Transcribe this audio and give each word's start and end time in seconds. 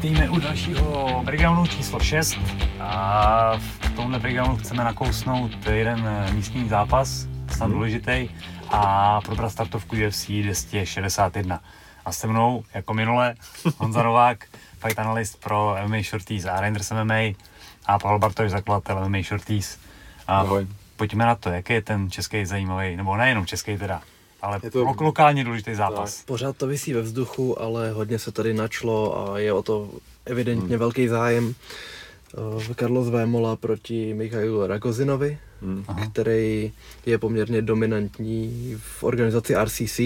Vítejme 0.00 0.30
u 0.30 0.40
dalšího 0.40 1.22
breakdownu 1.24 1.66
číslo 1.66 2.00
6 2.00 2.38
a 2.80 3.56
v 3.56 3.96
tomhle 3.96 4.18
breakdownu 4.18 4.56
chceme 4.56 4.84
nakousnout 4.84 5.66
jeden 5.70 6.28
místní 6.32 6.68
zápas, 6.68 7.26
snad 7.50 7.66
hmm. 7.66 7.74
důležitý, 7.74 8.28
a 8.70 9.20
probrat 9.20 9.52
startovku 9.52 9.96
UFC 9.96 10.26
261. 10.26 11.60
A 12.04 12.12
se 12.12 12.26
mnou, 12.26 12.64
jako 12.74 12.94
minule, 12.94 13.34
Honza 13.78 14.02
Novák, 14.02 14.44
fight 14.86 14.98
analyst 14.98 15.40
pro 15.40 15.76
MMA 15.86 16.02
Shorties 16.02 16.44
a 16.44 16.60
Reinders 16.60 16.90
MMA 16.90 17.34
a 17.86 17.98
Pavel 17.98 18.18
Bartoš, 18.18 18.50
zakladatel 18.50 19.08
MMA 19.08 19.22
Shorties. 19.22 19.78
A 20.26 20.40
Ahoj. 20.40 20.66
pojďme 20.96 21.24
na 21.24 21.34
to, 21.34 21.48
jaký 21.48 21.72
je 21.72 21.82
ten 21.82 22.10
český 22.10 22.44
zajímavý, 22.44 22.96
nebo 22.96 23.16
nejenom 23.16 23.46
český 23.46 23.78
teda, 23.78 24.02
ale 24.42 24.60
je 24.62 24.70
to 24.70 24.94
lokálně 25.00 25.44
důležitý 25.44 25.74
zápas. 25.74 26.16
Tak. 26.16 26.26
Pořád 26.26 26.56
to 26.56 26.66
vysí 26.66 26.92
ve 26.92 27.02
vzduchu, 27.02 27.62
ale 27.62 27.90
hodně 27.90 28.18
se 28.18 28.32
tady 28.32 28.54
načlo 28.54 29.30
a 29.32 29.38
je 29.38 29.52
o 29.52 29.62
to 29.62 29.90
evidentně 30.26 30.68
hmm. 30.68 30.78
velký 30.78 31.08
zájem. 31.08 31.54
Uh, 32.56 32.62
Carlos 32.74 33.08
Vémola 33.08 33.56
proti 33.56 34.14
Michailu 34.14 34.66
Ragozinovi, 34.66 35.38
hmm. 35.62 35.84
který 36.12 36.72
je 37.06 37.18
poměrně 37.18 37.62
dominantní 37.62 38.76
v 38.78 39.04
organizaci 39.04 39.54
RCC 39.64 40.00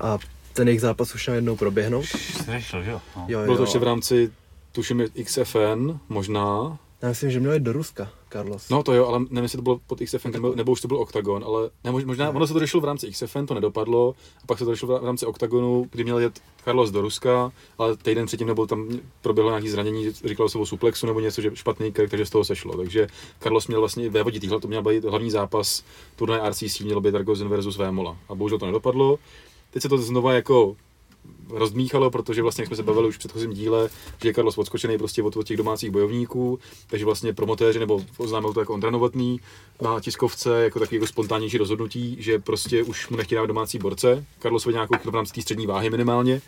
a 0.00 0.18
ten 0.52 0.68
jejich 0.68 0.80
zápas 0.80 1.14
už 1.14 1.26
najednou 1.26 1.56
proběhnou. 1.56 2.02
Řešil, 2.44 2.84
jo? 2.84 3.00
No. 3.16 3.24
jo, 3.28 3.38
jo. 3.38 3.44
Bylo 3.44 3.56
to 3.56 3.62
ještě 3.62 3.78
v 3.78 3.82
rámci, 3.82 4.32
tuším, 4.72 5.04
XFN 5.24 5.98
možná, 6.08 6.78
já 7.02 7.08
myslím, 7.08 7.30
že 7.30 7.40
měl 7.40 7.52
jít 7.52 7.62
do 7.62 7.72
Ruska, 7.72 8.08
Carlos. 8.32 8.68
No 8.68 8.82
to 8.82 8.92
jo, 8.92 9.06
ale 9.06 9.18
nevím, 9.18 9.42
jestli 9.42 9.56
to 9.56 9.62
bylo 9.62 9.80
pod 9.86 9.98
XFN, 10.00 10.30
nebo, 10.30 10.54
nebo 10.54 10.72
už 10.72 10.80
to 10.80 10.88
byl 10.88 10.98
Octagon, 10.98 11.44
ale 11.44 11.70
ne, 11.84 11.90
možná, 11.92 12.30
ono 12.30 12.46
se 12.46 12.52
to 12.52 12.58
řešilo 12.58 12.80
v 12.80 12.84
rámci 12.84 13.10
XFN, 13.10 13.46
to 13.46 13.54
nedopadlo, 13.54 14.14
a 14.42 14.46
pak 14.46 14.58
se 14.58 14.64
to 14.64 14.70
řešilo 14.70 14.98
v 14.98 15.04
rámci 15.04 15.26
Octagonu, 15.26 15.88
kdy 15.90 16.04
měl 16.04 16.18
jet 16.18 16.40
Carlos 16.64 16.90
do 16.90 17.00
Ruska, 17.00 17.52
ale 17.78 17.96
týden 17.96 18.26
předtím 18.26 18.46
nebo 18.46 18.66
tam 18.66 18.88
proběhlo 19.22 19.50
nějaké 19.50 19.70
zranění, 19.70 20.10
říkalo 20.10 20.48
se 20.48 20.58
o 20.58 20.66
suplexu 20.66 21.06
nebo 21.06 21.20
něco, 21.20 21.42
že 21.42 21.50
špatný 21.54 21.92
krk, 21.92 22.10
takže 22.10 22.26
z 22.26 22.30
toho 22.30 22.44
sešlo. 22.44 22.76
Takže 22.76 23.06
Carlos 23.40 23.66
měl 23.66 23.80
vlastně 23.80 24.10
vévodit, 24.10 24.50
to 24.60 24.68
měl 24.68 24.82
být 24.82 25.04
hlavní 25.04 25.30
zápas 25.30 25.84
turnaje 26.16 26.50
RCC, 26.50 26.80
měl 26.80 27.00
být 27.00 27.14
Argozin 27.14 27.48
versus 27.48 27.76
Vémola. 27.76 28.16
A 28.28 28.34
bohužel 28.34 28.58
to 28.58 28.66
nedopadlo. 28.66 29.18
Teď 29.70 29.82
se 29.82 29.88
to 29.88 29.98
znova 29.98 30.32
jako 30.32 30.76
rozdmíchalo, 31.50 32.10
protože 32.10 32.42
vlastně, 32.42 32.62
jak 32.62 32.66
jsme 32.66 32.76
se 32.76 32.82
bavili 32.82 33.08
už 33.08 33.14
v 33.14 33.18
předchozím 33.18 33.52
díle, 33.52 33.88
že 34.22 34.28
je 34.28 34.34
Carlos 34.34 34.58
odskočený 34.58 34.98
prostě 34.98 35.22
od, 35.22 35.36
od 35.36 35.46
těch 35.46 35.56
domácích 35.56 35.90
bojovníků, 35.90 36.58
takže 36.86 37.04
vlastně 37.04 37.32
promotéři, 37.32 37.78
nebo 37.78 38.04
oznámil 38.16 38.52
to 38.52 38.60
jako 38.60 38.74
Ondra 38.74 38.90
Novotný 38.90 39.40
na 39.82 40.00
tiskovce, 40.00 40.62
jako 40.62 40.78
takový 40.78 40.96
jako 40.96 41.06
spontánnější 41.06 41.58
rozhodnutí, 41.58 42.16
že 42.18 42.38
prostě 42.38 42.82
už 42.82 43.08
mu 43.08 43.16
nechtějí 43.16 43.36
dávat 43.36 43.46
domácí 43.46 43.78
borce. 43.78 44.24
Carlos 44.42 44.66
nějakou 44.66 44.94
v 45.04 45.14
rámci 45.14 45.32
té 45.32 45.42
střední 45.42 45.66
váhy 45.66 45.90
minimálně, 45.90 46.42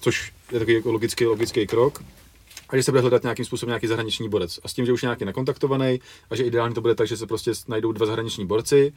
což 0.00 0.32
je 0.52 0.58
takový 0.58 0.74
jako 0.74 0.92
logický, 0.92 1.26
logický 1.26 1.66
krok 1.66 2.02
a 2.68 2.76
že 2.76 2.82
se 2.82 2.90
bude 2.92 3.00
hledat 3.00 3.22
nějakým 3.22 3.44
způsobem 3.44 3.70
nějaký 3.70 3.86
zahraniční 3.86 4.28
borec. 4.28 4.60
A 4.62 4.68
s 4.68 4.74
tím, 4.74 4.86
že 4.86 4.92
už 4.92 5.02
nějaký 5.02 5.24
nakontaktovaný 5.24 6.00
a 6.30 6.36
že 6.36 6.44
ideálně 6.44 6.74
to 6.74 6.80
bude 6.80 6.94
tak, 6.94 7.08
že 7.08 7.16
se 7.16 7.26
prostě 7.26 7.52
najdou 7.68 7.92
dva 7.92 8.06
zahraniční 8.06 8.46
borci 8.46 8.92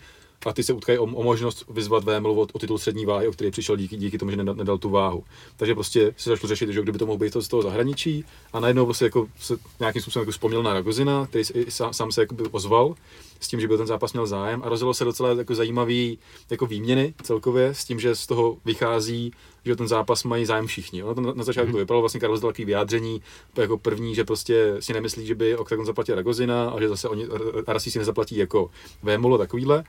a 0.45 0.53
ty 0.53 0.63
se 0.63 0.73
utkají 0.73 0.99
o, 0.99 1.03
o 1.03 1.23
možnost 1.23 1.65
vyzvat 1.69 2.03
VML 2.03 2.31
o, 2.31 2.47
o 2.53 2.59
titul 2.59 2.77
střední 2.77 3.05
váhy, 3.05 3.27
o 3.27 3.31
který 3.31 3.51
přišel 3.51 3.75
díky, 3.75 3.97
díky 3.97 4.17
tomu, 4.17 4.31
že 4.31 4.37
nedal, 4.37 4.55
nedal 4.55 4.77
tu 4.77 4.89
váhu. 4.89 5.23
Takže 5.57 5.73
prostě 5.73 6.13
se 6.17 6.29
začalo 6.29 6.47
řešit, 6.47 6.69
že 6.69 6.81
kdyby 6.81 6.97
to 6.97 7.05
mohlo 7.05 7.17
být 7.17 7.33
to 7.33 7.41
z 7.41 7.47
toho 7.47 7.61
zahraničí 7.61 8.25
a 8.53 8.59
najednou 8.59 8.85
prostě 8.85 9.05
jako 9.05 9.27
se 9.39 9.57
nějakým 9.79 10.01
způsobem 10.01 10.23
jako 10.23 10.31
vzpomněl 10.31 10.63
na 10.63 10.73
Ragozina, 10.73 11.27
který 11.27 11.43
sám, 11.69 11.93
sám 11.93 12.11
se 12.11 12.21
jako 12.21 12.35
ozval 12.51 12.95
s 13.39 13.47
tím, 13.47 13.59
že 13.59 13.67
by 13.67 13.77
ten 13.77 13.87
zápas 13.87 14.13
měl 14.13 14.27
zájem 14.27 14.61
a 14.65 14.69
rozjelo 14.69 14.93
se 14.93 15.03
docela 15.03 15.29
jako 15.29 15.55
zajímavý 15.55 16.19
jako 16.49 16.65
výměny 16.65 17.13
celkově 17.23 17.67
s 17.67 17.85
tím, 17.85 17.99
že 17.99 18.15
z 18.15 18.27
toho 18.27 18.57
vychází, 18.65 19.31
že 19.65 19.75
ten 19.75 19.87
zápas 19.87 20.23
mají 20.23 20.45
zájem 20.45 20.67
všichni. 20.67 21.03
Ono 21.03 21.15
to 21.15 21.21
na, 21.21 21.33
na 21.33 21.43
začátku 21.43 21.71
mm-hmm. 21.71 21.77
vypadalo 21.77 22.01
vlastně 22.01 22.19
Karol 22.19 22.39
takový 22.39 22.65
vyjádření, 22.65 23.21
jako 23.57 23.77
první, 23.77 24.15
že 24.15 24.23
prostě 24.23 24.75
si 24.79 24.93
nemyslí, 24.93 25.25
že 25.25 25.35
by 25.35 25.57
Octagon 25.57 25.85
zaplatil 25.85 26.15
Ragozina 26.15 26.69
a 26.69 26.79
že 26.79 26.89
zase 26.89 27.09
oni 27.09 27.27
Arasi 27.67 27.91
si 27.91 27.99
nezaplatí 27.99 28.37
jako 28.37 28.69
Vémolo 29.03 29.37
takovýhle 29.37 29.83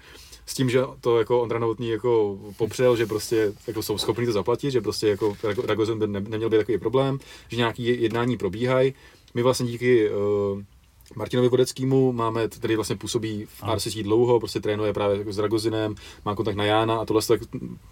s 0.47 0.55
tím, 0.55 0.71
že 0.71 0.81
to 1.01 1.19
jako 1.19 1.41
Ondra 1.41 1.59
Novotný 1.59 1.89
jako 1.89 2.39
popřel, 2.57 2.97
že 2.97 3.07
prostě 3.07 3.53
jako 3.67 3.83
jsou 3.83 3.99
schopni 3.99 4.27
to 4.27 4.33
zaplatit, 4.33 4.71
že 4.71 4.81
prostě 4.81 5.09
jako 5.09 5.37
Ragozin 5.67 5.99
by 5.99 6.07
ne, 6.07 6.21
neměl 6.21 6.51
být 6.51 6.57
takový 6.57 6.79
problém, 6.79 7.19
že 7.49 7.57
nějaký 7.57 8.03
jednání 8.03 8.37
probíhají. 8.37 8.95
My 9.35 9.43
vlastně 9.43 9.67
díky 9.67 10.11
uh, 10.11 10.63
Martinovi 11.17 11.49
Vodeckýmu 11.49 12.13
máme, 12.13 12.49
který 12.49 12.77
vlastně 12.77 12.97
působí 12.97 13.47
v 13.47 13.63
RCC 13.75 13.95
dlouho, 13.95 14.41
prostě 14.41 14.61
trénuje 14.61 14.93
právě 14.93 15.19
jako 15.19 15.33
s 15.33 15.39
Ragozinem, 15.39 15.95
má 16.25 16.35
kontakt 16.35 16.57
na 16.57 16.65
Jána 16.65 16.97
a 16.97 17.05
tohle 17.05 17.23
tak 17.23 17.41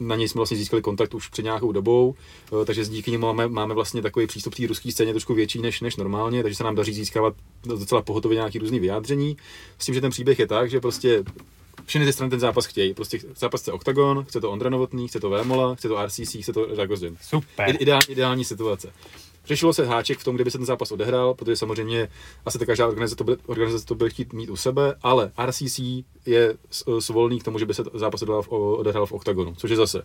na 0.01 0.17
něj 0.17 0.29
jsme 0.29 0.39
vlastně 0.39 0.57
získali 0.57 0.83
kontakt 0.83 1.15
už 1.15 1.29
před 1.29 1.43
nějakou 1.43 1.73
dobou, 1.73 2.15
uh, 2.51 2.65
takže 2.65 2.85
díky 2.85 3.11
němu 3.11 3.27
máme, 3.27 3.49
máme 3.49 3.75
vlastně 3.75 4.03
takový 4.03 4.27
přístup 4.27 4.55
k 4.55 4.57
té 4.57 4.67
ruské 4.67 4.93
scéně 4.93 5.13
trošku 5.13 5.35
větší 5.35 5.61
než, 5.61 5.81
než 5.81 5.97
normálně, 5.97 6.43
takže 6.43 6.57
se 6.57 6.65
nám 6.65 6.75
daří 6.75 6.93
získávat 6.93 7.35
docela 7.63 8.03
pohotově 8.03 8.35
nějaký 8.37 8.59
různý 8.59 8.81
vyjádření. 8.81 9.37
S 9.79 9.87
tím, 9.87 9.95
že 9.95 10.01
ten 10.01 10.11
příběh 10.11 10.39
je 10.39 10.47
tak, 10.47 10.71
že 10.71 10.81
prostě 10.81 11.25
všechny 11.89 12.07
ty 12.07 12.13
strany 12.13 12.31
ten 12.31 12.41
zápas 12.41 12.67
chtějí. 12.67 12.95
Prostě 12.95 13.21
zápas 13.37 13.61
chce 13.61 13.73
Octagon, 13.73 14.25
chce 14.25 14.41
to 14.41 14.51
Ondra 14.51 14.71
Novotný, 14.71 15.09
chce 15.09 15.21
to 15.21 15.31
Vémola, 15.31 15.75
chce 15.75 15.89
to 15.89 16.07
RCC, 16.07 16.37
chce 16.43 16.53
to 16.53 16.67
Ragozin. 16.77 17.17
Super. 17.23 17.77
Ideál, 17.79 18.01
ideální 18.09 18.45
situace. 18.45 18.93
Řešilo 19.49 19.73
se 19.73 19.87
háček 19.87 20.19
v 20.19 20.25
tom, 20.25 20.35
kdyby 20.35 20.51
se 20.51 20.59
ten 20.59 20.67
zápas 20.67 20.93
odehrál, 20.93 21.35
protože 21.35 21.57
samozřejmě 21.57 22.09
asi 22.47 22.59
ta 22.59 22.67
každá 22.67 22.87
organizace 22.87 23.17
to, 23.17 23.25
bude, 23.25 23.37
organizace 23.47 23.87
to 23.87 23.95
bude 23.95 24.11
chtít 24.11 24.33
mít 24.33 24.51
u 24.51 24.57
sebe, 24.57 24.95
ale 25.03 25.33
RCC 25.47 25.81
je 26.27 26.55
svolný 26.99 27.41
k 27.41 27.45
tomu, 27.45 27.59
že 27.59 27.67
by 27.67 27.75
se 27.75 27.83
zápas 27.95 28.23
odehrál 28.23 29.07
v, 29.07 29.13
Octagonu, 29.13 29.55
což 29.55 29.71
je 29.71 29.77
zase 29.77 30.01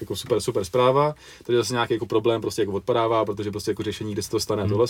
jako 0.00 0.16
super, 0.16 0.40
super 0.40 0.64
zpráva, 0.64 1.14
takže 1.42 1.56
zase 1.58 1.74
nějaký 1.74 1.94
jako 1.94 2.06
problém 2.06 2.40
prostě 2.40 2.62
jako 2.62 2.72
odpadává, 2.72 3.24
protože 3.24 3.50
prostě 3.50 3.70
jako 3.70 3.82
řešení, 3.82 4.12
kde 4.12 4.22
se 4.22 4.30
to 4.30 4.40
stane, 4.40 4.62
hmm. 4.62 4.70
tohle 4.70 4.86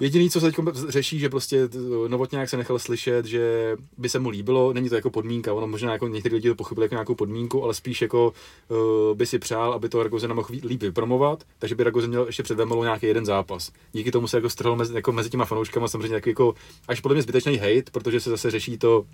Jediný, 0.00 0.30
co 0.30 0.40
se 0.40 0.46
teď 0.46 0.56
řeší, 0.88 1.18
že 1.18 1.28
prostě 1.28 1.68
Novotňák 2.08 2.48
se 2.48 2.56
nechal 2.56 2.78
slyšet, 2.78 3.26
že 3.26 3.76
by 3.98 4.08
se 4.08 4.18
mu 4.18 4.28
líbilo, 4.28 4.72
není 4.72 4.88
to 4.88 4.94
jako 4.94 5.10
podmínka, 5.10 5.52
ono 5.52 5.66
možná 5.66 5.92
jako 5.92 6.08
někteří 6.08 6.34
lidi 6.34 6.48
to 6.48 6.54
pochopili 6.54 6.84
jako 6.84 6.94
nějakou 6.94 7.14
podmínku, 7.14 7.64
ale 7.64 7.74
spíš 7.74 8.02
jako 8.02 8.32
uh, 8.68 9.16
by 9.16 9.26
si 9.26 9.38
přál, 9.38 9.72
aby 9.72 9.88
to 9.88 10.02
Ragozena 10.02 10.34
mohl 10.34 10.48
líp 10.64 10.82
vypromovat, 10.82 11.44
takže 11.58 11.74
by 11.74 11.84
Ragozen 11.84 12.10
měl 12.10 12.26
ještě 12.26 12.42
před 12.42 12.54
Vemolou 12.54 12.82
nějaký 12.82 13.06
jeden 13.06 13.26
zápas. 13.26 13.72
Díky 13.92 14.10
tomu 14.10 14.28
se 14.28 14.36
jako 14.36 14.50
strhl 14.50 14.76
mezi, 14.76 14.94
jako 14.94 15.12
mezi 15.12 15.30
těma 15.30 15.44
fanouškama 15.44 15.88
samozřejmě 15.88 16.14
jako, 16.14 16.28
jako 16.28 16.54
až 16.88 17.00
podle 17.00 17.14
mě 17.14 17.22
zbytečný 17.22 17.56
hate, 17.56 17.90
protože 17.92 18.20
se 18.20 18.30
zase 18.30 18.50
řeší 18.50 18.78
to, 18.78 19.04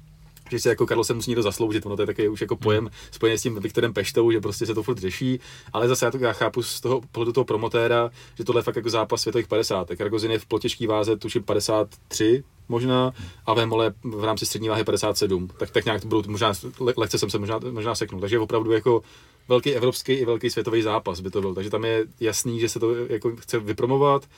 že 0.51 0.59
si 0.59 0.69
jako 0.69 0.87
Karlo 0.87 1.05
se 1.05 1.15
musí 1.15 1.31
někdo 1.31 1.43
zasloužit, 1.43 1.87
ono 1.87 1.97
to 1.97 2.03
je 2.03 2.07
takový 2.07 2.29
už 2.29 2.41
jako 2.41 2.57
pojem 2.57 2.85
hmm. 2.85 2.93
spojený 3.11 3.39
s 3.39 3.43
tím 3.43 3.61
Viktorem 3.61 3.93
Peštou, 3.93 4.33
že 4.33 4.41
prostě 4.41 4.67
se 4.67 4.75
to 4.75 4.83
furt 4.83 4.99
řeší, 4.99 5.41
ale 5.73 5.89
zase 5.89 6.05
já 6.05 6.11
to 6.11 6.19
já 6.19 6.33
chápu 6.33 6.63
z 6.63 6.81
toho 6.81 7.01
pohledu 7.13 7.33
toho 7.33 7.45
promotéra, 7.45 8.11
že 8.35 8.45
tohle 8.45 8.59
je 8.59 8.63
fakt 8.63 8.77
jako 8.77 8.91
zápas 8.91 9.21
světových 9.21 9.49
50. 9.49 9.89
Kargozin 9.97 10.31
je 10.31 10.39
v 10.39 10.47
plotěžký 10.47 10.87
váze 10.87 11.17
tuším 11.17 11.43
53 11.43 12.45
možná 12.69 13.13
a 13.47 13.55
Vémole 13.55 13.95
v 14.05 14.25
rámci 14.25 14.47
střední 14.47 14.69
váhy 14.69 14.85
57. 14.85 15.49
Tak, 15.59 15.71
tak 15.71 15.85
nějak 15.85 16.01
to 16.01 16.09
budou, 16.09 16.31
možná 16.31 16.53
lehce 16.97 17.19
jsem 17.19 17.31
se 17.31 17.39
možná, 17.39 17.61
možná 17.71 17.95
seknul. 17.95 18.21
Takže 18.21 18.39
opravdu 18.39 18.73
jako 18.73 19.03
velký 19.49 19.75
evropský 19.75 20.13
i 20.13 20.25
velký 20.25 20.51
světový 20.51 20.83
zápas 20.83 21.21
by 21.21 21.31
to 21.31 21.41
byl. 21.41 21.55
Takže 21.55 21.71
tam 21.71 21.85
je 21.85 22.05
jasný, 22.21 22.61
že 22.61 22.69
se 22.69 22.81
to 22.81 22.95
jako 22.95 23.37
chce 23.37 23.59
vypromovat. 23.59 24.29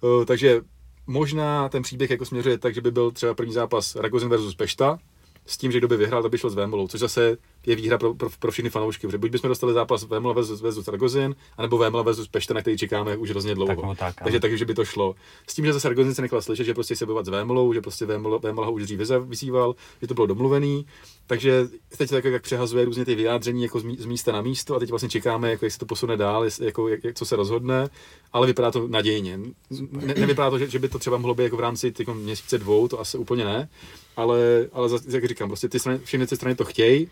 Uh, 0.00 0.24
takže 0.24 0.60
možná 1.06 1.68
ten 1.68 1.82
příběh 1.82 2.10
jako 2.10 2.24
směřuje 2.24 2.58
tak, 2.58 2.74
že 2.74 2.80
by 2.80 2.90
byl 2.90 3.10
třeba 3.10 3.34
první 3.34 3.52
zápas 3.52 3.96
Ragozin 3.96 4.28
versus 4.28 4.54
Pešta, 4.54 4.98
s 5.46 5.56
tím, 5.56 5.72
že 5.72 5.78
kdo 5.78 5.88
by 5.88 5.96
vyhrál, 5.96 6.22
to 6.22 6.28
by 6.28 6.38
šlo 6.38 6.50
s 6.50 6.54
Vémolou, 6.54 6.88
což 6.88 7.00
zase 7.00 7.38
je 7.66 7.76
výhra 7.76 7.98
pro, 7.98 8.14
pro, 8.14 8.30
pro 8.38 8.50
všechny 8.50 8.70
fanoušky, 8.70 9.06
protože 9.06 9.18
buď 9.18 9.30
bychom 9.30 9.48
dostali 9.48 9.72
zápas 9.72 10.04
Vémola 10.04 10.34
versus, 10.34 10.60
versus 10.60 10.88
Ragozin, 10.88 11.34
anebo 11.56 11.78
Vémola 11.78 12.02
versus 12.02 12.28
Pešta, 12.28 12.54
na 12.54 12.60
který 12.60 12.78
čekáme 12.78 13.16
už 13.16 13.30
hrozně 13.30 13.54
dlouho. 13.54 13.76
Tak, 13.76 13.84
no, 13.84 13.94
tak, 13.94 14.14
takže, 14.24 14.40
takže 14.40 14.64
by 14.64 14.74
to 14.74 14.84
šlo. 14.84 15.14
S 15.46 15.54
tím, 15.54 15.66
že 15.66 15.72
zase 15.72 15.88
Ragozin 15.88 16.14
se 16.14 16.22
nechal 16.22 16.42
slyšet, 16.42 16.64
že 16.64 16.74
prostě 16.74 16.96
se 16.96 17.06
bojovat 17.06 17.26
s 17.26 17.28
Vémolou, 17.28 17.72
že 17.72 17.80
prostě 17.80 18.06
Vémola, 18.06 18.38
Vémola 18.38 18.66
ho 18.66 18.72
už 18.72 18.82
dřív 18.82 19.00
vysíval, 19.26 19.74
že 20.00 20.06
to 20.06 20.14
bylo 20.14 20.26
domluvený. 20.26 20.86
Takže 21.26 21.68
teď 21.98 22.10
tak 22.10 22.24
jak 22.24 22.42
přehazuje 22.42 22.84
různě 22.84 23.04
ty 23.04 23.14
vyjádření 23.14 23.62
jako 23.62 23.80
z 23.80 24.04
místa 24.06 24.32
na 24.32 24.42
místo 24.42 24.76
a 24.76 24.78
teď 24.78 24.90
vlastně 24.90 25.08
čekáme, 25.08 25.50
jako 25.50 25.64
jak 25.64 25.72
se 25.72 25.78
to 25.78 25.86
posune 25.86 26.16
dál, 26.16 26.44
jako 26.60 26.88
jak, 26.88 27.04
jak, 27.04 27.16
co 27.16 27.26
se 27.26 27.36
rozhodne, 27.36 27.88
ale 28.32 28.46
vypadá 28.46 28.70
to 28.70 28.88
nadějně. 28.88 29.40
Ne, 29.90 30.14
nevypadá 30.18 30.50
to, 30.50 30.58
že, 30.58 30.70
že, 30.70 30.78
by 30.78 30.88
to 30.88 30.98
třeba 30.98 31.18
mohlo 31.18 31.34
být 31.34 31.42
jako 31.42 31.56
v 31.56 31.60
rámci 31.60 31.92
jako 31.98 32.14
měsíce 32.14 32.58
dvou, 32.58 32.88
to 32.88 33.00
asi 33.00 33.18
úplně 33.18 33.44
ne, 33.44 33.68
ale, 34.16 34.68
ale 34.72 34.90
jak 35.08 35.24
říkám, 35.24 35.48
prostě 35.48 35.68
ty 35.68 35.78
strany, 35.78 35.98
všechny 35.98 36.26
ty 36.26 36.36
strany 36.36 36.54
to 36.54 36.64
chtějí, 36.64 37.08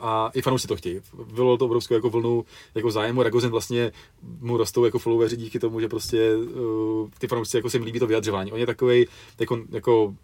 a 0.00 0.30
i 0.34 0.42
fanoušci 0.42 0.68
to 0.68 0.76
chtějí. 0.76 1.00
Bylo 1.34 1.56
to 1.56 1.64
obrovskou 1.64 1.94
jako 1.94 2.10
vlnu 2.10 2.44
jako 2.74 2.90
zájmu. 2.90 3.22
Ragozin 3.22 3.50
vlastně 3.50 3.92
mu 4.40 4.56
rostou 4.56 4.84
jako 4.84 4.98
followeri 4.98 5.36
díky 5.36 5.58
tomu, 5.58 5.80
že 5.80 5.88
prostě 5.88 6.36
uh, 6.36 7.08
ty 7.18 7.26
fanoušci 7.28 7.56
jako 7.56 7.70
se 7.70 7.76
jim 7.76 7.84
líbí 7.84 7.98
to 7.98 8.06
vyjadřování. 8.06 8.52
On 8.52 8.60
je 8.60 8.66
takový, 8.66 9.06
jako, 9.40 9.58
jako 9.70 10.14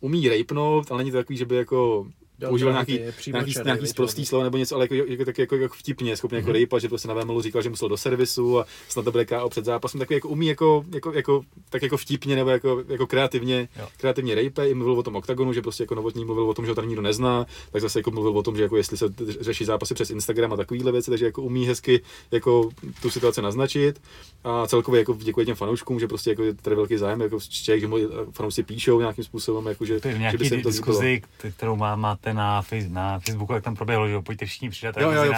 umí 0.00 0.28
rejpnout, 0.28 0.92
ale 0.92 0.98
není 0.98 1.10
to 1.10 1.16
takový, 1.16 1.36
že 1.36 1.46
by 1.46 1.56
jako 1.56 2.06
používal 2.48 2.72
nějaký, 2.72 3.00
nějaký, 3.26 3.54
nějaký 3.64 3.86
sprostý 3.86 4.26
slovo 4.26 4.44
nebo 4.44 4.56
něco, 4.56 4.74
ale 4.74 4.84
jako, 4.84 4.94
jako, 4.94 5.24
tak 5.24 5.38
jako, 5.38 5.56
jako 5.56 5.74
vtipně, 5.74 6.16
schopně 6.16 6.38
jako 6.38 6.48
mm-hmm. 6.48 6.52
rejpa, 6.52 6.78
že 6.78 6.88
prostě 6.88 7.08
na 7.08 7.14
VMLu 7.14 7.42
říkal, 7.42 7.62
že 7.62 7.70
musel 7.70 7.88
do 7.88 7.96
servisu 7.96 8.60
a 8.60 8.66
snad 8.88 9.04
to 9.04 9.10
bude 9.10 9.24
KO 9.24 9.48
před 9.48 9.64
zápasem, 9.64 9.98
takový 9.98 10.14
jako 10.14 10.28
umí 10.28 10.46
jako, 10.46 10.84
jako, 10.94 11.12
jako, 11.12 11.42
tak 11.70 11.82
jako 11.82 11.96
vtipně 11.96 12.36
nebo 12.36 12.50
jako, 12.50 12.84
jako 12.88 13.06
kreativně, 13.06 13.68
jo. 13.78 13.88
kreativně 13.96 14.34
rejpe, 14.34 14.68
i 14.68 14.74
mluvil 14.74 14.98
o 14.98 15.02
tom 15.02 15.16
oktagonu, 15.16 15.52
že 15.52 15.62
prostě 15.62 15.82
jako 15.82 15.94
novotní 15.94 16.24
mluvil 16.24 16.50
o 16.50 16.54
tom, 16.54 16.64
že 16.64 16.70
ho 16.70 16.74
tady 16.74 16.86
nikdo 16.86 17.02
nezná, 17.02 17.46
tak 17.72 17.82
zase 17.82 17.98
jako 17.98 18.10
mluvil 18.10 18.38
o 18.38 18.42
tom, 18.42 18.56
že 18.56 18.62
jako 18.62 18.76
jestli 18.76 18.96
se 18.96 19.06
řeší 19.40 19.64
zápasy 19.64 19.94
přes 19.94 20.10
Instagram 20.10 20.52
a 20.52 20.56
takovýhle 20.56 20.92
věci, 20.92 21.10
takže 21.10 21.24
jako 21.24 21.42
umí 21.42 21.66
hezky 21.66 22.02
jako 22.30 22.70
tu 23.02 23.10
situaci 23.10 23.42
naznačit 23.42 24.00
a 24.44 24.66
celkově 24.66 24.98
jako 24.98 25.16
děkuji 25.22 25.46
těm 25.46 25.56
fanouškům, 25.56 26.00
že 26.00 26.08
prostě 26.08 26.30
jako 26.30 26.42
je 26.42 26.54
tady 26.54 26.76
velký 26.76 26.96
zájem, 26.96 27.20
jako 27.20 27.38
Čech, 27.48 27.80
že 27.80 27.88
fanoušci 28.30 28.62
píšou 28.62 29.00
nějakým 29.00 29.24
způsobem, 29.24 29.66
jako 29.66 29.84
že, 29.84 30.00
to 30.00 30.08
je 30.08 30.30
že 30.30 30.38
by 30.38 30.48
se 30.48 30.56
to 30.56 30.68
diskuzi, 30.68 31.22
kterou 31.56 31.76
má, 31.76 31.96
máte 32.24 32.34
na, 32.34 32.62
face, 32.62 32.88
na 32.88 33.18
Facebooku, 33.18 33.52
jak 33.52 33.64
tam 33.64 33.76
proběhlo, 33.76 34.08
že 34.08 34.20
pojďte 34.20 34.46
všichni 34.46 34.70
přidat, 34.70 34.96
jo, 34.96 35.10
jo, 35.10 35.24
jo, 35.24 35.32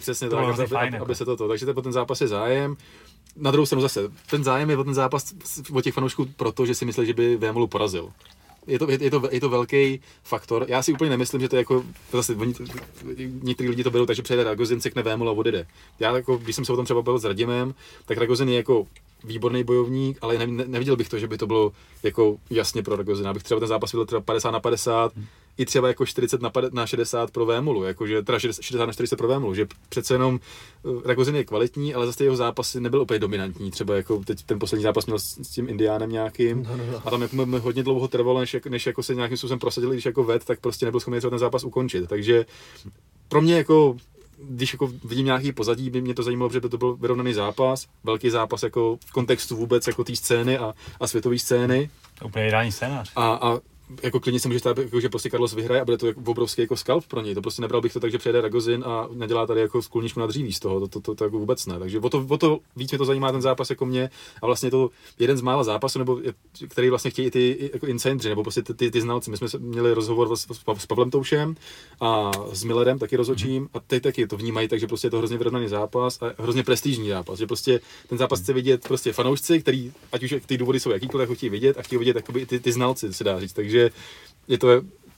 přesně 0.00 0.28
tak, 0.28 0.38
aby, 0.38 0.98
aby 0.98 1.14
se 1.14 1.24
toto, 1.24 1.48
takže 1.48 1.74
po 1.74 1.82
ten 1.82 1.92
zápas 1.92 2.20
je 2.20 2.28
zájem. 2.28 2.76
Na 3.36 3.50
druhou 3.50 3.66
stranu 3.66 3.82
zase, 3.82 4.00
ten 4.30 4.44
zájem 4.44 4.70
je 4.70 4.76
o 4.76 4.84
ten 4.84 4.94
zápas 4.94 5.34
od 5.72 5.82
těch 5.82 5.94
fanoušků 5.94 6.26
proto, 6.36 6.66
že 6.66 6.74
si 6.74 6.84
myslí, 6.84 7.06
že 7.06 7.14
by 7.14 7.36
Vémolu 7.36 7.66
porazil 7.66 8.10
je 8.66 8.78
to, 8.78 8.90
je, 8.90 9.10
to, 9.10 9.28
je 9.30 9.40
to 9.40 9.48
velký 9.48 10.00
faktor. 10.22 10.64
Já 10.68 10.82
si 10.82 10.92
úplně 10.92 11.10
nemyslím, 11.10 11.40
že 11.40 11.48
to 11.48 11.56
je 11.56 11.60
jako, 11.60 11.84
zase 12.12 12.34
oni, 12.34 12.54
někteří 13.42 13.68
lidi 13.68 13.84
to 13.84 13.90
berou, 13.90 14.06
takže 14.06 14.22
přijede 14.22 14.44
Ragozin, 14.44 14.80
sekne 14.80 15.02
Vémul 15.02 15.28
a 15.28 15.32
odjede. 15.32 15.66
Já 16.00 16.16
jako, 16.16 16.36
když 16.36 16.56
jsem 16.56 16.64
se 16.64 16.72
o 16.72 16.76
tom 16.76 16.84
třeba 16.84 17.02
bavil 17.02 17.18
s 17.18 17.24
Radimem, 17.24 17.74
tak 18.06 18.18
Ragozin 18.18 18.48
je 18.48 18.56
jako 18.56 18.86
výborný 19.24 19.64
bojovník, 19.64 20.18
ale 20.20 20.46
ne, 20.46 20.64
neviděl 20.66 20.96
bych 20.96 21.08
to, 21.08 21.18
že 21.18 21.26
by 21.26 21.38
to 21.38 21.46
bylo 21.46 21.72
jako 22.02 22.36
jasně 22.50 22.82
pro 22.82 22.96
Ragozina. 22.96 23.34
Bych 23.34 23.42
třeba 23.42 23.60
ten 23.60 23.68
zápas 23.68 23.92
viděl 23.92 24.06
třeba 24.06 24.20
50 24.20 24.50
na 24.50 24.60
50, 24.60 25.16
hmm. 25.16 25.26
I 25.60 25.64
třeba 25.64 25.88
jako 25.88 26.06
40 26.06 26.42
na, 26.42 26.52
na 26.72 26.86
60 26.86 27.30
pro 27.30 27.46
Vémulu, 27.46 27.84
jakože 27.84 28.22
teda 28.22 28.38
60 28.38 28.86
na 28.86 28.92
40 28.92 29.16
pro 29.16 29.28
Vémulu, 29.28 29.54
že 29.54 29.66
přece 29.88 30.14
jenom 30.14 30.40
eh, 30.84 31.08
Ragozin 31.08 31.36
je 31.36 31.44
kvalitní, 31.44 31.94
ale 31.94 32.06
zase 32.06 32.24
jeho 32.24 32.36
zápasy 32.36 32.80
nebyl 32.80 33.00
úplně 33.00 33.18
dominantní. 33.18 33.70
Třeba 33.70 33.96
jako 33.96 34.18
teď 34.18 34.42
ten 34.42 34.58
poslední 34.58 34.82
zápas 34.82 35.06
měl 35.06 35.18
s, 35.18 35.38
s 35.42 35.48
tím 35.48 35.68
Indiánem 35.68 36.12
nějakým 36.12 36.62
no, 36.62 36.76
no, 36.76 36.84
no. 36.92 37.02
a 37.04 37.10
tam 37.10 37.22
jako 37.22 37.46
hodně 37.60 37.82
dlouho 37.82 38.08
trvalo, 38.08 38.40
než, 38.40 38.56
než 38.68 38.86
jako 38.86 39.02
se 39.02 39.14
nějakým 39.14 39.36
způsobem 39.36 39.58
prosadili, 39.58 39.96
když 39.96 40.06
jako 40.06 40.24
ved, 40.24 40.44
tak 40.44 40.60
prostě 40.60 40.86
nebyl 40.86 41.00
schopný 41.00 41.20
ten 41.20 41.38
zápas 41.38 41.64
ukončit. 41.64 42.08
Takže 42.08 42.46
pro 43.28 43.40
mě 43.40 43.56
jako 43.56 43.96
když 44.42 44.72
jako 44.72 44.92
vidím 45.04 45.26
nějaký 45.26 45.52
pozadí, 45.52 45.90
by 45.90 46.00
mě 46.00 46.14
to 46.14 46.22
zajímalo, 46.22 46.52
že 46.52 46.60
by 46.60 46.68
to 46.68 46.78
byl 46.78 46.96
vyrovnaný 46.96 47.34
zápas, 47.34 47.86
velký 48.04 48.30
zápas 48.30 48.62
jako 48.62 48.98
v 49.06 49.12
kontextu 49.12 49.56
vůbec 49.56 49.86
jako 49.86 50.04
té 50.04 50.16
scény 50.16 50.58
a, 50.58 50.74
a 51.00 51.06
světové 51.06 51.38
scény. 51.38 51.90
To 52.18 52.26
úplně 52.26 52.48
ideální 52.48 52.72
scénář. 52.72 53.12
A, 53.16 53.34
a 53.34 53.58
jako 54.02 54.20
klidně 54.20 54.40
se 54.40 54.48
může 54.48 54.60
stát, 54.60 54.78
jako, 54.78 55.00
že 55.00 55.08
prostě 55.08 55.30
Carlos 55.30 55.54
vyhraje 55.54 55.80
a 55.80 55.84
bude 55.84 55.98
to 55.98 56.06
jako 56.06 56.20
obrovský 56.26 56.62
jako 56.62 56.76
skalp 56.76 57.06
pro 57.06 57.20
něj. 57.20 57.34
To 57.34 57.42
prostě 57.42 57.62
nebral 57.62 57.80
bych 57.80 57.92
to 57.92 58.00
tak, 58.00 58.10
že 58.10 58.18
přijede 58.18 58.40
Ragozin 58.40 58.84
a 58.86 59.08
nedělá 59.12 59.46
tady 59.46 59.60
jako 59.60 59.82
skulničku 59.82 60.20
na 60.20 60.26
dříví 60.26 60.52
z 60.52 60.60
toho. 60.60 60.80
To, 60.80 60.88
to, 60.88 61.00
to, 61.00 61.14
to, 61.14 61.24
jako 61.24 61.38
vůbec 61.38 61.66
ne. 61.66 61.78
Takže 61.78 61.98
o 62.00 62.10
to, 62.10 62.26
o 62.28 62.38
to 62.38 62.58
víc 62.76 62.90
mě 62.90 62.98
to 62.98 63.04
zajímá 63.04 63.32
ten 63.32 63.42
zápas 63.42 63.70
jako 63.70 63.86
mě. 63.86 64.10
A 64.42 64.46
vlastně 64.46 64.70
to 64.70 64.90
jeden 65.18 65.36
z 65.36 65.40
mála 65.40 65.64
zápasů, 65.64 65.98
nebo 65.98 66.20
který 66.68 66.90
vlastně 66.90 67.10
chtějí 67.10 67.30
ty 67.30 67.70
jako 67.72 67.86
insidři, 67.86 68.28
nebo 68.28 68.42
prostě 68.42 68.62
ty, 68.62 68.74
ty, 68.74 68.90
ty, 68.90 69.00
znalci. 69.00 69.30
My 69.30 69.36
jsme 69.36 69.48
měli 69.58 69.94
rozhovor 69.94 70.36
s, 70.36 70.46
s, 70.78 70.86
Pavlem 70.86 71.10
Toušem 71.10 71.54
a 72.00 72.30
s 72.52 72.64
Millerem 72.64 72.98
taky 72.98 73.16
rozhodčím 73.16 73.68
a 73.74 73.80
ty 73.80 74.00
taky 74.00 74.26
to 74.26 74.36
vnímají, 74.36 74.68
takže 74.68 74.86
prostě 74.86 75.06
je 75.06 75.10
to 75.10 75.18
hrozně 75.18 75.38
vyrovnaný 75.38 75.68
zápas 75.68 76.22
a 76.22 76.42
hrozně 76.42 76.62
prestižní 76.62 77.08
zápas. 77.08 77.38
Že 77.38 77.46
prostě 77.46 77.80
ten 78.08 78.18
zápas 78.18 78.40
chce 78.40 78.52
vidět 78.52 78.88
prostě 78.88 79.12
fanoušci, 79.12 79.60
který, 79.60 79.92
ať 80.12 80.22
už 80.22 80.34
ty 80.46 80.58
důvody 80.58 80.80
jsou 80.80 80.90
jakýkoliv, 80.90 81.30
chtějí 81.32 81.50
vidět 81.50 81.78
a 81.78 81.82
chtějí 81.82 81.98
vidět 81.98 82.16
ty, 82.46 82.60
ty 82.60 82.72
znalci, 82.72 83.14
se 83.14 83.24
dá 83.24 83.40
říct. 83.40 83.52
Takže 83.52 83.79
je 84.48 84.58
to 84.58 84.68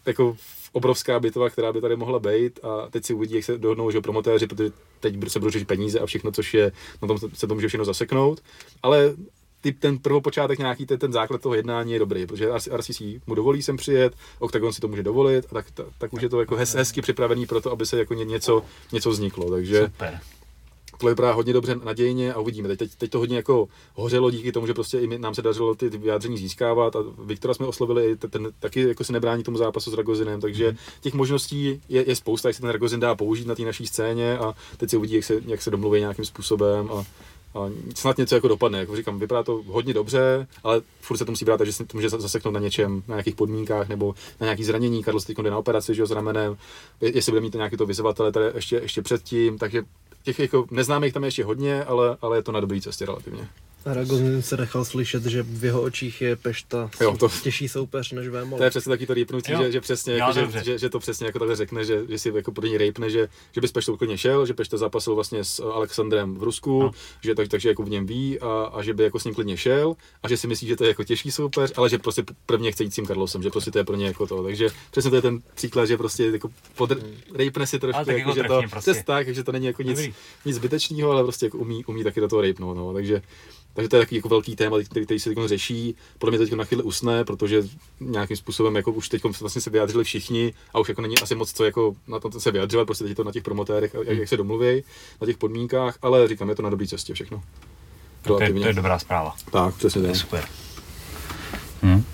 jako 0.07 0.37
obrovská 0.73 1.21
bitva, 1.21 1.51
která 1.51 1.73
by 1.73 1.81
tady 1.81 1.97
mohla 1.97 2.19
být 2.19 2.61
a 2.63 2.91
teď 2.91 3.05
si 3.05 3.15
uvidí, 3.15 3.35
jak 3.35 3.45
se 3.45 3.59
dohodnou, 3.59 3.91
že 3.91 4.01
promotéři, 4.01 4.47
protože 4.47 4.71
teď 5.01 5.15
se 5.29 5.39
budou 5.39 5.51
řešit 5.51 5.69
peníze 5.69 6.01
a 6.01 6.07
všechno, 6.07 6.33
což 6.33 6.55
je, 6.55 6.73
na 7.03 7.09
tom 7.09 7.19
se 7.19 7.47
to 7.47 7.55
může 7.55 7.69
všechno 7.69 7.85
zaseknout, 7.85 8.43
ale 8.83 9.15
ty, 9.61 9.73
ten 9.73 9.99
prvopočátek 9.99 10.59
nějaký, 10.59 10.87
ten, 10.87 10.99
ten 10.99 11.13
základ 11.13 11.41
toho 11.41 11.55
jednání 11.55 11.93
je 11.93 11.99
dobrý, 11.99 12.27
protože 12.27 12.49
RCC 12.77 13.03
mu 13.27 13.35
dovolí 13.35 13.63
sem 13.63 13.77
přijet, 13.77 14.15
Octagon 14.39 14.73
si 14.73 14.81
to 14.81 14.89
může 14.89 15.03
dovolit, 15.03 15.47
a 15.51 15.55
tak, 15.55 15.71
tak, 15.71 15.87
tak 15.99 16.13
už 16.13 16.23
je 16.23 16.29
to 16.29 16.41
jako 16.41 16.57
hez, 16.57 16.75
hezky 16.75 17.03
připravený 17.03 17.47
pro 17.47 17.61
to, 17.61 17.73
aby 17.73 17.87
se 17.87 17.99
jako 17.99 18.15
něco, 18.15 18.65
něco 18.93 19.11
vzniklo, 19.11 19.51
takže 19.51 19.85
Super 19.85 20.21
to 21.03 21.09
vypadá 21.09 21.33
hodně 21.33 21.53
dobře 21.53 21.75
nadějně 21.85 22.35
a 22.35 22.41
uvidíme. 22.41 22.69
Teď, 22.69 22.79
teď, 22.79 22.91
teď 22.95 23.11
to 23.11 23.19
hodně 23.19 23.37
jako 23.37 23.69
hořelo 23.95 24.31
díky 24.31 24.53
tomu, 24.53 24.67
že 24.67 24.75
prostě 24.75 24.99
i 24.99 25.07
my, 25.07 25.19
nám 25.19 25.35
se 25.35 25.43
dařilo 25.43 25.75
ty 25.75 25.89
vyjádření 25.89 26.39
získávat 26.39 26.97
a 26.97 26.99
Viktora 27.25 27.55
jsme 27.55 27.67
oslovili, 27.67 28.17
ten, 28.17 28.31
ten 28.31 28.49
taky 28.61 28.89
jako 28.89 29.05
se 29.05 29.13
nebrání 29.13 29.43
tomu 29.43 29.59
zápasu 29.59 29.91
s 29.91 29.95
Ragozinem, 29.95 30.41
takže 30.41 30.67
mhm. 30.69 30.77
těch 31.01 31.15
možností 31.15 31.81
je, 31.89 32.09
je 32.09 32.17
spousta, 32.17 32.49
jak 32.49 32.57
se 32.57 32.61
ten 32.61 32.71
Ragozin 32.71 33.01
dá 33.01 33.15
použít 33.15 33.47
na 33.47 33.55
té 33.55 33.63
naší 33.63 33.87
scéně 33.87 34.39
a 34.39 34.55
teď 34.77 34.91
se 34.91 34.97
uvidí, 34.97 35.15
jak 35.15 35.25
se, 35.25 35.41
jak 35.47 35.63
se 35.63 35.71
domluví 35.71 36.01
nějakým 36.01 36.25
způsobem 36.25 36.91
a, 36.93 37.05
a 37.55 37.71
snad 37.95 38.19
něco 38.19 38.35
jako 38.35 38.49
dopadne. 38.49 38.79
Jako 38.79 38.97
říkám, 38.97 39.19
vypadá 39.19 39.43
to 39.43 39.63
hodně 39.67 39.95
dobře, 39.95 40.47
ale 40.65 40.81
furt 41.01 41.17
se 41.17 41.25
to 41.25 41.33
musí 41.33 41.45
brát, 41.45 41.61
že 41.65 41.73
se 41.73 41.85
to 41.85 41.97
může 41.97 42.09
zaseknout 42.09 42.55
na 42.55 42.61
něčem, 42.61 43.03
na 43.09 43.15
nějakých 43.15 43.35
podmínkách 43.35 43.89
nebo 43.89 44.15
na 44.41 44.45
nějaký 44.45 44.65
zranění. 44.65 45.05
Carlos 45.05 45.25
teď 45.25 45.37
jde 45.37 45.51
na 45.51 45.59
operaci, 45.59 45.95
že 45.95 46.03
jo, 46.03 46.07
s 46.07 46.11
ramenem, 46.11 46.57
jestli 47.01 47.33
bude 47.33 47.41
mít 47.41 47.55
nějaký 47.55 47.77
to 47.77 47.87
vyzývatele 47.87 48.33
tady 48.33 48.47
ještě, 48.55 48.77
ještě 48.77 49.03
předtím, 49.03 49.59
takže 49.59 49.83
těch 50.23 50.39
jako 50.39 50.67
neznámých 50.71 51.13
tam 51.13 51.23
je 51.23 51.27
ještě 51.27 51.45
hodně, 51.45 51.85
ale, 51.85 52.17
ale 52.23 52.39
je 52.39 52.43
to 52.43 52.53
na 52.53 52.61
dobré 52.61 52.81
cestě 52.81 53.07
relativně. 53.07 53.49
Aragozin 53.85 54.43
se 54.43 54.57
nechal 54.57 54.85
slyšet, 54.85 55.25
že 55.25 55.43
v 55.43 55.65
jeho 55.65 55.83
očích 55.83 56.21
je 56.21 56.37
Pešta 56.37 56.91
jo, 57.01 57.17
to, 57.17 57.29
těžší 57.43 57.69
soupeř 57.69 58.13
než 58.13 58.29
Vémol. 58.29 58.59
To 58.59 58.65
je 58.65 58.71
přesně 58.71 58.91
taky 58.91 59.07
to 59.07 59.15
rýpnutí, 59.15 59.53
že, 59.59 59.73
že, 59.73 59.81
přesně, 59.81 60.15
jako, 60.15 60.33
že, 60.33 60.65
že, 60.65 60.79
že, 60.79 60.89
to 60.89 60.99
přesně 60.99 61.27
jako 61.27 61.39
takhle 61.39 61.57
řekne, 61.57 61.85
že, 61.85 62.03
že 62.09 62.19
si 62.19 62.33
jako 62.35 62.53
pro 62.53 62.67
něj 62.67 62.79
rejpne, 62.79 63.11
že, 63.11 63.29
že 63.53 63.61
by 63.61 63.69
s 63.69 63.73
Peštou 63.73 63.95
úplně 63.95 64.19
šel, 64.19 64.47
že 64.47 64.55
Pešta 64.55 64.77
zápasil 64.77 65.15
vlastně 65.15 65.45
s 65.45 65.61
Alexandrem 65.61 66.35
v 66.35 66.43
Rusku, 66.43 66.83
no. 66.83 66.91
že 67.23 67.35
tak, 67.35 67.49
takže 67.49 67.69
jako 67.69 67.83
v 67.83 67.91
něm 67.91 68.07
ví 68.07 68.41
a, 68.41 68.71
a, 68.75 68.83
že 68.83 68.95
by 68.95 69.03
jako 69.03 69.19
s 69.19 69.25
ním 69.25 69.35
klidně 69.35 69.57
šel 69.57 69.95
a 70.23 70.29
že 70.29 70.37
si 70.37 70.47
myslí, 70.47 70.69
že 70.69 70.77
to 70.77 70.85
je 70.85 70.89
jako 70.89 71.05
těžší 71.05 71.31
soupeř, 71.31 71.73
ale 71.77 71.89
že 71.89 71.99
prostě 71.99 72.25
prvně 72.47 72.73
chce 72.73 72.85
jít 72.85 72.91
s 72.91 72.95
tím 72.95 73.07
Carlosem, 73.07 73.43
že 73.43 73.51
prostě 73.51 73.71
to 73.71 73.79
je 73.79 73.85
pro 73.85 73.97
ně 73.97 74.07
jako 74.07 74.27
to. 74.27 74.43
Takže 74.43 74.69
přesně 74.91 75.11
to 75.11 75.17
je 75.17 75.23
ten 75.23 75.39
příklad, 75.55 75.87
že 75.87 75.97
prostě 75.97 76.25
jako 76.25 76.51
pod, 76.75 76.91
hmm. 76.91 77.17
rejpne 77.35 77.67
si 77.67 77.79
trošku, 77.79 78.11
jako, 78.11 78.19
jako 78.19 78.35
že 78.35 78.43
to, 78.43 78.63
prostě. 78.71 79.03
tak, 79.07 79.29
že 79.35 79.45
to 79.45 79.53
není 79.53 79.67
jako 79.67 79.83
nic, 79.83 80.01
nic 80.45 80.57
zbytečného, 80.57 81.11
ale 81.11 81.23
prostě 81.23 81.47
jako 81.47 81.59
umí, 81.59 81.85
umí 81.85 82.05
taky 82.05 82.21
do 82.21 82.29
toho 82.29 82.43
rejpnout. 82.43 82.77
No. 82.77 82.93
Takže 82.93 83.23
takže 83.75 83.89
to 83.89 83.97
je 83.97 84.03
takový 84.03 84.17
jako 84.17 84.29
velký 84.29 84.57
téma, 84.57 84.77
který, 84.85 85.05
který 85.05 85.21
se 85.21 85.31
teď 85.31 85.39
řeší. 85.47 85.95
Podle 86.19 86.31
mě 86.31 86.39
teď 86.39 86.53
na 86.53 86.65
chvíli 86.65 86.83
usne, 86.83 87.25
protože 87.25 87.63
nějakým 88.01 88.37
způsobem 88.37 88.77
jako 88.77 88.93
už 88.93 89.09
teď 89.09 89.23
vlastně 89.41 89.61
se 89.61 89.71
vyjádřili 89.71 90.05
všichni 90.05 90.55
a 90.75 90.79
už 90.79 90.89
jako 90.89 91.03
není 91.03 91.19
asi 91.19 91.35
moc 91.35 91.53
co 91.53 91.65
jako 91.65 91.95
na 92.07 92.21
to 92.21 92.41
se 92.41 92.51
vyjadřovat, 92.51 92.85
prostě 92.85 93.05
teď 93.05 93.11
je 93.11 93.17
to 93.17 93.25
na 93.25 93.33
těch 93.33 93.43
promotérech, 93.43 93.95
jak, 94.07 94.19
jak 94.19 94.29
se 94.29 94.37
domluví, 94.37 94.85
na 95.21 95.27
těch 95.27 95.39
podmínkách, 95.39 95.99
ale 96.03 96.29
říkám, 96.29 96.49
je 96.49 96.55
to 96.55 96.63
na 96.63 96.71
dobré 96.71 96.87
cestě 96.87 97.15
všechno. 97.15 97.43
To 98.23 98.43
je, 98.43 98.53
to 98.53 98.67
je 98.67 98.75
dobrá 98.75 98.99
zpráva. 98.99 99.35
Tak, 99.53 99.75
přesně 99.75 100.03
tak. 100.03 100.17
Super. 100.17 100.45
Hmm. 101.83 102.05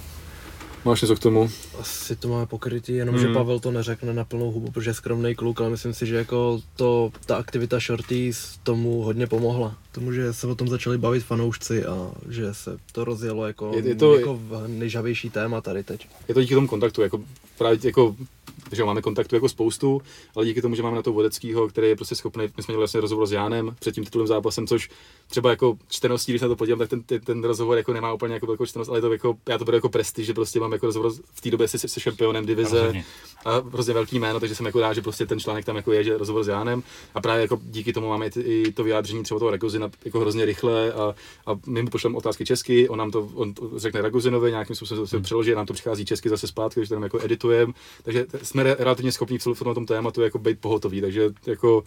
Máš 0.88 1.00
něco 1.00 1.16
k 1.16 1.18
tomu? 1.18 1.50
Asi 1.78 2.16
to 2.16 2.28
máme 2.28 2.46
pokrytý, 2.46 2.92
jenom 2.92 3.14
hmm. 3.14 3.24
že 3.24 3.32
Pavel 3.34 3.60
to 3.60 3.70
neřekne 3.70 4.12
na 4.12 4.24
plnou 4.24 4.50
hubu, 4.50 4.70
protože 4.70 4.90
je 4.90 4.94
skromný 4.94 5.34
kluk, 5.34 5.60
ale 5.60 5.70
myslím 5.70 5.94
si, 5.94 6.06
že 6.06 6.16
jako 6.16 6.60
to, 6.76 7.12
ta 7.26 7.36
aktivita 7.36 7.78
Shorties 7.78 8.58
tomu 8.62 9.02
hodně 9.02 9.26
pomohla. 9.26 9.76
Tomu, 9.92 10.12
že 10.12 10.32
se 10.32 10.46
o 10.46 10.54
tom 10.54 10.68
začali 10.68 10.98
bavit 10.98 11.24
fanoušci 11.24 11.84
a 11.84 12.10
že 12.28 12.54
se 12.54 12.78
to 12.92 13.04
rozjelo 13.04 13.46
jako, 13.46 13.72
je, 13.74 13.88
je 13.88 13.94
to, 13.94 14.18
jako 14.18 14.40
nejžavější 14.66 15.30
téma 15.30 15.60
tady 15.60 15.84
teď. 15.84 16.08
Je 16.28 16.34
to 16.34 16.40
díky 16.40 16.54
tomu 16.54 16.68
kontaktu, 16.68 17.02
jako 17.02 17.20
právě 17.58 17.78
jako 17.84 18.16
že 18.72 18.84
máme 18.84 19.02
kontaktu 19.02 19.34
jako 19.34 19.48
spoustu, 19.48 20.02
ale 20.36 20.46
díky 20.46 20.62
tomu, 20.62 20.74
že 20.74 20.82
máme 20.82 20.96
na 20.96 21.02
to 21.02 21.12
Vodeckýho, 21.12 21.68
který 21.68 21.88
je 21.88 21.96
prostě 21.96 22.14
schopný, 22.14 22.44
my 22.56 22.62
jsme 22.62 22.72
měli 22.72 22.78
vlastně 22.78 23.00
rozhovor 23.00 23.26
s 23.26 23.32
Jánem 23.32 23.76
před 23.80 23.94
tím 23.94 24.04
titulem 24.04 24.26
zápasem, 24.26 24.66
což 24.66 24.90
třeba 25.28 25.50
jako 25.50 25.76
čteností, 25.88 26.32
když 26.32 26.42
na 26.42 26.48
to 26.48 26.56
podívám, 26.56 26.78
tak 26.78 26.88
ten, 26.88 27.02
ten, 27.02 27.20
ten, 27.20 27.44
rozhovor 27.44 27.76
jako 27.76 27.92
nemá 27.92 28.12
úplně 28.12 28.34
jako 28.34 28.46
velkou 28.46 28.66
čtenost, 28.66 28.88
ale 28.88 28.98
je 28.98 29.02
to 29.02 29.12
jako, 29.12 29.36
já 29.48 29.58
to 29.58 29.64
beru 29.64 29.76
jako 29.76 29.88
prestiž, 29.88 30.26
že 30.26 30.34
prostě 30.34 30.60
mám 30.60 30.72
jako 30.72 30.86
rozhovor 30.86 31.12
v 31.34 31.40
té 31.40 31.50
době 31.50 31.68
se, 31.68 31.78
se 31.78 32.00
šampionem 32.00 32.46
divize 32.46 32.92
a 33.44 33.60
prostě 33.60 33.92
velký 33.92 34.18
jméno, 34.18 34.40
takže 34.40 34.54
jsem 34.54 34.66
jako 34.66 34.80
rád, 34.80 34.92
že 34.92 35.02
prostě 35.02 35.26
ten 35.26 35.40
článek 35.40 35.64
tam 35.64 35.76
jako 35.76 35.92
je, 35.92 36.04
že 36.04 36.18
rozhovor 36.18 36.44
s 36.44 36.48
Jánem. 36.48 36.82
A 37.14 37.20
právě 37.20 37.42
jako 37.42 37.60
díky 37.62 37.92
tomu 37.92 38.08
máme 38.08 38.26
i 38.26 38.72
to 38.72 38.84
vyjádření 38.84 39.22
třeba 39.22 39.38
toho 39.38 39.50
Ragozina 39.50 39.90
jako 40.04 40.20
hrozně 40.20 40.44
rychle 40.44 40.92
a, 40.92 41.14
a 41.46 41.58
my 41.66 41.82
mu 41.82 41.90
pošleme 41.90 42.16
otázky 42.16 42.44
česky, 42.44 42.88
on 42.88 42.98
nám 42.98 43.10
to 43.10 43.28
on 43.34 43.54
řekne 43.76 44.02
Ragozinovi, 44.02 44.50
nějakým 44.50 44.76
způsobem 44.76 45.06
se 45.06 45.16
hmm. 45.16 45.24
přeloží, 45.24 45.54
nám 45.54 45.66
to 45.66 45.72
přichází 45.72 46.04
česky 46.04 46.28
zase 46.28 46.46
zpátky, 46.46 46.80
takže 46.80 46.94
tam 46.94 47.02
jako 47.02 47.18
editujeme, 47.24 47.72
takže 48.02 48.26
jsme 48.48 48.62
relativně 48.62 49.12
schopní 49.12 49.38
v 49.38 49.42
celém 49.42 49.74
tom 49.74 49.86
tématu 49.86 50.22
jako 50.22 50.38
být 50.38 50.60
pohotoví, 50.60 51.00
takže 51.00 51.30
jako 51.46 51.84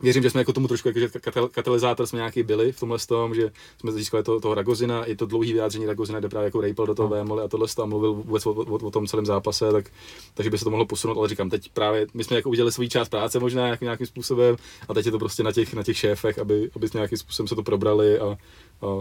věřím, 0.00 0.22
že 0.22 0.30
jsme 0.30 0.40
jako 0.40 0.52
tomu 0.52 0.68
trošku, 0.68 0.88
jako, 0.88 1.00
že 1.00 1.08
katalyzátor 1.50 2.06
jsme 2.06 2.16
nějaký 2.16 2.42
byli 2.42 2.72
v 2.72 2.80
tomhle 2.80 2.98
tom, 2.98 3.34
že 3.34 3.50
jsme 3.80 3.92
získali 3.92 4.22
to, 4.22 4.40
toho 4.40 4.54
Ragozina, 4.54 5.04
i 5.04 5.16
to 5.16 5.26
dlouhý 5.26 5.52
vyjádření 5.52 5.86
Ragozina, 5.86 6.18
kde 6.18 6.28
právě 6.28 6.44
jako 6.44 6.60
rejpal 6.60 6.86
do 6.86 6.94
toho 6.94 7.08
no. 7.08 7.44
A 7.44 7.48
tohle 7.48 7.68
a 7.82 7.86
mluvil 7.86 8.14
vůbec 8.14 8.46
o, 8.46 8.50
o, 8.50 8.74
o, 8.74 8.90
tom 8.90 9.06
celém 9.06 9.26
zápase, 9.26 9.72
tak, 9.72 9.90
takže 10.34 10.50
by 10.50 10.58
se 10.58 10.64
to 10.64 10.70
mohlo 10.70 10.86
posunout, 10.86 11.18
ale 11.18 11.28
říkám, 11.28 11.50
teď 11.50 11.68
právě 11.68 12.06
my 12.14 12.24
jsme 12.24 12.36
jako 12.36 12.50
udělali 12.50 12.72
svůj 12.72 12.88
část 12.88 13.08
práce 13.08 13.38
možná 13.38 13.64
nějakým, 13.64 13.86
nějakým 13.86 14.06
způsobem 14.06 14.56
a 14.88 14.94
teď 14.94 15.06
je 15.06 15.12
to 15.12 15.18
prostě 15.18 15.42
na 15.42 15.52
těch, 15.52 15.74
na 15.74 15.82
těch 15.82 15.98
šéfech, 15.98 16.38
aby, 16.38 16.70
aby 16.76 16.88
nějakým 16.94 17.18
způsobem 17.18 17.48
se 17.48 17.54
to 17.54 17.62
probrali 17.62 18.18
a, 18.18 18.24
a, 18.24 18.36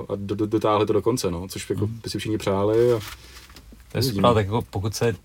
a 0.09 0.15
do, 0.15 0.35
do, 0.35 0.45
dotáhli 0.45 0.85
to 0.85 0.93
do 0.93 1.01
konce, 1.01 1.31
no, 1.31 1.47
což 1.47 1.69
jako 1.69 1.87
mm. 1.87 1.99
by 2.03 2.09
si 2.09 2.19
všichni 2.19 2.37
přáli. 2.37 2.93
A, 2.93 2.99
to 3.91 3.97
je 3.97 4.03
super, 4.03 4.33
tak 4.33 4.45
jako 4.45 4.61
pokud 4.61 4.95
se 4.95 5.15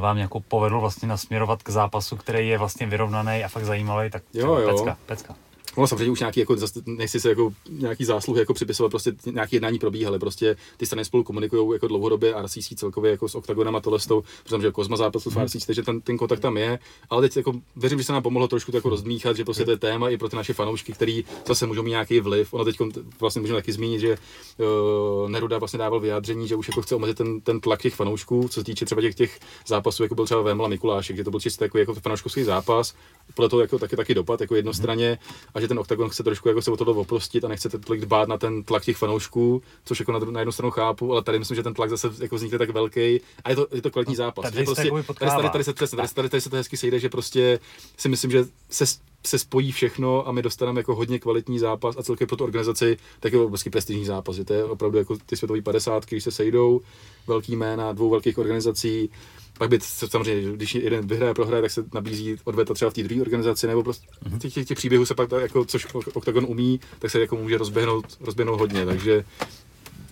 vám 0.00 0.18
jako 0.18 0.40
povedlo 0.40 0.80
vlastně 0.80 1.08
nasměrovat 1.08 1.62
k 1.62 1.68
zápasu, 1.68 2.16
který 2.16 2.48
je 2.48 2.58
vlastně 2.58 2.86
vyrovnaný 2.86 3.44
a 3.44 3.48
fakt 3.48 3.64
zajímavý, 3.64 4.10
tak 4.10 4.22
Jo, 4.34 4.54
jo. 4.54 4.68
pecka, 4.70 4.96
pecka. 5.06 5.34
No 5.78 5.86
samozřejmě 5.86 6.10
už 6.10 6.20
nějaký, 6.20 6.40
jako, 6.40 6.56
nechci 6.86 7.20
se 7.20 7.28
jako 7.28 7.52
nějaký 7.70 8.04
zásluhy 8.04 8.40
jako 8.40 8.54
připisovat, 8.54 8.90
prostě 8.90 9.12
nějaké 9.32 9.56
jednání 9.56 9.78
probíhaly, 9.78 10.18
prostě 10.18 10.56
ty 10.76 10.86
strany 10.86 11.04
spolu 11.04 11.24
komunikují 11.24 11.72
jako 11.72 11.88
dlouhodobě 11.88 12.34
a 12.34 12.42
RCC 12.42 12.74
celkově 12.76 13.10
jako 13.10 13.28
s 13.28 13.34
Octagonem 13.34 13.76
a 13.76 13.80
tohle 13.80 14.00
s 14.00 14.06
tou, 14.06 14.24
protože 14.44 14.62
že 14.62 14.70
Kozma 14.70 14.96
zápasu 14.96 15.30
s 15.30 15.44
RCC, 15.44 15.66
takže 15.66 15.82
ten, 15.82 16.00
ten 16.00 16.18
kontakt 16.18 16.40
tam 16.40 16.56
je, 16.56 16.78
ale 17.10 17.22
teď 17.22 17.36
jako 17.36 17.52
věřím, 17.76 17.98
že 17.98 18.04
se 18.04 18.12
nám 18.12 18.22
pomohlo 18.22 18.48
trošku 18.48 18.76
jako 18.76 18.88
rozdmíchat, 18.88 19.36
že 19.36 19.44
prostě 19.44 19.64
to 19.64 19.70
je 19.70 19.76
téma 19.76 20.10
i 20.10 20.16
pro 20.16 20.28
ty 20.28 20.36
naše 20.36 20.52
fanoušky, 20.52 20.92
který 20.92 21.24
zase 21.46 21.66
můžou 21.66 21.82
mít 21.82 21.90
nějaký 21.90 22.20
vliv. 22.20 22.54
Ono 22.54 22.64
teď 22.64 22.76
vlastně 23.20 23.40
můžeme 23.40 23.58
taky 23.58 23.72
zmínit, 23.72 24.00
že 24.00 24.18
uh, 24.58 25.30
Neruda 25.30 25.58
vlastně 25.58 25.78
dával 25.78 26.00
vyjádření, 26.00 26.48
že 26.48 26.56
už 26.56 26.68
jako 26.68 26.82
chce 26.82 26.94
omezit 26.94 27.16
ten, 27.16 27.40
ten 27.40 27.60
tlak 27.60 27.82
těch 27.82 27.94
fanoušků, 27.94 28.48
co 28.48 28.60
se 28.60 28.64
týče 28.64 28.84
třeba 28.84 29.00
těch, 29.00 29.14
těch 29.14 29.40
zápasů, 29.66 30.02
jako 30.02 30.14
byl 30.14 30.24
třeba 30.24 30.42
Vémla 30.42 30.68
Mikulášek, 30.68 31.16
že 31.16 31.24
to 31.24 31.30
byl 31.30 31.40
čistě 31.40 31.64
jako, 31.64 31.78
jako 31.78 31.94
fanouškovský 31.94 32.42
zápas, 32.42 32.94
podle 33.34 33.48
toho 33.48 33.60
jako 33.62 33.78
taky, 33.78 33.96
taky 33.96 34.14
dopad, 34.14 34.40
jako 34.40 34.54
jednostranně, 34.54 35.18
a 35.54 35.60
že 35.60 35.67
ten 35.68 35.78
Octagon 35.78 36.08
chce 36.08 36.22
trošku 36.22 36.48
jako 36.48 36.62
se 36.62 36.70
o 36.70 36.76
tohle 36.76 36.94
oprostit 36.94 37.44
a 37.44 37.48
nechce 37.48 37.68
tolik 37.68 38.00
dbát 38.00 38.28
na 38.28 38.38
ten 38.38 38.62
tlak 38.62 38.84
těch 38.84 38.96
fanoušků, 38.96 39.62
což 39.84 40.00
jako 40.00 40.12
na, 40.12 40.18
na 40.18 40.40
jednu 40.40 40.52
stranu 40.52 40.70
chápu, 40.70 41.12
ale 41.12 41.22
tady 41.22 41.38
myslím, 41.38 41.54
že 41.54 41.62
ten 41.62 41.74
tlak 41.74 41.90
zase 41.90 42.10
jako 42.20 42.36
vznikne 42.36 42.58
tak 42.58 42.70
velký 42.70 43.20
a 43.44 43.50
je 43.50 43.56
to, 43.56 43.66
je 43.72 43.82
to 43.82 43.90
kvalitní 43.90 44.16
zápas. 44.16 44.44
tady 44.50 44.64
prostě, 44.64 44.90
tady, 45.18 45.30
tady, 45.30 45.50
tady, 45.50 45.64
se, 45.64 45.72
přesně, 45.72 45.96
tady, 45.96 46.08
tady, 46.08 46.28
tady, 46.28 46.40
se 46.40 46.50
to 46.50 46.56
hezky 46.56 46.76
sejde, 46.76 46.98
že 46.98 47.08
prostě 47.08 47.60
si 47.96 48.08
myslím, 48.08 48.30
že 48.30 48.44
se, 48.70 48.84
se 49.26 49.38
spojí 49.38 49.72
všechno 49.72 50.28
a 50.28 50.32
my 50.32 50.42
dostaneme 50.42 50.80
jako 50.80 50.94
hodně 50.94 51.18
kvalitní 51.18 51.58
zápas 51.58 51.96
a 51.98 52.02
celkově 52.02 52.26
pro 52.26 52.36
tu 52.36 52.44
organizaci 52.44 52.96
tak 53.20 53.32
je 53.32 53.38
obrovský 53.38 53.70
prestižní 53.70 54.04
zápas, 54.04 54.36
že 54.36 54.44
to 54.44 54.52
je 54.52 54.64
opravdu 54.64 54.98
jako 54.98 55.16
ty 55.26 55.36
světové 55.36 55.62
50, 55.62 56.06
když 56.06 56.24
se 56.24 56.30
sejdou, 56.30 56.80
velký 57.26 57.56
jména 57.56 57.92
dvou 57.92 58.10
velkých 58.10 58.38
organizací, 58.38 59.10
pak 59.58 59.68
by 59.70 59.80
se 59.80 60.08
samozřejmě, 60.08 60.52
když 60.52 60.74
jeden 60.74 61.06
vyhraje, 61.06 61.34
prohraje, 61.34 61.62
tak 61.62 61.70
se 61.70 61.84
nabízí 61.94 62.36
odveta 62.44 62.74
třeba 62.74 62.90
v 62.90 62.94
té 62.94 63.02
druhé 63.02 63.20
organizaci, 63.22 63.66
nebo 63.66 63.82
prostě 63.82 64.06
Mhm. 64.26 64.38
těch, 64.38 64.54
těch, 64.54 64.66
těch 64.68 64.78
příběhů 64.78 65.06
se 65.06 65.14
pak, 65.14 65.30
jako, 65.40 65.64
což 65.64 65.86
Octagon 66.14 66.44
umí, 66.48 66.80
tak 66.98 67.10
se 67.10 67.20
jako 67.20 67.36
může 67.36 67.58
rozběhnout, 67.58 68.04
rozběhnout 68.20 68.60
hodně, 68.60 68.86
takže 68.86 69.24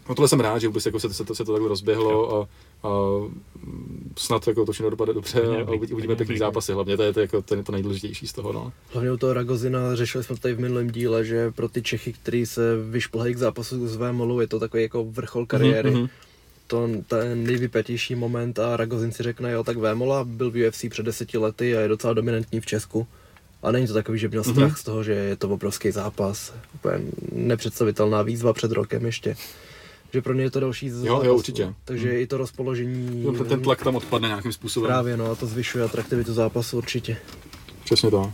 No 0.08 0.14
tohle 0.14 0.28
jsem 0.28 0.40
rád, 0.40 0.58
že 0.58 0.66
vůbec 0.66 0.86
jako 0.86 1.00
se, 1.00 1.14
se, 1.14 1.24
to, 1.24 1.34
se 1.34 1.44
to 1.44 1.52
takhle 1.52 1.68
rozběhlo 1.68 2.36
a, 2.36 2.48
a 2.88 2.90
snad 4.18 4.48
jako 4.48 4.64
to 4.66 4.72
všechno 4.72 4.90
dopadne 4.90 5.14
dobře 5.14 5.40
a 5.40 5.70
uvidíme 5.72 6.00
hodně 6.00 6.16
pěkný 6.16 6.38
zápasy, 6.38 6.72
hlavně 6.72 6.96
to 6.96 7.02
je 7.02 7.12
to, 7.12 7.20
jako, 7.20 7.42
to, 7.42 7.54
je 7.54 7.62
to 7.62 7.72
nejdůležitější 7.72 8.26
z 8.26 8.32
toho. 8.32 8.52
No. 8.52 8.72
Hlavně 8.92 9.12
u 9.12 9.16
toho 9.16 9.32
Ragozina, 9.32 9.94
řešili 9.96 10.24
jsme 10.24 10.36
tady 10.36 10.54
v 10.54 10.60
minulém 10.60 10.90
díle, 10.90 11.24
že 11.24 11.50
pro 11.50 11.68
ty 11.68 11.82
Čechy, 11.82 12.12
kteří 12.12 12.46
se 12.46 12.76
vyšplhají 12.90 13.34
k 13.34 13.38
zápasu 13.38 13.88
s 13.88 13.96
VMLu, 13.96 14.40
je 14.40 14.46
to 14.46 14.60
takový 14.60 14.82
jako 14.82 15.04
vrchol 15.04 15.46
kariéry. 15.46 15.90
Mhm, 15.90 16.00
mhm. 16.00 16.08
To 16.66 16.88
ten 17.08 17.44
nejvypjatější 17.44 18.14
moment 18.14 18.58
a 18.58 18.76
Ragozin 18.76 19.12
si 19.12 19.22
řekne, 19.22 19.52
jo, 19.52 19.64
tak 19.64 19.76
Vémola 19.76 20.24
byl 20.24 20.50
v 20.50 20.68
UFC 20.68 20.84
před 20.90 21.02
deseti 21.06 21.38
lety 21.38 21.76
a 21.76 21.80
je 21.80 21.88
docela 21.88 22.12
dominantní 22.12 22.60
v 22.60 22.66
Česku. 22.66 23.06
A 23.62 23.70
není 23.70 23.86
to 23.86 23.92
takový, 23.94 24.18
že 24.18 24.28
měl 24.28 24.42
Mhm. 24.46 24.52
strach 24.54 24.78
z 24.78 24.84
toho, 24.84 25.02
že 25.04 25.12
je 25.12 25.36
to 25.36 25.48
obrovský 25.48 25.90
zápas. 25.90 26.54
Úplně 26.74 26.98
nepředstavitelná 27.32 28.22
výzva 28.22 28.52
před 28.52 28.72
rokem 28.72 29.06
ještě. 29.06 29.36
Že 30.16 30.22
pro 30.22 30.34
ně 30.34 30.42
je 30.42 30.50
to 30.50 30.60
další 30.60 30.90
z 30.90 31.04
Jo, 31.04 31.22
jo, 31.24 31.34
určitě. 31.34 31.74
Takže 31.84 32.20
i 32.20 32.26
to 32.26 32.36
rozpoložení... 32.36 33.24
Ten, 33.24 33.46
ten 33.46 33.62
tlak 33.62 33.84
tam 33.84 33.96
odpadne 33.96 34.28
nějakým 34.28 34.52
způsobem. 34.52 34.88
Právě, 34.88 35.16
no, 35.16 35.30
a 35.30 35.34
to 35.34 35.46
zvyšuje 35.46 35.84
atraktivitu 35.84 36.34
zápasu 36.34 36.76
určitě. 36.76 37.16
Přesně 37.84 38.10
tak. 38.10 38.30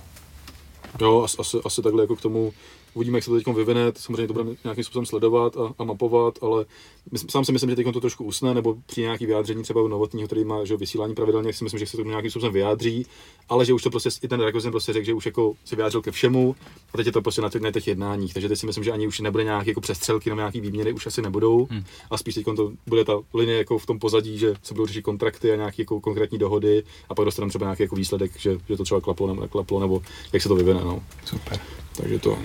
Jo, 1.01 1.27
asi, 1.41 1.59
asi 1.65 1.83
takhle 1.83 2.03
jako 2.03 2.17
k 2.17 2.21
tomu 2.21 2.53
uvidíme, 2.95 3.17
jak 3.17 3.25
se 3.25 3.31
to 3.31 3.37
teď 3.37 3.47
vyvine, 3.57 3.93
to 3.93 4.01
samozřejmě 4.01 4.27
to 4.27 4.33
budeme 4.33 4.55
nějakým 4.65 4.85
způsobem 4.85 5.07
sledovat 5.07 5.57
a, 5.57 5.75
a 5.79 5.85
mapovat, 5.85 6.39
ale 6.43 6.65
mys- 7.13 7.31
sám 7.31 7.45
si 7.45 7.53
myslím, 7.53 7.71
že 7.71 7.77
teď 7.77 7.87
to 7.93 8.01
trošku 8.01 8.25
usne, 8.25 8.55
nebo 8.55 8.77
při 8.87 9.01
nějaký 9.01 9.27
vyjádření 9.27 9.63
třeba 9.63 9.83
u 9.83 9.89
Novotního, 9.89 10.27
který 10.27 10.45
má 10.45 10.65
že, 10.65 10.77
vysílání 10.77 11.15
pravidelně, 11.15 11.53
si 11.53 11.65
myslím, 11.65 11.79
že 11.79 11.87
se 11.87 11.97
to 11.97 12.03
nějakým 12.03 12.31
způsobem 12.31 12.53
vyjádří, 12.53 13.07
ale 13.49 13.65
že 13.65 13.73
už 13.73 13.83
to 13.83 13.91
prostě 13.91 14.11
i 14.23 14.29
ten 14.29 14.41
Ragozin 14.41 14.71
prostě 14.71 14.93
řekl, 14.93 15.07
že 15.07 15.15
už 15.15 15.27
jako 15.27 15.55
se 15.65 15.77
vyjádřil 15.77 16.03
ke 16.03 16.11
všemu 16.11 16.57
a 16.95 16.97
teď 16.97 17.07
je 17.07 17.13
to 17.13 17.23
prostě 17.23 17.43
na 17.43 17.51
těch, 17.51 17.63
na 17.63 17.71
těch 17.71 17.87
jednáních, 17.87 18.35
takže 18.35 18.49
teď 18.49 18.59
si 18.59 18.67
myslím, 18.67 18.85
že 18.85 18.93
ani 18.93 19.07
už 19.07 19.21
nebude 19.21 19.45
nějaký 19.45 19.69
jako 19.69 19.81
přestřelky 19.81 20.31
nebo 20.31 20.41
nějaký 20.41 20.61
výměny, 20.61 20.93
už 20.93 21.07
asi 21.07 21.23
nebudou 21.23 21.69
Hmm. 21.71 21.85
a 22.11 22.19
spíš 22.19 22.35
teď 22.35 22.45
to 22.57 22.73
bude 22.87 23.05
ta 23.05 23.13
linie 23.35 23.59
jako 23.59 23.79
v 23.79 23.87
tom 23.87 23.99
pozadí, 23.99 24.39
že 24.39 24.55
se 24.63 24.75
budou 24.75 24.87
řešit 24.87 25.03
kontrakty 25.03 25.53
a 25.53 25.57
nějaké 25.57 25.83
jako 25.83 26.01
konkrétní 26.01 26.39
dohody 26.39 26.83
a 27.09 27.15
pak 27.15 27.25
dostaneme 27.25 27.49
třeba 27.49 27.67
nějaký 27.67 27.83
jako 27.83 27.97
výsledek, 27.97 28.39
že, 28.39 28.59
že 28.69 28.77
to 28.77 28.85
třeba 28.85 29.01
klaplo 29.01 29.27
nebo 29.27 29.43
neklaplo, 29.43 29.81
nebo 29.81 30.03
jak 30.33 30.43
se 30.43 30.49
to 30.49 30.55
vyvine. 30.55 30.81
No. 30.85 31.03
Super. 31.25 31.61
Takže 31.97 32.19
to, 32.19 32.39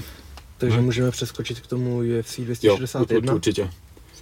Takže 0.57 0.75
Mhm. 0.77 0.85
můžeme 0.85 1.11
přeskočit 1.11 1.59
k 1.59 1.67
tomu 1.67 1.97
UFC 2.19 2.39
jo, 2.39 2.45
261. 2.45 3.33
určitě. 3.33 3.69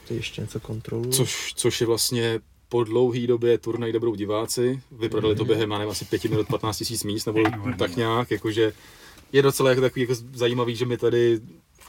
Ty 0.07 0.15
ještě 0.15 0.41
něco 0.41 0.59
kontroluju. 0.59 1.11
Což, 1.11 1.53
což 1.55 1.81
je 1.81 1.87
vlastně 1.87 2.39
po 2.69 2.83
dlouhé 2.83 3.27
době 3.27 3.57
turnaj, 3.57 3.89
kde 3.89 3.99
budou 3.99 4.15
diváci. 4.15 4.81
Vyprodali 4.91 5.35
to 5.35 5.45
během, 5.45 5.71
já 5.71 5.77
nevím, 5.77 5.91
asi 5.91 6.05
5 6.05 6.23
minut 6.23 6.47
15 6.47 6.77
tisíc 6.77 7.03
míst, 7.03 7.25
nebo 7.25 7.39
tak 7.77 7.95
nějak, 7.95 8.31
jakože 8.31 8.73
je 9.31 9.41
docela 9.41 9.69
jako 9.69 9.81
takový 9.81 10.01
jako 10.01 10.13
zajímavý, 10.33 10.75
že 10.75 10.85
my 10.85 10.97
tady 10.97 11.39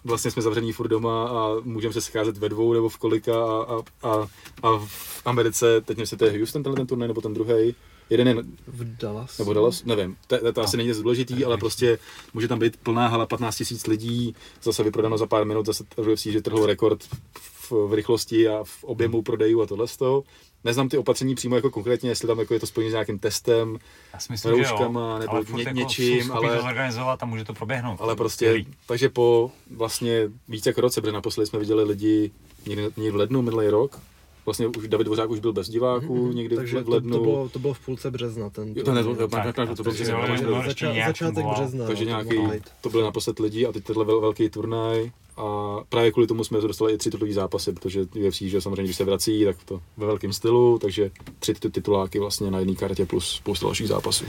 vlastně 0.04 0.30
jsme 0.30 0.42
zavření 0.42 0.72
furt 0.72 0.88
doma 0.88 1.28
a 1.28 1.54
můžeme 1.62 1.92
se 1.94 2.00
scházet 2.00 2.36
ve 2.38 2.48
dvou 2.48 2.72
nebo 2.72 2.88
v 2.88 2.96
kolika 2.98 3.44
a, 3.44 3.62
a, 3.62 3.82
a, 4.08 4.28
a 4.62 4.78
v 4.86 5.22
Americe, 5.24 5.80
teď 5.80 5.88
nevím, 5.96 6.00
jestli 6.00 6.16
to 6.16 6.24
je 6.26 6.38
Houston 6.38 6.62
tenhle 6.62 6.76
ten 6.76 6.86
turnaj 6.86 7.08
nebo 7.08 7.20
ten 7.20 7.34
druhý, 7.34 7.74
jeden 8.10 8.28
je 8.28 8.34
V 8.66 8.96
Dallas. 8.96 9.38
nebo 9.38 9.52
Dallas, 9.52 9.84
nevím, 9.84 10.16
to, 10.26 10.38
to, 10.38 10.52
to 10.52 10.60
asi 10.60 10.76
není 10.76 10.88
nic 10.88 10.98
důležitý, 10.98 11.44
ale 11.44 11.56
prostě 11.56 11.98
může 12.34 12.48
tam 12.48 12.58
být 12.58 12.76
plná 12.76 13.06
hala 13.08 13.26
15 13.26 13.62
000 13.70 13.80
lidí, 13.88 14.34
zase 14.62 14.82
vyprodáno 14.82 15.18
za 15.18 15.26
pár 15.26 15.44
minut, 15.44 15.66
zase 15.66 15.84
UFC, 15.96 16.22
že 16.22 16.42
trhl 16.42 16.66
rekord 16.66 17.02
v, 17.34 17.72
v 17.72 17.92
rychlosti 17.94 18.48
a 18.48 18.64
v 18.64 18.84
objemu 18.84 19.22
prodejů 19.22 19.62
a 19.62 19.66
tohle 19.66 19.88
z 19.88 19.96
toho. 19.96 20.24
Neznám 20.64 20.88
ty 20.88 20.98
opatření 20.98 21.34
přímo 21.34 21.56
jako 21.56 21.70
konkrétně, 21.70 22.10
jestli 22.10 22.26
tam 22.28 22.38
jako 22.38 22.54
je 22.54 22.60
to 22.60 22.66
spojené 22.66 22.90
s 22.90 22.92
nějakým 22.92 23.18
testem, 23.18 23.78
Já 24.12 24.18
si 24.18 24.32
myslím, 24.32 24.56
že 24.56 24.62
jo, 24.62 24.68
rouškama 24.70 25.18
nebo 25.18 25.32
ale 25.32 25.44
ně- 25.54 25.62
jako 25.62 25.74
něčím, 25.76 26.32
ale- 26.32 26.56
to 26.56 26.62
zorganizovat 26.62 27.22
a 27.22 27.26
může 27.26 27.44
to 27.44 27.54
proběhnout. 27.54 27.96
ale 28.00 28.16
prostě, 28.16 28.64
takže 28.86 29.08
po 29.08 29.50
vlastně 29.76 30.30
více 30.48 30.68
jak 30.68 30.78
roce, 30.78 31.00
protože 31.00 31.12
naposledy 31.12 31.46
jsme 31.46 31.58
viděli 31.58 31.84
lidi 31.84 32.30
někdy, 32.66 32.82
někdy 32.82 33.10
v 33.10 33.16
lednu 33.16 33.42
minulý 33.42 33.68
rok, 33.68 34.00
vlastně 34.46 34.66
už 34.66 34.88
David 34.88 35.04
Dvořák 35.04 35.30
už 35.30 35.40
byl 35.40 35.52
bez 35.52 35.68
diváků, 35.68 36.32
někdy 36.32 36.56
Takže 36.56 36.80
v 36.80 36.84
to, 36.84 36.90
lednu. 36.90 37.16
to, 37.16 37.22
bylo, 37.22 37.48
to 37.48 37.58
bylo 37.58 37.74
v 37.74 37.80
půlce 37.80 38.10
března. 38.10 38.50
Ten 38.50 38.74
to 38.74 38.94
ne, 38.94 39.04
to, 39.04 39.14
to, 39.16 39.28
Tak, 39.28 39.54
to, 39.54 39.66
to, 39.66 39.66
to, 39.66 39.76
to, 39.76 39.84
to, 39.84 40.04
to, 40.38 40.46
to, 40.46 41.02
začátek 41.06 41.46
března. 41.46 41.86
takže 41.86 42.04
no, 42.04 42.08
nějaký, 42.08 42.62
to 42.80 42.90
byl 42.90 43.02
naposled 43.02 43.38
lidí 43.38 43.66
a 43.66 43.72
teď 43.72 43.84
tenhle 43.84 44.04
vel, 44.04 44.20
velký 44.20 44.48
turnaj 44.48 45.10
a 45.36 45.76
právě 45.88 46.12
kvůli 46.12 46.26
tomu 46.26 46.44
jsme 46.44 46.60
dostali 46.60 46.92
i 46.92 46.98
tři 46.98 47.10
titulový 47.10 47.32
zápasy, 47.32 47.72
protože 47.72 48.02
UFC, 48.02 48.36
že 48.40 48.60
samozřejmě, 48.60 48.84
když 48.84 48.96
se 48.96 49.04
vrací, 49.04 49.44
tak 49.44 49.56
to 49.64 49.80
ve 49.96 50.06
velkém 50.06 50.32
stylu, 50.32 50.78
takže 50.78 51.10
tři 51.38 51.54
tituláky 51.54 52.18
vlastně 52.18 52.50
na 52.50 52.58
jedné 52.58 52.74
kartě 52.74 53.06
plus 53.06 53.28
spousta 53.30 53.66
dalších 53.66 53.88
zápasů. 53.88 54.24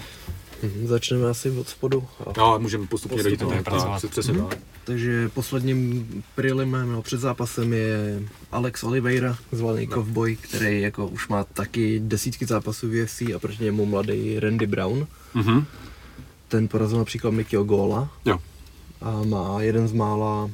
Mhm, 0.64 0.88
Začneme 0.88 1.30
asi 1.30 1.52
od 1.52 1.70
spodu. 1.70 2.04
A 2.28 2.34
No 2.38 2.60
můžeme 2.60 2.88
postupně 2.88 3.24
dojít 3.24 3.40
Postupně 3.40 3.64
tak, 4.02 4.10
přesně 4.12 4.34
Mhm. 4.34 4.48
tak. 4.48 4.60
Takže 4.84 5.30
posledním 5.30 6.08
prelimem, 6.36 6.90
nebo 6.90 7.02
před 7.02 7.20
zápasem 7.20 7.74
je 7.74 8.22
Alex 8.52 8.84
Oliveira, 8.84 9.38
zvaný 9.52 9.88
No. 9.88 9.94
Cowboy, 9.96 10.36
který 10.36 10.82
jako 10.82 11.08
už 11.08 11.28
má 11.28 11.44
taky 11.44 12.00
desítky 12.00 12.46
zápasů 12.46 12.88
v 12.90 13.04
UFC 13.04 13.22
a 13.36 13.40
proti 13.40 13.64
němu 13.64 13.86
mladý 13.86 14.40
Randy 14.40 14.68
Brown. 14.68 15.08
Mhm. 15.34 15.66
Ten 16.48 16.68
porazil 16.68 16.98
například 16.98 17.32
Mikio 17.32 17.64
Gola 17.64 18.12
Jo. 18.26 18.40
a 19.02 19.22
má 19.24 19.62
jeden 19.62 19.88
z 19.88 19.94
mála 19.94 20.50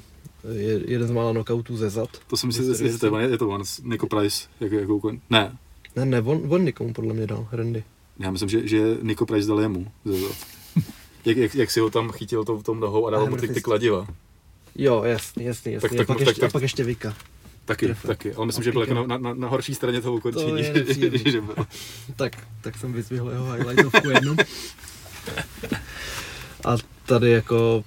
je, 0.55 0.81
jeden 0.91 1.07
z 1.07 1.11
mála 1.11 1.31
knockoutů 1.33 1.77
ze 1.77 1.89
zad. 1.89 2.09
To 2.27 2.37
jsem 2.37 2.51
si, 2.51 2.59
Historicky. 2.59 2.83
jestli 2.85 3.09
to 3.09 3.19
je, 3.19 3.29
je 3.29 3.37
to 3.37 3.49
on, 3.49 3.63
Nico 3.83 4.07
Price, 4.07 4.47
jak, 4.59 4.71
jako, 4.71 4.97
kon- 4.99 5.19
ne, 5.29 5.57
Ne, 5.95 6.05
ne, 6.05 6.21
on, 6.21 6.41
on 6.49 6.63
nikomu 6.65 6.93
podle 6.93 7.13
mě 7.13 7.27
dal, 7.27 7.47
Randy. 7.51 7.83
Já 8.19 8.31
myslím, 8.31 8.49
že, 8.49 8.67
že 8.67 8.97
Nico 9.01 9.25
Price 9.25 9.47
dal 9.47 9.59
jemu. 9.61 9.91
Jak, 11.25 11.37
jak, 11.37 11.55
jak, 11.55 11.71
si 11.71 11.79
ho 11.79 11.89
tam 11.89 12.11
chytil 12.11 12.43
tou, 12.45 12.61
tou 12.61 12.73
nohou 12.73 13.07
a 13.07 13.11
dával 13.11 13.27
mu 13.29 13.37
ty, 13.37 13.47
ty 13.47 13.61
kladiva. 13.61 14.07
Jo, 14.75 15.03
jasný, 15.03 15.45
jasný, 15.45 15.73
jasný. 15.73 15.89
Tak- 15.89 15.97
Tak, 15.97 16.09
a, 16.09 16.13
pak 16.13 16.17
tak- 16.17 16.27
ještě, 16.27 16.41
tak- 16.41 16.49
a 16.49 16.51
pak 16.51 16.61
ještě 16.61 16.83
Vika. 16.83 17.13
Taky, 17.65 17.85
Trefil. 17.85 18.07
taky. 18.07 18.33
Ale 18.33 18.45
myslím, 18.45 18.61
A 18.61 18.63
že 18.63 18.71
byl 18.71 18.81
jako 18.81 18.93
na, 18.93 19.17
na, 19.17 19.33
na, 19.33 19.47
horší 19.47 19.75
straně 19.75 20.01
toho 20.01 20.15
ukončení, 20.15 20.45
To 20.51 20.57
je 20.57 20.93
že, 20.93 21.31
že 21.31 21.41
byl. 21.41 21.55
Tak, 22.15 22.47
tak 22.61 22.77
jsem 22.77 22.93
vyzvihl 22.93 23.29
jeho 23.31 23.51
highlightovku 23.53 24.09
jednu. 24.09 24.35
A 26.65 26.75
tady 27.05 27.31
jako, 27.31 27.83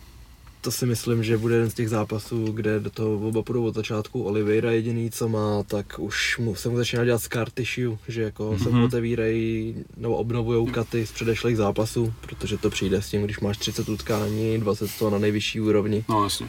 to 0.66 0.72
si 0.72 0.86
myslím, 0.86 1.24
že 1.24 1.38
bude 1.38 1.54
jeden 1.54 1.70
z 1.70 1.74
těch 1.74 1.88
zápasů, 1.88 2.44
kde 2.52 2.80
do 2.80 2.90
toho 2.90 3.28
oba 3.28 3.42
půjdou 3.42 3.64
od 3.64 3.74
začátku. 3.74 4.22
Oliveira 4.22 4.70
jediný, 4.72 5.10
co 5.10 5.28
má, 5.28 5.62
tak 5.62 5.98
už 5.98 6.38
mu, 6.38 6.54
se 6.54 6.68
mu 6.68 6.76
začíná 6.76 7.04
dělat 7.04 7.22
scar 7.22 7.50
tissue, 7.50 7.98
že 8.08 8.22
jako 8.22 8.50
mm-hmm. 8.50 8.62
se 8.62 8.68
mu 8.68 8.74
Mhm. 8.74 8.84
otevírají 8.84 9.74
nebo 9.96 10.16
obnovují 10.16 10.66
katy 10.66 11.06
z 11.06 11.12
předešlých 11.12 11.56
zápasů, 11.56 12.14
protože 12.20 12.58
to 12.58 12.70
přijde 12.70 13.02
s 13.02 13.10
tím, 13.10 13.22
když 13.22 13.40
máš 13.40 13.58
30 13.58 13.88
utkání, 13.88 14.58
20 14.58 14.90
to 14.98 15.10
na 15.10 15.18
nejvyšší 15.18 15.60
úrovni. 15.60 16.04
No 16.08 16.24
jasně. 16.24 16.48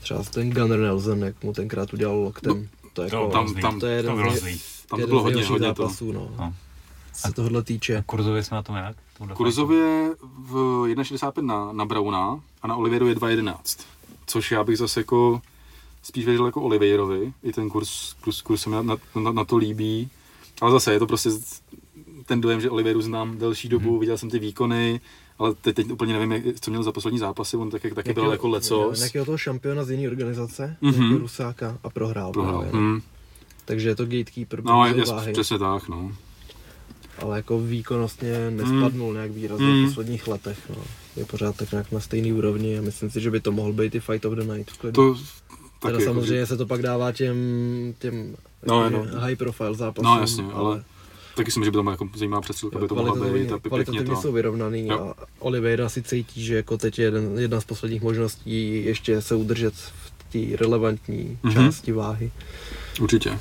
Třeba 0.00 0.22
ten 0.22 0.50
Gunner 0.50 0.78
Nelson, 0.80 1.22
jak 1.24 1.42
mu 1.44 1.52
tenkrát 1.52 1.92
udělal 1.94 2.16
loktem. 2.18 2.68
To, 2.92 3.02
je 3.02 3.10
To 3.10 3.16
jako, 3.16 3.30
tam- 3.32 3.54
tam- 3.54 3.80
to 3.80 3.86
je 3.86 3.96
jeden 3.96 4.16
to 4.24 4.30
z. 4.36 4.86
Tam 4.86 5.00
to 5.00 5.06
bylo 5.06 5.22
hodně, 5.22 5.44
hodně 5.44 5.72
to. 5.74 5.82
zápasů, 5.82 6.12
no. 6.12 6.30
No. 6.38 6.54
Co 7.12 7.28
se 7.28 7.32
tohle 7.34 7.62
týče. 7.62 8.02
Kurzově 8.06 8.42
jsme 8.42 8.54
na 8.54 8.62
tom 8.62 8.76
jak? 8.76 8.96
Kurzově 9.34 10.10
v 10.38 10.54
1,65 10.86 11.46
na, 11.46 11.72
na 11.72 11.84
Brauna 11.84 12.40
a 12.62 12.66
na 12.66 12.76
Olivieru 12.76 13.08
je 13.08 13.14
2,11. 13.14 13.84
Což 14.26 14.50
já 14.50 14.64
bych 14.64 14.78
zase 14.78 15.00
jako 15.00 15.40
spíš 16.02 16.24
věřil 16.24 16.46
jako 16.46 16.62
Olivierovi. 16.62 17.32
I 17.42 17.52
ten 17.52 17.68
kurz, 17.68 18.12
kurz, 18.12 18.42
kurz 18.42 18.62
se 18.62 18.70
mi 18.70 18.76
na, 18.76 18.82
na, 18.82 18.96
na, 19.20 19.32
na, 19.32 19.44
to 19.44 19.56
líbí. 19.56 20.10
Ale 20.60 20.72
zase 20.72 20.92
je 20.92 20.98
to 20.98 21.06
prostě 21.06 21.30
ten 22.26 22.40
dojem, 22.40 22.60
že 22.60 22.70
Oliveiru 22.70 23.02
znám 23.02 23.38
delší 23.38 23.68
dobu, 23.68 23.90
hmm. 23.90 24.00
viděl 24.00 24.18
jsem 24.18 24.30
ty 24.30 24.38
výkony, 24.38 25.00
ale 25.38 25.54
teď, 25.54 25.76
teď 25.76 25.90
úplně 25.90 26.12
nevím, 26.12 26.32
jak, 26.32 26.60
co 26.60 26.70
měl 26.70 26.82
za 26.82 26.92
poslední 26.92 27.18
zápasy, 27.18 27.56
on 27.56 27.70
tak, 27.70 27.82
taky 27.94 28.12
byl 28.12 28.30
jako 28.30 28.48
lecos. 28.48 28.98
Nějakého 28.98 29.24
toho 29.24 29.38
šampiona 29.38 29.84
z 29.84 29.90
jiné 29.90 30.08
organizace, 30.08 30.76
mm-hmm. 30.82 31.18
Rusáka 31.18 31.78
a 31.82 31.90
prohrál. 31.90 32.32
prohrál. 32.32 32.60
Právě, 32.60 32.80
hmm. 32.80 33.02
Takže 33.64 33.88
je 33.88 33.96
to 33.96 34.04
gatekeeper. 34.04 34.64
No, 34.64 34.86
je, 34.86 35.04
váhy. 35.04 35.32
přesně 35.32 35.58
tak, 35.58 35.88
no. 35.88 36.12
Ale 37.18 37.36
jako 37.36 37.60
výkonnostně 37.60 38.50
nespadnul 38.50 39.08
mm. 39.08 39.14
nějak 39.14 39.30
výrazně 39.30 39.66
mm. 39.66 39.84
v 39.84 39.88
posledních 39.88 40.28
letech. 40.28 40.58
No. 40.70 40.82
Je 41.16 41.24
pořád 41.24 41.56
tak 41.56 41.72
nějak 41.72 41.92
na 41.92 42.00
stejný 42.00 42.32
úrovni 42.32 42.78
a 42.78 42.82
myslím 42.82 43.10
si, 43.10 43.20
že 43.20 43.30
by 43.30 43.40
to 43.40 43.52
mohl 43.52 43.72
být 43.72 43.94
i 43.94 44.00
Fight 44.00 44.24
of 44.24 44.32
the 44.32 44.44
Night. 44.54 44.76
To, 44.92 45.14
Teda 45.82 45.92
taky, 45.92 46.04
samozřejmě 46.04 46.36
jako, 46.36 46.48
se 46.48 46.56
to 46.56 46.66
pak 46.66 46.82
dává 46.82 47.12
těm, 47.12 47.36
těm 47.98 48.36
no, 48.66 48.90
no. 48.90 49.06
high 49.20 49.36
profile 49.36 49.74
zápasům. 49.74 50.14
No 50.14 50.20
jasně, 50.20 50.44
ale, 50.44 50.54
ale 50.54 50.84
taky 51.36 51.50
si 51.50 51.60
myslím, 51.60 51.64
že 51.64 51.70
by 51.70 51.84
to 51.84 51.90
jako 51.90 52.08
zajímavá 52.14 52.40
přesilka, 52.40 52.78
by 52.78 52.88
to 52.88 52.94
mohla 52.94 53.30
být. 53.30 53.52
A 53.52 53.58
kvalitativně 53.58 54.14
to... 54.14 54.20
jsou 54.20 54.32
vyrovnaný 54.32 54.86
jo. 54.86 55.14
a 55.18 55.24
Oliveira 55.38 55.88
si 55.88 56.02
cítí, 56.02 56.44
že 56.44 56.56
jako 56.56 56.78
teď 56.78 56.98
je 56.98 57.04
jeden, 57.04 57.38
jedna 57.38 57.60
z 57.60 57.64
posledních 57.64 58.02
možností 58.02 58.84
ještě 58.84 59.22
se 59.22 59.34
udržet 59.34 59.74
v 59.74 60.12
té 60.32 60.56
relevantní 60.56 61.38
mm-hmm. 61.44 61.52
části 61.52 61.92
váhy. 61.92 62.32
Určitě. 63.00 63.38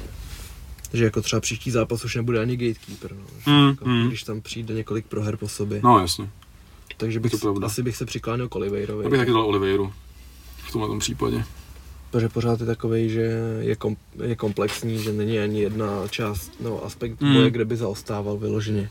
Že 0.93 1.03
jako 1.03 1.21
třeba 1.21 1.39
příští 1.39 1.71
zápas 1.71 2.05
už 2.05 2.15
nebude 2.15 2.39
ani 2.39 2.57
gatekeeper, 2.57 3.15
no. 3.15 3.53
mm, 3.53 3.69
jako, 3.69 3.89
mm. 3.89 4.07
když 4.07 4.23
tam 4.23 4.41
přijde 4.41 4.73
několik 4.73 5.05
proher 5.05 5.37
po 5.37 5.47
sobě. 5.47 5.81
No 5.83 5.99
jasně. 5.99 6.29
Takže 6.97 7.19
bych, 7.19 7.33
asi 7.63 7.83
bych 7.83 7.97
se 7.97 8.05
přikláněl 8.05 8.49
k 8.49 8.55
Oliveirovi. 8.55 9.03
Já 9.03 9.09
bych 9.09 9.19
taky 9.19 9.31
dal 9.31 9.45
Oliveiru 9.45 9.93
v 10.57 10.71
tomhle 10.71 10.99
případě 10.99 11.43
protože 12.11 12.29
pořád 12.29 12.59
je 12.59 12.65
takový, 12.65 13.09
že 13.09 13.31
je, 13.59 13.75
kom, 13.75 13.97
je 14.23 14.35
komplexní, 14.35 14.99
že 14.99 15.13
není 15.13 15.39
ani 15.39 15.61
jedna 15.61 16.07
část, 16.09 16.51
no 16.59 16.85
aspekt 16.85 17.21
mm. 17.21 17.33
boje, 17.33 17.51
kde 17.51 17.65
by 17.65 17.77
zaostával 17.77 18.37
vyloženě. 18.37 18.89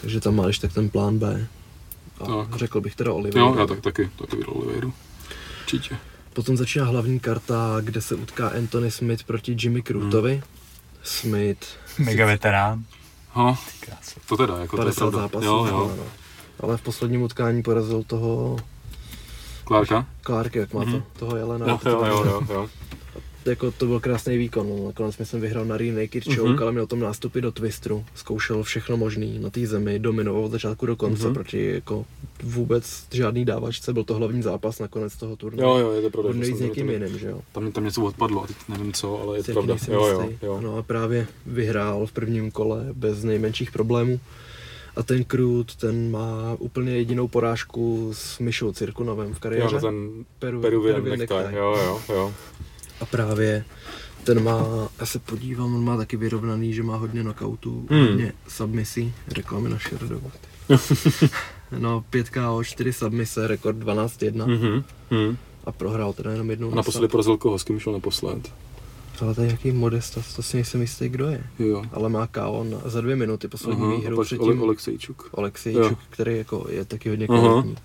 Takže 0.00 0.20
tam 0.20 0.36
máš 0.36 0.58
tak 0.58 0.72
ten 0.72 0.88
plán 0.88 1.18
B. 1.18 1.48
A 2.20 2.26
tak. 2.26 2.56
řekl 2.56 2.80
bych 2.80 2.94
teda 2.94 3.12
Oliveiru. 3.12 3.48
Jo, 3.48 3.56
já 3.58 3.66
tak, 3.66 3.80
taky, 3.80 4.10
taky 4.18 4.36
vydal 4.36 4.54
Oliveiru. 4.56 4.92
Určitě. 5.60 5.96
Potom 6.32 6.56
začíná 6.56 6.84
hlavní 6.84 7.20
karta, 7.20 7.76
kde 7.80 8.00
se 8.00 8.14
utká 8.14 8.48
Anthony 8.48 8.90
Smith 8.90 9.24
proti 9.24 9.56
Jimmy 9.60 9.82
Crutovi. 9.82 10.32
Hmm. 10.32 10.42
Smith. 11.08 11.66
Mega 11.98 12.26
veterán. 12.26 12.84
Ha, 13.32 13.58
to 14.28 14.36
teda, 14.36 14.58
jako 14.58 14.76
50 14.76 15.04
to 15.04 15.10
zápasů. 15.10 15.46
Jo, 15.46 15.66
jo. 15.70 15.92
No. 15.96 16.04
Ale 16.60 16.76
v 16.76 16.82
posledním 16.82 17.22
utkání 17.22 17.62
porazil 17.62 18.02
toho 18.02 18.56
Klárka? 19.64 20.06
Klárky, 20.22 20.58
jak 20.58 20.74
má 20.74 20.80
mm-hmm. 20.80 20.90
to, 20.90 20.96
mhm. 20.96 21.04
toho 21.18 21.36
Jelena. 21.36 21.66
Jo, 21.66 21.78
jo, 21.84 22.04
jo, 22.06 22.24
jo, 22.24 22.42
jo. 22.50 22.68
Jako 23.46 23.70
to 23.70 23.86
byl 23.86 24.00
krásný 24.00 24.38
výkon, 24.38 24.68
no. 24.68 24.86
nakonec 24.86 25.16
jsem 25.22 25.40
vyhrál 25.40 25.64
na 25.64 25.76
Naked 25.76 26.24
Choke, 26.24 26.40
mm-hmm. 26.40 26.62
ale 26.62 26.72
měl 26.72 26.86
tom 26.86 27.00
nástupy 27.00 27.40
do 27.40 27.52
twistru, 27.52 28.04
zkoušel 28.14 28.62
všechno 28.62 28.96
možný 28.96 29.38
na 29.38 29.50
té 29.50 29.66
zemi, 29.66 29.98
dominoval 29.98 30.44
od 30.44 30.50
začátku 30.50 30.86
do 30.86 30.96
konce 30.96 31.28
mm-hmm. 31.28 31.34
proti 31.34 31.66
jako 31.74 32.04
vůbec 32.42 33.06
žádný 33.12 33.44
dávačce, 33.44 33.92
byl 33.92 34.04
to 34.04 34.14
hlavní 34.14 34.42
zápas 34.42 34.78
nakonec 34.78 35.16
toho 35.16 35.36
turnaje. 35.36 35.68
Jo, 35.68 35.76
jo, 35.76 35.92
je 35.92 36.02
to 36.02 36.10
pravda. 36.10 36.44
S 36.44 36.60
někým 36.60 36.90
jiným, 36.90 37.18
že 37.18 37.28
jo. 37.28 37.40
Tam, 37.52 37.72
tam 37.72 37.84
něco 37.84 38.02
odpadlo, 38.02 38.46
teď 38.46 38.56
nevím 38.68 38.92
co, 38.92 39.22
ale 39.22 39.38
je 39.38 39.44
to 39.44 39.52
pravda. 39.52 39.76
Jo, 39.88 40.06
jo, 40.06 40.30
jo. 40.42 40.60
No 40.60 40.76
a 40.76 40.82
právě 40.82 41.26
vyhrál 41.46 42.06
v 42.06 42.12
prvním 42.12 42.50
kole 42.50 42.86
bez 42.92 43.24
nejmenších 43.24 43.70
problémů. 43.70 44.20
A 44.96 45.02
ten 45.02 45.24
Krut, 45.24 45.76
ten 45.76 46.10
má 46.10 46.56
úplně 46.58 46.92
jedinou 46.96 47.28
porážku 47.28 48.10
s 48.12 48.38
Myšou 48.38 48.72
Cirkunovem 48.72 49.34
v 49.34 49.38
kariéře. 49.38 49.74
Jo, 49.74 49.80
ten 49.80 50.24
Peru, 50.38 50.60
Peruvian, 50.60 50.94
Peruvian 50.94 51.18
necktie. 51.18 51.48
Jo, 51.52 51.76
jo, 51.84 52.00
jo. 52.08 52.34
A 53.00 53.06
právě 53.06 53.64
ten 54.24 54.44
má, 54.44 54.88
já 55.00 55.06
se 55.06 55.18
podívám, 55.18 55.74
on 55.74 55.84
má 55.84 55.96
taky 55.96 56.16
vyrovnaný, 56.16 56.74
že 56.74 56.82
má 56.82 56.96
hodně 56.96 57.22
knockoutů, 57.22 57.86
hmm. 57.90 58.06
hodně 58.06 58.32
submisí, 58.48 59.14
reklamy 59.28 59.68
na 59.68 59.78
Sherdog. 59.78 60.22
no, 61.78 62.04
5 62.10 62.30
KO, 62.30 62.64
4 62.64 62.92
submise, 62.92 63.46
rekord 63.46 63.76
12-1. 63.76 64.32
Mm-hmm. 64.32 64.84
Hmm. 65.10 65.36
A 65.64 65.72
prohrál 65.72 66.12
teda 66.12 66.30
jenom 66.30 66.50
jednou. 66.50 66.72
A 66.72 66.74
naposledy 66.74 67.08
porazil 67.08 67.36
koho, 67.36 67.58
s 67.58 67.64
kým 67.64 67.80
šel 67.80 67.92
naposled? 67.92 68.52
Ale 69.20 69.34
to 69.34 69.42
je 69.42 69.50
jaký 69.50 69.72
Modestas, 69.72 70.34
to 70.34 70.42
si 70.42 70.56
nejsem 70.56 70.80
jistý, 70.80 71.08
kdo 71.08 71.26
je. 71.26 71.44
Jo. 71.58 71.82
Ale 71.92 72.08
má 72.08 72.26
KO 72.26 72.66
na, 72.70 72.78
za 72.84 73.00
dvě 73.00 73.16
minuty 73.16 73.48
poslední 73.48 73.84
Aha, 73.84 73.96
výhru 73.96 74.22
předtím. 74.22 74.62
Oleksejčuk. 74.62 75.28
Oleksejčuk, 75.30 75.98
který 76.10 76.38
jako 76.38 76.66
je 76.68 76.84
taky 76.84 77.08
hodně 77.08 77.26
kvalitní. 77.26 77.76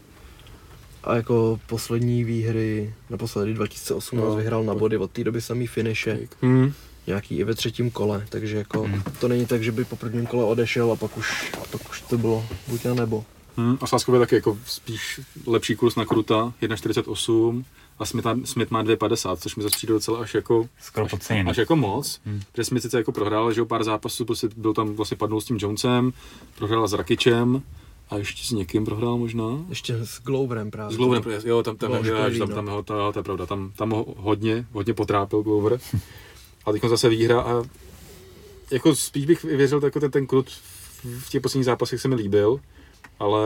A 1.03 1.15
jako 1.15 1.60
poslední 1.67 2.24
výhry, 2.24 2.93
naposledy 3.10 3.53
2018 3.53 4.25
no, 4.25 4.35
vyhrál 4.35 4.63
na 4.63 4.75
body, 4.75 4.98
od 4.98 5.11
té 5.11 5.24
doby 5.24 5.42
samý 5.42 5.68
finiše. 5.68 6.20
Hmm. 6.42 6.74
Nějaký 7.07 7.37
i 7.37 7.44
ve 7.44 7.53
třetím 7.55 7.92
kole, 7.92 8.25
takže 8.29 8.57
jako 8.57 8.81
hmm. 8.81 9.03
to 9.20 9.27
není 9.27 9.46
tak, 9.46 9.63
že 9.63 9.72
by 9.72 9.85
po 9.85 9.96
prvním 9.96 10.25
kole 10.25 10.44
odešel 10.44 10.92
a 10.92 10.96
pak 10.96 11.18
už, 11.18 11.51
a 11.53 11.63
pak 11.72 11.89
už 11.89 12.01
to 12.01 12.18
bylo 12.18 12.46
buď 12.68 12.85
a 12.85 12.94
nebo. 12.94 13.25
Hmm. 13.57 13.77
A 13.81 13.87
Sáskově 13.87 14.20
taky 14.20 14.35
jako 14.35 14.57
spíš 14.66 15.20
lepší 15.46 15.75
kurz 15.75 15.96
na 15.96 16.05
Kruta, 16.05 16.53
1,48 16.61 17.63
a 18.00 18.05
Smith, 18.05 18.27
Smith 18.44 18.72
má 18.72 18.83
2,50, 18.83 19.37
což 19.37 19.55
mi 19.55 19.63
zase 19.63 19.75
přijde 19.75 19.94
docela 19.94 20.20
až 20.20 20.33
jako, 20.33 20.70
Skoro 20.81 21.05
až, 21.05 21.31
až, 21.48 21.57
jako 21.57 21.75
moc, 21.75 22.20
hmm. 22.25 22.42
protože 22.51 22.63
Smith 22.63 22.83
sice 22.83 22.98
jako 22.98 23.11
prohrál, 23.11 23.53
že 23.53 23.61
o 23.61 23.66
pár 23.66 23.83
zápasů, 23.83 24.25
prostě 24.25 24.50
byl 24.57 24.74
tam 24.74 24.94
vlastně 24.94 25.18
padnul 25.18 25.42
s 25.42 25.46
tím 25.46 25.57
Jonesem, 25.59 26.13
prohrál 26.57 26.87
s 26.87 26.94
Rakičem, 26.94 27.61
a 28.09 28.18
ještě 28.18 28.44
s 28.44 28.51
někým 28.51 28.85
prohrál 28.85 29.18
možná? 29.18 29.66
Ještě 29.70 29.94
s 30.05 30.22
Gloverem 30.22 30.72
právě. 30.72 30.96
S 30.96 30.98
Gloverem, 30.98 31.42
jo, 31.46 31.63
tam, 31.63 31.77
tam, 31.77 31.92
jo, 31.92 32.16
tam, 32.16 32.37
tam, 32.39 32.50
tam, 32.50 32.68
ho, 32.68 32.83
to, 32.83 33.11
to 33.11 33.20
je 33.20 33.24
pravda, 33.24 33.46
tam, 33.46 33.72
tam 33.75 33.92
ho 33.92 34.05
hodně, 34.18 34.66
hodně 34.72 34.94
potrápil 34.94 35.44
Glover. 35.44 35.79
a 36.66 36.72
teď 36.72 36.83
zase 36.83 37.09
výhra 37.09 37.42
a 37.42 37.63
jako 38.72 38.96
spíš 38.96 39.25
bych 39.25 39.44
věřil, 39.44 39.81
jako 39.83 40.00
ten, 40.00 40.11
ten 40.11 40.27
krut 40.27 40.50
v 41.20 41.29
těch 41.29 41.42
posledních 41.42 41.66
zápasech 41.66 42.01
se 42.01 42.07
mi 42.07 42.16
líbil, 42.16 42.59
ale 43.20 43.44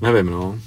nevím, 0.00 0.26
no 0.26 0.58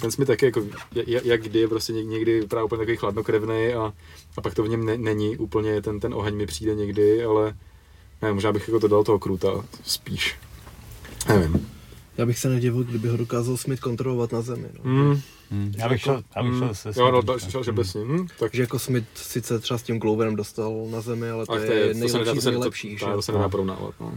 ten 0.00 0.10
Smith 0.10 0.26
taky 0.26 0.46
jako, 0.46 0.62
jak, 0.94 1.24
jak 1.24 1.42
kdy, 1.42 1.68
prostě 1.68 1.92
někdy 1.92 2.40
vypadá 2.40 2.64
úplně 2.64 2.78
takový 2.78 2.96
chladnokrevný 2.96 3.74
a, 3.74 3.92
a 4.36 4.40
pak 4.40 4.54
to 4.54 4.62
v 4.62 4.68
něm 4.68 4.84
ne, 4.84 4.98
není 4.98 5.36
úplně, 5.36 5.82
ten, 5.82 6.00
ten 6.00 6.14
oheň 6.14 6.36
mi 6.36 6.46
přijde 6.46 6.74
někdy, 6.74 7.24
ale 7.24 7.54
ne, 8.22 8.32
možná 8.32 8.52
bych 8.52 8.68
jako 8.68 8.80
to 8.80 8.88
dal 8.88 9.04
toho 9.04 9.18
kruta 9.18 9.64
spíš. 9.84 10.36
Nevím. 11.28 11.70
Já 12.18 12.26
bych 12.26 12.38
se 12.38 12.48
nedivil, 12.48 12.84
kdyby 12.84 13.08
ho 13.08 13.16
dokázal 13.16 13.56
Smith 13.56 13.80
kontrolovat 13.80 14.32
na 14.32 14.40
zemi. 14.42 14.68
No. 14.84 14.90
Mm. 14.92 15.20
Mm. 15.50 15.72
Já 15.78 15.88
bych 15.88 16.00
šel, 16.00 16.22
já 16.36 16.42
bych 16.42 16.58
šel 16.58 16.74
se 16.74 16.92
Jo, 16.96 17.10
no, 17.10 17.38
šel, 17.38 17.62
že 17.62 17.72
bez 17.72 17.94
ním. 17.94 18.28
Tak. 18.38 18.54
Že 18.54 18.62
jako 18.62 18.78
Smith 18.78 19.06
sice 19.14 19.58
třeba 19.58 19.78
s 19.78 19.82
tím 19.82 19.98
Gloverem 19.98 20.36
dostal 20.36 20.86
na 20.90 21.00
zemi, 21.00 21.30
ale 21.30 21.46
to, 21.46 21.52
ale 21.52 21.66
to 21.66 21.72
je, 21.72 21.94
nejlepší 21.94 22.00
to 22.00 22.08
se 22.08 22.18
nedá, 22.18 22.40
z 22.40 22.44
nejlepších. 22.44 23.00
To, 23.00 23.06
to, 23.06 23.12
to 23.12 23.22
se 23.22 23.32
nedá 23.32 23.48
porovnávat. 23.48 23.94
No. 24.00 24.14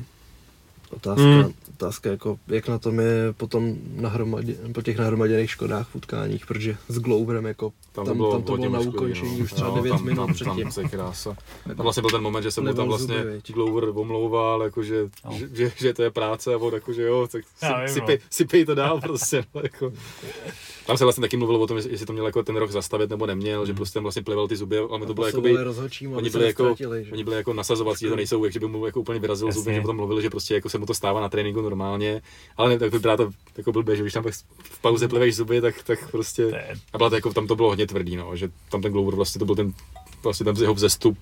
Otázka, 0.95 1.23
hmm. 1.23 1.53
otázka 1.73 2.09
jako, 2.09 2.37
jak 2.47 2.67
na 2.67 2.79
tom 2.79 2.99
je 2.99 3.33
potom 3.37 3.75
nahromadě, 3.95 4.55
po 4.73 4.81
těch 4.81 4.97
nahromaděných 4.97 5.51
škodách 5.51 5.87
v 5.87 5.95
utkáních, 5.95 6.45
protože 6.45 6.77
s 6.87 6.99
Gloverem 6.99 7.45
jako 7.45 7.73
tam, 7.91 8.05
tam, 8.05 8.17
bylo, 8.17 8.31
tam 8.31 8.43
to 8.43 8.57
bylo 8.57 8.69
na 8.69 8.79
ukončení 8.79 9.37
no. 9.37 9.43
už 9.43 9.53
třeba 9.53 9.69
no, 9.69 9.75
9 9.75 9.89
tam, 9.89 10.05
minut 10.05 10.25
tam, 10.25 10.33
předtím. 10.33 10.71
Tam, 10.71 10.89
krása. 10.89 11.35
Tam 11.67 11.75
vlastně 11.77 12.01
byl 12.01 12.09
ten 12.09 12.21
moment, 12.21 12.43
že 12.43 12.51
se 12.51 12.61
mu 12.61 12.73
tam 12.73 12.87
vlastně 12.87 13.23
zuby, 13.23 13.41
Glover 13.53 13.89
omlouval, 13.89 14.63
jako, 14.63 14.83
že, 14.83 15.09
no. 15.25 15.31
že, 15.37 15.47
že, 15.53 15.71
že, 15.75 15.93
to 15.93 16.03
je 16.03 16.11
práce 16.11 16.53
a 16.53 16.57
on 16.57 16.73
jako, 16.73 16.93
že 16.93 17.01
jo, 17.01 17.27
tak 17.31 17.43
si, 17.87 17.93
sypej, 17.93 18.17
no. 18.21 18.27
sypej 18.29 18.65
to 18.65 18.75
dál 18.75 19.01
prostě. 19.01 19.45
No, 19.55 19.61
jako. 19.63 19.93
Tam 20.85 20.97
se 20.97 21.03
vlastně 21.03 21.21
taky 21.21 21.37
mluvilo 21.37 21.59
o 21.59 21.67
tom, 21.67 21.77
jestli 21.77 22.05
to 22.05 22.13
měl 22.13 22.25
jako 22.25 22.43
ten 22.43 22.55
rok 22.55 22.71
zastavit 22.71 23.09
nebo 23.09 23.25
neměl, 23.25 23.59
hmm. 23.59 23.67
že 23.67 23.73
prostě 23.73 23.93
tam 23.93 24.03
vlastně 24.03 24.21
plival 24.21 24.47
ty 24.47 24.55
zuby, 24.55 24.77
ale 24.77 25.05
to 25.05 25.13
bylo 25.13 25.27
jako 25.27 25.41
by, 25.41 25.57
oni 26.15 26.29
byli 26.29 26.45
jako, 26.45 26.75
oni 27.11 27.23
byli 27.23 27.35
jako 27.35 27.53
nasazovací, 27.53 28.09
to 28.09 28.15
nejsou, 28.15 28.45
jak 28.45 28.57
by 28.57 28.67
mu 28.67 28.85
jako 28.85 28.99
úplně 28.99 29.19
vyrazil 29.19 29.51
zuby, 29.51 29.73
že 29.73 29.81
potom 29.81 29.95
mluvili, 29.95 30.21
že 30.21 30.29
prostě 30.29 30.53
jako 30.53 30.69
se 30.69 30.77
mu 30.77 30.85
to 30.85 30.93
stává 30.93 31.21
na 31.21 31.29
tréninku 31.29 31.61
normálně, 31.61 32.21
ale 32.57 32.69
ne, 32.69 32.79
tak 32.79 32.93
vypadá 32.93 33.17
to 33.17 33.29
jako 33.57 33.71
blbě, 33.71 33.95
že 33.95 34.01
když 34.01 34.13
tam 34.13 34.23
v 34.63 34.81
pauze 34.81 35.07
plivají 35.07 35.31
zuby, 35.31 35.61
tak, 35.61 35.83
tak 35.83 36.11
prostě, 36.11 36.63
a 36.93 36.97
byla 36.97 37.09
to 37.09 37.15
jako, 37.15 37.33
tam 37.33 37.47
to 37.47 37.55
bylo 37.55 37.69
hodně 37.69 37.87
tvrdý, 37.87 38.15
no, 38.15 38.35
že 38.35 38.49
tam 38.71 38.81
ten 38.81 38.91
Glover 38.91 39.15
vlastně 39.15 39.39
to 39.39 39.45
byl 39.45 39.55
ten, 39.55 39.73
vlastně 40.23 40.43
ten 40.43 40.55
jeho 40.55 40.73
vzestup, 40.73 41.17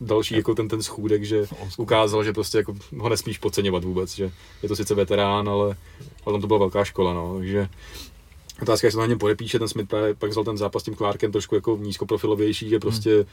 další 0.00 0.36
jako 0.36 0.54
ten, 0.54 0.68
ten 0.68 0.82
schůdek, 0.82 1.24
že 1.24 1.46
ukázal, 1.76 2.24
že 2.24 2.32
prostě 2.32 2.58
jako 2.58 2.74
ho 2.98 3.08
nesmíš 3.08 3.38
podceňovat 3.38 3.84
vůbec, 3.84 4.14
že 4.14 4.30
je 4.62 4.68
to 4.68 4.76
sice 4.76 4.94
veterán, 4.94 5.48
ale, 5.48 5.76
ale 6.26 6.34
tam 6.34 6.40
to 6.40 6.46
byla 6.46 6.58
velká 6.58 6.84
škola, 6.84 7.14
no, 7.14 7.34
takže 7.38 7.68
Otázka, 8.62 8.86
jestli 8.86 8.96
to 8.96 9.00
na 9.00 9.06
něm 9.06 9.18
podepíše, 9.18 9.58
ten 9.58 9.68
Smith 9.68 9.88
právě 9.88 10.14
pak 10.14 10.30
vzal 10.30 10.44
ten 10.44 10.58
zápas 10.58 10.82
s 10.82 10.84
tím 10.84 10.96
Clarkem 10.96 11.32
trošku 11.32 11.54
jako 11.54 11.78
nízkoprofilovější, 11.80 12.68
že 12.68 12.78
prostě 12.78 13.26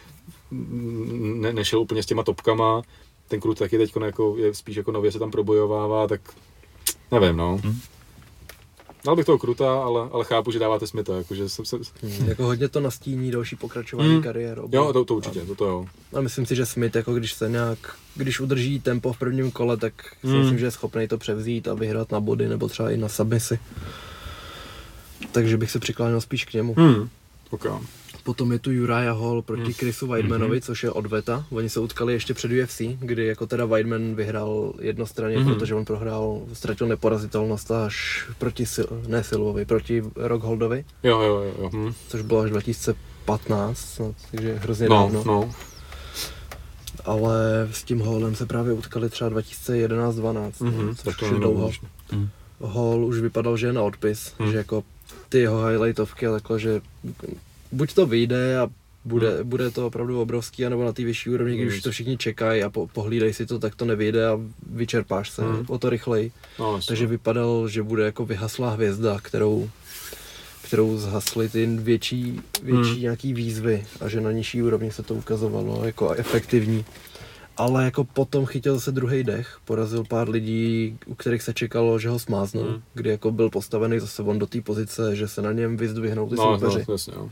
ne, 0.52 1.54
nešel 1.54 1.80
úplně 1.80 2.04
s 2.04 2.06
těma 2.06 2.24
topkama. 2.24 2.82
Ten 3.28 3.40
Krut 3.40 3.60
taky 3.60 3.78
teď 3.78 3.94
jako 4.06 4.36
je 4.38 4.54
spíš 4.54 4.76
jako 4.76 4.92
nově 4.92 5.12
se 5.12 5.20
tam 5.20 5.32
probojovává, 5.32 6.08
tak 6.08 6.22
nevím, 7.12 7.38
no. 7.38 7.60
Hmm. 7.64 7.80
Dal 9.06 9.16
bych 9.16 9.26
toho 9.26 9.38
kruta, 9.38 9.84
ale, 9.84 10.10
ale 10.12 10.26
chápu, 10.26 10.52
že 10.52 10.60
dáváte 10.60 10.88
Smitha, 10.88 11.16
jakože 11.16 11.50
jsem 11.50 11.66
se... 11.66 11.78
Hmm, 12.02 12.30
jako 12.30 12.44
hodně 12.44 12.70
to 12.70 12.80
nastíní 12.80 13.32
další 13.32 13.56
pokračování 13.56 14.14
hmm. 14.14 14.24
kariéry. 14.24 14.62
Jo, 14.72 14.94
to, 14.94 15.06
to 15.06 15.16
určitě, 15.16 15.42
to, 15.42 15.56
to 15.56 15.66
jo. 15.66 15.86
A 16.14 16.22
myslím 16.22 16.46
si, 16.46 16.56
že 16.56 16.66
Smith, 16.66 16.96
jako 16.96 17.14
když 17.14 17.34
se 17.34 17.50
nějak, 17.50 17.96
když 18.16 18.40
udrží 18.40 18.80
tempo 18.80 19.14
v 19.14 19.20
prvním 19.20 19.52
kole, 19.52 19.78
tak 19.78 19.94
si 20.22 20.28
hmm. 20.28 20.40
myslím, 20.40 20.60
že 20.60 20.66
je 20.66 20.72
schopný 20.72 21.08
to 21.08 21.18
převzít 21.18 21.68
a 21.68 21.74
vyhrát 21.74 22.12
na 22.12 22.20
body, 22.20 22.48
nebo 22.48 22.68
třeba 22.68 22.92
i 22.92 22.98
na 22.98 23.10
submisi. 23.10 23.60
Takže 25.32 25.58
bych 25.58 25.72
se 25.72 25.80
přikláněl 25.80 26.22
spíš 26.22 26.46
k 26.46 26.54
němu. 26.54 26.74
Hmm. 26.78 27.10
Okay. 27.50 27.72
Potom 28.24 28.52
je 28.52 28.60
tu 28.60 28.70
Uriah 28.70 29.18
Hall 29.18 29.42
proti 29.42 29.74
Chrisu 29.74 30.08
Weidmanovi, 30.08 30.58
mm-hmm. 30.58 30.64
což 30.66 30.84
je 30.84 30.92
odveta. 30.92 31.46
Oni 31.52 31.70
se 31.70 31.80
utkali 31.80 32.14
ještě 32.14 32.34
před 32.34 32.52
UFC, 32.64 32.82
kdy 33.00 33.26
jako 33.26 33.48
teda 33.48 33.66
Weidman 33.66 34.16
vyhrál 34.16 34.74
jednostranně, 34.80 35.38
mm-hmm. 35.38 35.54
protože 35.54 35.76
on 35.76 35.86
prohrál, 35.86 36.42
ztratil 36.54 36.88
neporazitelnost 36.88 37.72
až 37.72 38.26
proti, 38.38 38.64
Sil- 38.74 38.92
ne 39.08 39.24
Silvovi, 39.24 39.66
proti 39.66 40.04
Rockholdovi. 40.16 40.86
Jo, 41.04 41.22
jo, 41.22 41.36
jo. 41.44 41.54
jo. 41.62 41.70
Hm. 41.74 41.94
Což 42.08 42.22
bylo 42.22 42.40
až 42.40 42.50
2015, 42.52 44.00
no, 44.00 44.16
takže 44.32 44.56
hrozně 44.56 44.90
No, 44.90 44.96
dávno. 44.96 45.24
no. 45.26 45.52
Ale 47.06 47.68
s 47.72 47.84
tím 47.84 48.02
Hallem 48.02 48.36
se 48.36 48.46
právě 48.46 48.74
utkali 48.74 49.10
třeba 49.10 49.30
2011-12, 49.30 50.52
Mhm, 50.66 50.96
což 50.96 51.04
tak 51.04 51.18
to 51.20 51.26
je 51.26 51.32
dlouho. 51.40 51.68
už. 51.68 51.82
Hall 52.62 53.06
už 53.06 53.20
vypadal, 53.20 53.58
že 53.58 53.68
je 53.68 53.74
na 53.74 53.82
odpis, 53.82 54.34
Hmm. 54.40 54.52
že 54.52 54.58
jako 54.58 54.84
ty 55.30 55.40
jeho 55.40 55.66
highlightovky 55.66 56.28
a 56.28 56.32
takhle, 56.32 56.60
že 56.60 56.82
buď 57.72 57.94
to 57.94 58.06
vyjde 58.06 58.60
a 58.60 58.68
bude, 59.06 59.44
bude 59.44 59.72
to 59.72 59.88
opravdu 59.88 60.22
obrovský, 60.22 60.66
anebo 60.66 60.86
na 60.86 60.92
té 60.94 61.04
vyšší 61.04 61.30
úrovni, 61.30 61.58
když 61.58 61.74
už 61.74 61.82
to 61.82 61.92
všichni 61.92 62.18
čekají 62.18 62.64
a 62.64 62.70
po, 62.70 62.88
pohlídají 62.88 63.34
si 63.34 63.46
to, 63.46 63.60
tak 63.60 63.76
to 63.76 63.86
nevyjde 63.86 64.28
a 64.28 64.40
vyčerpáš 64.74 65.30
se 65.30 65.42
Hmm. 65.42 65.66
o 65.68 65.78
to 65.80 65.90
rychleji. 65.90 66.32
No. 66.60 66.80
Takže 66.88 67.08
vypadal, 67.08 67.68
že 67.68 67.84
bude 67.84 68.04
jako 68.06 68.26
vyhaslá 68.26 68.70
hvězda, 68.70 69.20
kterou, 69.22 69.70
kterou 70.62 70.98
zhasly 70.98 71.50
ty 71.50 71.66
větší, 71.66 72.42
větší 72.64 72.92
Hmm. 72.92 73.02
nějaký 73.02 73.34
výzvy 73.34 73.86
a 74.02 74.08
že 74.10 74.22
na 74.22 74.32
nižší 74.32 74.62
úrovni 74.64 74.92
se 74.92 75.04
to 75.04 75.14
ukazovalo 75.14 75.86
jako 75.86 76.12
efektivní. 76.12 76.86
Ale 77.60 77.86
jako 77.86 78.04
potom 78.04 78.46
chytil 78.46 78.74
zase 78.76 78.92
druhý 78.92 79.24
dech, 79.24 79.58
porazil 79.66 80.04
pár 80.04 80.30
lidí, 80.30 80.98
u 81.06 81.16
kterých 81.16 81.42
se 81.44 81.54
čekalo, 81.54 82.00
že 82.00 82.10
ho 82.10 82.20
smáznou, 82.20 82.64
Hmm. 82.64 82.82
kdy 82.94 83.10
jako 83.10 83.32
byl 83.32 83.50
postavený 83.50 84.00
zase 84.00 84.24
on 84.24 84.40
do 84.40 84.46
té 84.48 84.62
pozice, 84.62 85.16
že 85.16 85.28
se 85.28 85.42
na 85.42 85.52
něm 85.52 85.78
vyzdvihnou 85.78 86.30
ty 86.30 86.36
no, 86.36 86.60
soupeři. 86.60 86.86
no, 86.88 86.94
jasně, 86.94 87.14
jo. 87.16 87.30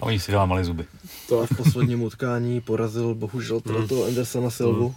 A 0.00 0.02
oni 0.06 0.20
si 0.20 0.32
vylámali 0.32 0.64
zuby. 0.64 0.84
To, 1.28 1.40
A 1.40 1.46
v 1.46 1.56
posledním 1.56 2.02
utkání 2.02 2.60
porazil 2.60 3.14
bohužel 3.14 3.60
Hmm. 3.66 3.76
hmm. 3.76 3.88
toho 3.88 4.04
Andersona 4.04 4.50
Silvu. 4.50 4.94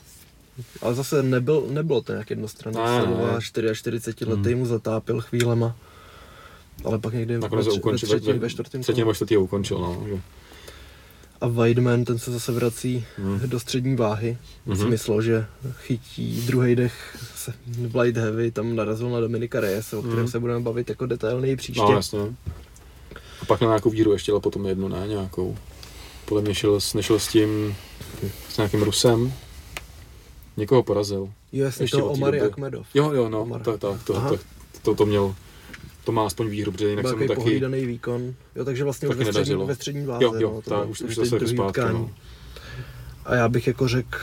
Ale 0.82 0.94
zase 0.96 1.24
nebyl, 1.24 1.64
nebylo 1.70 2.02
to 2.02 2.12
nějak 2.12 2.30
jednostranné. 2.30 2.80
Ne, 2.84 2.98
ne, 3.00 3.04
Silva 3.06 3.34
ne. 3.34 3.42
44 3.42 4.32
letý 4.32 4.56
mu 4.56 4.66
zatápil 4.66 5.22
chvílema. 5.22 5.76
Ale 6.86 7.00
pak 7.00 7.14
někdy 7.14 7.34
ve, 7.34 7.40
nakonec 7.40 7.66
ho 7.66 7.72
tři- 7.72 7.76
ve 7.76 7.80
ukončil, 7.82 8.10
třetím, 8.10 8.40
ve 8.40 8.50
čtvrtém 8.50 8.82
třetím 8.82 9.02
nebo 9.02 9.14
čtvrtým 9.14 9.38
ho 9.38 9.44
ukončil, 9.44 9.78
no. 9.80 10.04
Že. 10.08 10.22
A 11.42 11.48
Weidman, 11.48 12.04
ten 12.06 12.20
se 12.20 12.32
zase 12.32 12.52
vrací 12.52 13.06
Hmm. 13.18 13.40
do 13.46 13.60
střední 13.60 13.96
váhy. 13.96 14.38
Mhm. 14.66 14.78
Mm-hmm. 14.78 14.90
Myslel, 14.90 15.22
že 15.22 15.46
chytí 15.78 16.42
druhý 16.46 16.76
dech 16.76 17.18
se 17.36 17.54
v 17.68 17.96
light 18.00 18.18
heavy, 18.18 18.52
tam 18.52 18.76
narazil 18.76 19.10
na 19.10 19.20
Dominika 19.20 19.60
Reyes, 19.60 19.94
o 19.94 20.02
kterém 20.02 20.20
Mhm. 20.20 20.28
se 20.28 20.40
budeme 20.40 20.60
bavit 20.60 20.90
jako 20.90 21.06
detailněji 21.06 21.56
příště. 21.56 21.82
No, 21.82 21.92
jasně. 21.92 22.20
A 23.42 23.46
pak 23.48 23.62
na 23.62 23.68
nějakou 23.68 23.90
víru 23.90 24.14
ještě, 24.14 24.32
ale 24.32 24.42
potom 24.42 24.66
jednu, 24.66 24.88
ne, 24.88 25.08
nějakou. 25.08 25.58
Podle 26.26 26.42
mě 26.42 26.56
šel, 26.56 26.80
s- 26.80 26.94
nešel 26.94 27.20
s 27.20 27.28
tím, 27.28 27.76
s 28.50 28.58
nějakým 28.58 28.82
Rusem. 28.82 29.34
Někoho 30.58 30.84
porazil. 30.84 31.30
jo, 31.52 31.66
jasně, 31.66 31.88
to 31.88 31.98
doby. 32.18 32.42
Akmedov. 32.42 32.88
Jo, 32.94 33.12
jo, 33.12 33.30
no, 33.30 33.42
Omar. 33.42 33.62
to, 33.62 33.78
to, 33.78 33.98
to, 34.06 34.16
Aha. 34.18 34.30
to, 34.30 34.38
to, 34.82 34.96
to, 34.96 35.06
měl, 35.06 35.36
to 36.04 36.12
má 36.12 36.26
aspoň 36.26 36.48
výhru, 36.48 36.72
protože 36.72 36.88
jinak 36.90 37.04
Byl 37.06 37.12
jsem 37.12 37.28
taky, 37.28 37.36
pohlídaný 37.36 37.86
výkon. 37.86 38.34
Jo, 38.56 38.66
takže 38.66 38.84
vlastně 38.84 39.08
už 39.08 39.16
taky 39.16 39.26
ve 39.32 39.34
střední, 39.44 39.66
ve 39.66 39.76
střední 39.76 40.06
váze. 40.06 40.24
jo, 40.26 40.34
jo, 40.38 40.52
no, 40.56 40.62
to 40.62 40.70
tak, 40.70 40.90
už, 40.90 41.02
už 41.02 41.16
zase 41.16 41.36
jako 41.36 41.48
zpátky, 41.48 41.70
utkání. 41.82 41.98
no. 42.00 42.10
A 43.26 43.36
já 43.36 43.50
bych 43.50 43.68
jako 43.68 43.88
řekl, 43.88 44.18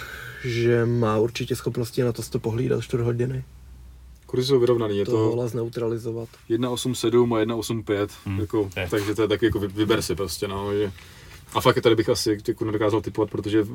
že 0.45 0.87
má 0.87 1.19
určitě 1.19 1.57
schopnosti 1.57 2.03
na 2.03 2.13
to 2.13 2.23
si 2.23 2.31
to 2.31 2.39
pohlídat 2.39 2.83
čtvrt 2.85 3.01
hodiny. 3.03 3.45
Kurzy 4.27 4.45
jsou 4.47 4.61
vyrovnaný, 4.61 4.99
je 4.99 5.05
To 5.05 5.11
to 5.11 5.17
hola 5.19 5.49
zneutralizovat. 5.49 6.29
1.8.7 6.51 7.35
a 7.37 7.45
1.8.5, 7.45 8.09
Hmm, 8.25 8.41
jako, 8.41 8.71
je. 8.77 8.89
takže 8.91 9.15
to 9.15 9.23
je 9.23 9.29
taky 9.29 9.47
jako 9.47 9.59
vy- 9.59 9.67
vyber 9.69 10.03
si 10.03 10.15
prostě, 10.15 10.49
no, 10.49 10.75
že 10.75 10.93
a 11.55 11.61
fakt 11.61 11.81
tady 11.83 11.95
bych 11.97 12.09
asi 12.09 12.39
jako 12.49 12.65
nedokázal 12.65 13.01
typovat, 13.01 13.31
protože 13.31 13.67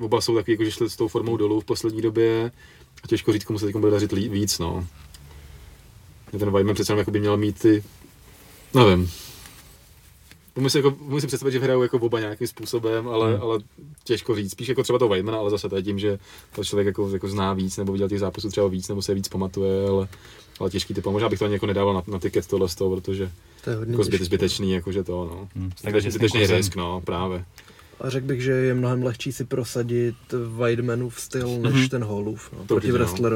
oba 0.00 0.20
jsou 0.20 0.34
taky, 0.34 0.50
jako, 0.52 0.64
že 0.64 0.70
šli 0.70 0.90
s 0.90 0.96
tou 0.96 1.08
formou 1.08 1.36
dolů 1.36 1.60
v 1.60 1.64
poslední 1.64 2.02
době 2.02 2.52
a 3.04 3.08
těžko 3.08 3.32
říct, 3.32 3.44
komu 3.44 3.58
se 3.58 3.66
teď 3.66 3.76
bude 3.76 3.92
dařit 3.92 4.12
víc, 4.12 4.58
no. 4.58 4.86
Že 6.34 6.38
Ten 6.38 6.50
Weidman 6.50 6.74
přece 6.74 6.92
jenom 6.92 6.98
jako 6.98 7.10
by 7.10 7.20
měl 7.20 7.36
mít 7.36 7.58
ty, 7.58 7.84
nevím. 8.74 9.10
Umím 10.54 10.70
si, 10.70 10.78
jako, 10.78 10.96
umím 11.00 11.20
si 11.20 11.26
představit, 11.26 11.52
že 11.52 11.58
hrajou 11.58 11.82
jako 11.82 11.96
oba 11.98 12.20
nějakým 12.20 12.46
způsobem, 12.46 13.08
ale, 13.08 13.32
Hmm. 13.32 13.42
ale 13.42 13.58
těžko 14.04 14.34
říct. 14.36 14.50
Spíš 14.52 14.68
jako 14.68 14.82
třeba 14.82 14.98
to 14.98 15.08
Weidmana, 15.08 15.38
ale 15.38 15.50
zase 15.50 15.68
to 15.68 15.76
je 15.76 15.82
tím, 15.82 15.98
že 15.98 16.18
to 16.54 16.64
člověk 16.64 16.86
jako, 16.86 17.10
jako 17.10 17.28
zná 17.28 17.52
víc, 17.52 17.76
nebo 17.76 17.92
viděl 17.92 18.08
těch 18.08 18.20
zápasů 18.20 18.48
třeba 18.50 18.68
víc, 18.68 18.88
nebo 18.88 19.02
se 19.02 19.14
víc 19.14 19.28
pamatuje, 19.28 19.88
ale, 19.88 20.08
ale 20.60 20.70
těžký 20.70 20.94
typ. 20.94 21.06
A 21.06 21.10
možná 21.10 21.28
bych 21.28 21.38
to 21.38 21.44
ani 21.44 21.54
jako 21.54 21.66
nedával 21.66 21.94
na, 21.94 22.02
na 22.06 22.18
tiket 22.18 22.46
tohle 22.46 22.68
z 22.68 22.74
toho, 22.74 22.96
protože 22.96 23.30
To 23.64 23.70
je 23.70 23.76
hodně 23.76 23.92
jako 23.92 24.04
zbyt, 24.04 24.10
těžký. 24.12 24.24
zbytečný, 24.24 24.72
jakože 24.72 25.04
to, 25.04 25.24
no. 25.30 25.48
Hmm. 25.60 25.70
Zbytečný, 25.80 26.10
zbytečný 26.10 26.46
risk, 26.46 26.76
no, 26.76 27.00
právě. 27.00 27.44
A 28.00 28.10
řekl 28.10 28.26
bych, 28.26 28.42
že 28.42 28.52
je 28.52 28.74
mnohem 28.74 29.02
lehčí 29.02 29.32
si 29.32 29.44
prosadit 29.44 30.14
Weidmanův 30.56 31.20
styl, 31.20 31.48
než 31.60 31.72
Mhm. 31.74 31.88
ten 31.88 32.04
Holův, 32.04 32.52
no, 32.52 32.58
To 32.58 32.64
proti 32.64 32.92
určitě, 32.92 33.22
no. 33.22 33.30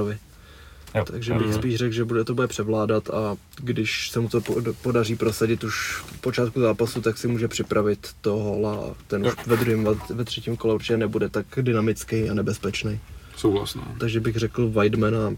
Jo. 0.95 1.05
Takže 1.05 1.35
Mhm. 1.35 1.43
bych 1.45 1.55
spíš 1.55 1.77
řekl, 1.77 1.95
že 1.95 2.05
bude, 2.05 2.25
to 2.25 2.35
bude 2.35 2.47
převládat 2.47 3.11
a 3.11 3.37
když 3.61 4.11
se 4.11 4.21
mu 4.21 4.29
to 4.29 4.41
po- 4.41 4.57
podaří 4.83 5.17
prosadit 5.17 5.65
už 5.65 5.93
v 6.07 6.21
počátku 6.21 6.61
zápasu, 6.61 7.01
tak 7.01 7.19
si 7.19 7.29
může 7.29 7.49
připravit 7.49 8.09
toho 8.21 8.39
hola 8.39 8.75
a 8.75 8.95
ten 9.07 9.27
už 9.27 9.33
ve 9.47 9.57
druhém, 9.57 9.89
ve 10.11 10.25
třetím 10.25 10.57
kole 10.57 10.75
určitě 10.75 10.97
nebude 10.97 11.29
tak 11.29 11.47
dynamický 11.63 12.31
a 12.31 12.35
nebezpečný. 12.35 13.01
Souhlas, 13.37 13.75
no. 13.75 13.83
Takže 14.01 14.21
bych 14.21 14.37
řekl 14.37 14.69
Weidmana 14.71 15.35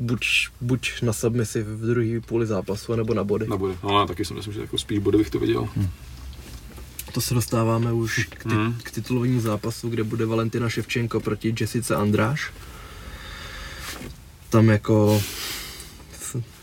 buď, 0.00 0.26
buď 0.60 1.02
na 1.02 1.12
submisi 1.12 1.62
v 1.62 1.80
druhé 1.86 2.20
půli 2.20 2.46
zápasu, 2.46 2.96
nebo 2.96 3.14
na 3.14 3.24
body. 3.24 3.46
Nebude. 3.48 3.74
No, 3.84 4.00
já 4.00 4.06
taky 4.06 4.24
si 4.24 4.34
myslím, 4.34 4.52
že 4.54 4.60
jako 4.60 4.78
spíš 4.78 4.98
body 4.98 5.18
bych 5.18 5.30
to 5.30 5.38
viděl. 5.38 5.68
To 7.14 7.20
se 7.20 7.34
dostáváme 7.34 7.92
už 7.92 8.24
k, 8.30 8.42
ty, 8.42 8.54
Mhm. 8.54 8.74
k 8.82 8.90
titulovému 8.90 9.40
zápasu, 9.40 9.88
kde 9.88 10.04
bude 10.04 10.26
Valentina 10.26 10.68
Ševčenko 10.68 11.20
proti 11.20 11.54
Jessice 11.60 11.96
Andráš. 11.96 12.52
Tam 14.50 14.68
jako 14.68 15.22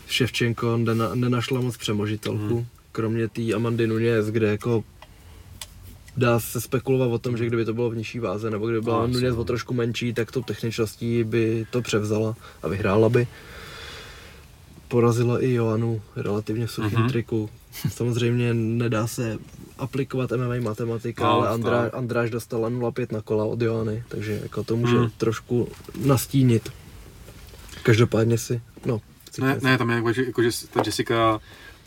Ševčenko 0.06 0.76
nena, 0.76 1.14
nenašla 1.14 1.60
moc 1.60 1.76
přemožitelku, 1.76 2.54
Mhm. 2.54 2.66
kromě 2.92 3.28
té 3.28 3.52
Amandy 3.54 3.86
Nunez, 3.86 4.26
kde 4.26 4.46
jako 4.50 4.84
dá 6.16 6.40
se 6.40 6.60
spekulovat 6.60 7.10
o 7.12 7.18
tom, 7.18 7.36
že 7.36 7.46
kdyby 7.46 7.64
to 7.64 7.74
bylo 7.74 7.90
v 7.90 7.96
nižší 7.96 8.18
váze, 8.18 8.50
nebo 8.50 8.66
kdyby 8.66 8.80
byla 8.82 8.96
No, 9.00 9.06
Nunez 9.06 9.22
jasně. 9.22 9.38
o 9.40 9.44
trošku 9.44 9.74
menší, 9.74 10.12
tak 10.14 10.32
tou 10.32 10.42
techničností 10.42 11.24
by 11.24 11.66
to 11.70 11.82
převzala 11.82 12.36
a 12.62 12.68
vyhrála 12.68 13.08
by. 13.08 13.26
Porazila 14.88 15.40
i 15.42 15.50
Joanu 15.52 16.02
relativně 16.16 16.66
v 16.66 16.70
suchém 16.72 17.00
Mhm. 17.00 17.08
triku. 17.08 17.50
Samozřejmě 17.88 18.54
nedá 18.54 19.06
se 19.06 19.38
aplikovat 19.78 20.32
MMA 20.32 20.60
matematika, 20.60 21.24
No, 21.24 21.30
ale 21.30 21.48
Andrá, 21.48 21.82
tak. 21.82 21.94
Andráš 21.94 22.30
dostala 22.30 22.68
0,5 22.68 23.12
na 23.12 23.20
kola 23.20 23.44
od 23.44 23.62
Joany, 23.62 24.04
takže 24.08 24.40
jako 24.42 24.64
to 24.64 24.76
může 24.76 24.96
Mhm. 24.96 25.10
trošku 25.18 25.68
nastínit. 26.04 26.68
Každopádně 27.84 28.38
si, 28.38 28.60
no, 28.86 29.00
Ne, 29.38 29.58
ne, 29.62 29.78
tam 29.78 29.90
je 29.90 29.96
jako, 29.96 30.12
že, 30.12 30.24
jako, 30.24 30.42
že 30.42 30.50
ta 30.72 30.82
Jessica 30.86 31.40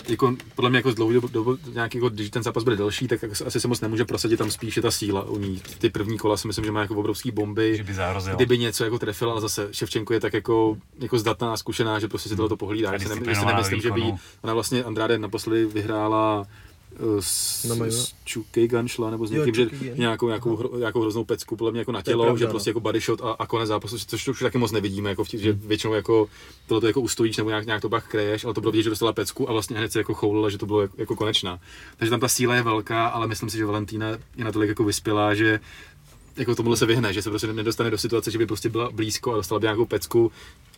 jako, 0.10 0.36
podle 0.56 0.70
mě 0.70 0.80
jako 0.80 0.92
z 0.92 0.96
dlouhé 0.96 1.14
doby, 1.14 1.28
doby 1.32 1.52
nějak, 1.74 1.96
jako, 1.96 2.10
když 2.10 2.30
ten 2.30 2.44
zápas 2.44 2.64
bude 2.64 2.76
delší, 2.76 3.08
tak 3.08 3.22
jako 3.22 3.34
asi 3.46 3.60
se 3.60 3.68
moc 3.68 3.82
nemůže 3.82 4.06
prosadit, 4.06 4.38
tam 4.38 4.52
spíš 4.52 4.76
je 4.76 4.82
ta 4.82 4.92
síla 4.92 5.24
u 5.24 5.40
ní. 5.40 5.62
Ty 5.80 5.90
první 5.90 6.18
kola 6.18 6.38
si 6.38 6.48
myslím, 6.48 6.66
že 6.66 6.72
má 6.72 6.82
jako 6.82 6.96
obrovský 6.96 7.32
bomby, 7.32 7.78
Že 7.78 7.84
by 7.84 7.94
zahrozil. 7.94 8.36
kdyby 8.36 8.58
něco 8.58 8.84
jako 8.84 9.00
trefila, 9.00 9.32
ale 9.32 9.42
zase 9.42 9.68
Ševčenko 9.72 10.14
je 10.14 10.20
tak 10.20 10.34
jako, 10.34 10.78
jako 11.00 11.20
zdatná 11.20 11.54
a 11.54 11.58
zkušená, 11.58 12.00
že 12.00 12.08
prostě 12.08 12.30
si 12.30 12.36
tohle 12.36 12.50
to 12.50 12.58
pohlídá. 12.58 12.94
Já 12.94 13.00
si, 13.00 13.10
ne, 13.10 13.46
nemyslím, 13.46 13.82
že 13.82 13.92
by 13.92 14.02
ona 14.42 14.54
vlastně 14.54 14.84
Andrade 14.84 15.20
naposledy 15.20 15.66
vyhrála 15.66 16.40
uh, 16.40 16.46
s, 17.20 17.64
Na 17.64 17.76
Majora? 17.76 17.98
s 17.98 18.14
Chukagan 18.34 18.88
šla, 18.88 19.12
nebo 19.12 19.28
s 19.28 19.32
Jo, 19.32 19.38
někým, 19.38 19.56
že 19.56 19.66
Chukagan. 19.70 19.98
nějakou, 19.98 20.28
nějakou, 20.28 20.56
hro, 20.56 20.78
nějakou 20.78 21.02
hroznou 21.02 21.24
pecku, 21.24 21.56
podle 21.56 21.72
mě 21.72 21.82
jako 21.82 21.92
na 21.92 22.02
tělo, 22.02 22.24
pravda, 22.24 22.40
že 22.40 22.46
no. 22.46 22.52
prostě 22.52 22.70
jako 22.70 22.80
body 22.80 23.00
shot 23.00 23.22
a, 23.22 23.32
a 23.32 23.46
konec 23.48 23.68
zápasu, 23.68 23.98
což 24.00 24.26
to 24.26 24.32
už 24.32 24.40
taky 24.40 24.58
moc 24.58 24.72
nevidíme, 24.72 25.10
jako 25.10 25.24
v 25.24 25.30
tí, 25.30 25.38
že 25.38 25.54
většinou 25.54 25.94
jako 25.94 26.28
tohle 26.68 26.82
to 26.82 26.88
jako 26.88 27.02
ustojíš 27.02 27.38
nebo 27.38 27.50
nějak, 27.50 27.66
nějak 27.66 27.82
to 27.82 27.90
pak 27.90 28.08
kreješ, 28.08 28.46
ale 28.46 28.54
to 28.54 28.62
bylo 28.62 28.72
vidět, 28.72 28.84
že 28.84 28.90
dostala 28.90 29.14
pecku 29.14 29.50
a 29.50 29.54
vlastně 29.54 29.78
hned 29.78 29.92
se 29.92 30.00
jako 30.00 30.14
choulila, 30.14 30.50
že 30.50 30.58
to 30.58 30.66
bylo 30.66 30.82
jako, 30.82 30.96
jako 30.98 31.16
konečná. 31.16 31.60
Takže 31.98 32.10
tam 32.10 32.20
ta 32.20 32.28
síla 32.28 32.56
je 32.56 32.64
velká, 32.64 33.08
ale 33.08 33.28
myslím 33.28 33.50
si, 33.50 33.58
že 33.58 33.66
Valentína 33.66 34.10
je 34.10 34.44
natolik 34.44 34.70
jako 34.70 34.84
vyspělá, 34.84 35.34
že 35.34 35.60
jako 36.38 36.56
tomuhle 36.56 36.78
se 36.78 36.86
vyhne, 36.86 37.14
že 37.14 37.22
se 37.22 37.30
prostě 37.30 37.54
nedostane 37.54 37.90
do 37.92 37.98
situace, 37.98 38.32
že 38.32 38.38
by 38.38 38.46
prostě 38.46 38.70
byla 38.70 38.90
blízko 38.92 39.34
a 39.34 39.36
dostala 39.36 39.60
by 39.60 39.66
nějakou 39.66 39.86
pecku. 39.86 40.32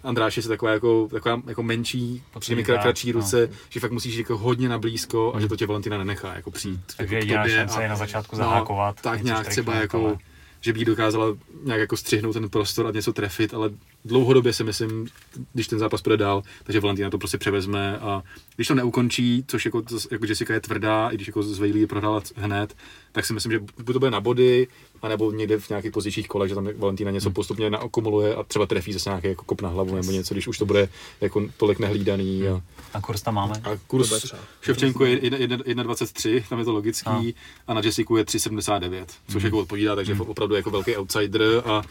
Andráš 0.04 0.38
je 0.38 0.44
taková 0.44 0.72
jako, 0.72 1.08
taková 1.12 1.42
jako 1.48 1.64
menší, 1.64 2.24
krát, 2.64 2.82
kratší 2.82 3.14
no. 3.14 3.20
ruce, 3.20 3.50
že 3.70 3.80
fakt 3.80 3.92
musíš 3.92 4.16
jako 4.16 4.38
hodně 4.38 4.70
na 4.70 4.78
blízko 4.80 5.34
a 5.36 5.40
že 5.40 5.48
to 5.48 5.56
tě 5.56 5.66
Valentina 5.68 5.98
nenechá 5.98 6.34
jako 6.34 6.52
přijít. 6.52 6.82
Takže 6.98 7.16
jako 7.16 7.26
k 7.26 7.28
jediná 7.28 7.44
tobě 7.44 7.58
šance 7.58 7.78
a- 7.78 7.82
je 7.82 7.90
na 7.90 7.96
začátku 7.96 8.36
no, 8.36 8.44
zahákovat. 8.44 9.02
tak 9.02 9.14
něco 9.18 9.26
nějak 9.26 9.48
třeba 9.48 9.76
jako, 9.76 10.06
ale- 10.06 10.18
že 10.62 10.74
by 10.74 10.86
dokázala 10.86 11.26
nějak 11.64 11.80
jako 11.80 11.98
střihnout 11.98 12.34
ten 12.34 12.50
prostor 12.50 12.88
a 12.88 12.92
něco 12.92 13.14
trefit, 13.14 13.54
ale 13.54 13.70
dlouhodobě 14.06 14.54
si 14.54 14.64
myslím, 14.64 15.08
když 15.54 15.68
ten 15.68 15.80
zápas 15.80 16.02
půjde 16.02 16.18
dál, 16.18 16.44
takže 16.64 16.80
Valentina 16.80 17.10
to 17.10 17.18
prostě 17.18 17.38
převezme 17.38 18.00
a 18.00 18.24
když 18.56 18.68
to 18.68 18.76
neukončí, 18.76 19.44
což 19.48 19.66
jako, 19.66 19.84
jako 20.12 20.26
Jessica 20.26 20.54
je 20.54 20.60
tvrdá, 20.60 21.10
i 21.10 21.16
když 21.16 21.28
jako 21.28 21.44
z 21.44 21.60
Vejlí 21.60 21.86
prohrála 21.86 22.22
hned, 22.36 22.76
tak 23.12 23.26
si 23.26 23.34
myslím, 23.34 23.52
že 23.52 23.60
buď 23.60 23.94
to 23.94 24.00
bude 24.00 24.12
na 24.12 24.22
body, 24.22 24.68
anebo 25.02 25.32
někde 25.32 25.60
v 25.60 25.70
nějakých 25.70 25.92
pozdějších 25.92 26.28
kolech, 26.28 26.50
že 26.50 26.56
tam 26.56 26.70
Valentína 26.78 27.12
něco 27.12 27.30
hmm. 27.30 27.34
postupně 27.34 27.70
naokumuluje 27.70 28.36
a 28.36 28.44
třeba 28.44 28.66
trefí 28.66 28.94
zase 28.94 29.10
nějaký 29.10 29.28
jako 29.28 29.46
kop 29.46 29.62
na 29.62 29.70
hlavu 29.70 29.96
nebo 29.96 30.12
něco, 30.12 30.34
když 30.34 30.48
už 30.48 30.58
to 30.58 30.66
bude 30.66 30.90
jako 31.22 31.48
tolik 31.58 31.80
nehlídaný. 31.80 32.48
A, 32.48 32.62
a 32.94 33.02
kurz 33.02 33.22
tam 33.22 33.36
máme? 33.36 33.54
A 33.64 33.70
kurz 33.88 34.26
Ševčenko 34.62 35.06
je 35.06 35.18
1,23, 35.18 36.44
tam 36.50 36.60
je 36.60 36.66
to 36.66 36.72
logický, 36.72 37.10
a, 37.10 37.34
a 37.68 37.74
na 37.74 37.82
Jessiku 37.84 38.18
je 38.18 38.24
3,79, 38.24 39.06
což 39.28 39.36
hmm. 39.36 39.46
jako 39.46 39.60
odpovídá, 39.60 39.96
takže 39.96 40.14
hmm. 40.14 40.22
opravdu 40.22 40.56
jako 40.56 40.70
velký 40.70 40.98
outsider 40.98 41.62
a 41.66 41.82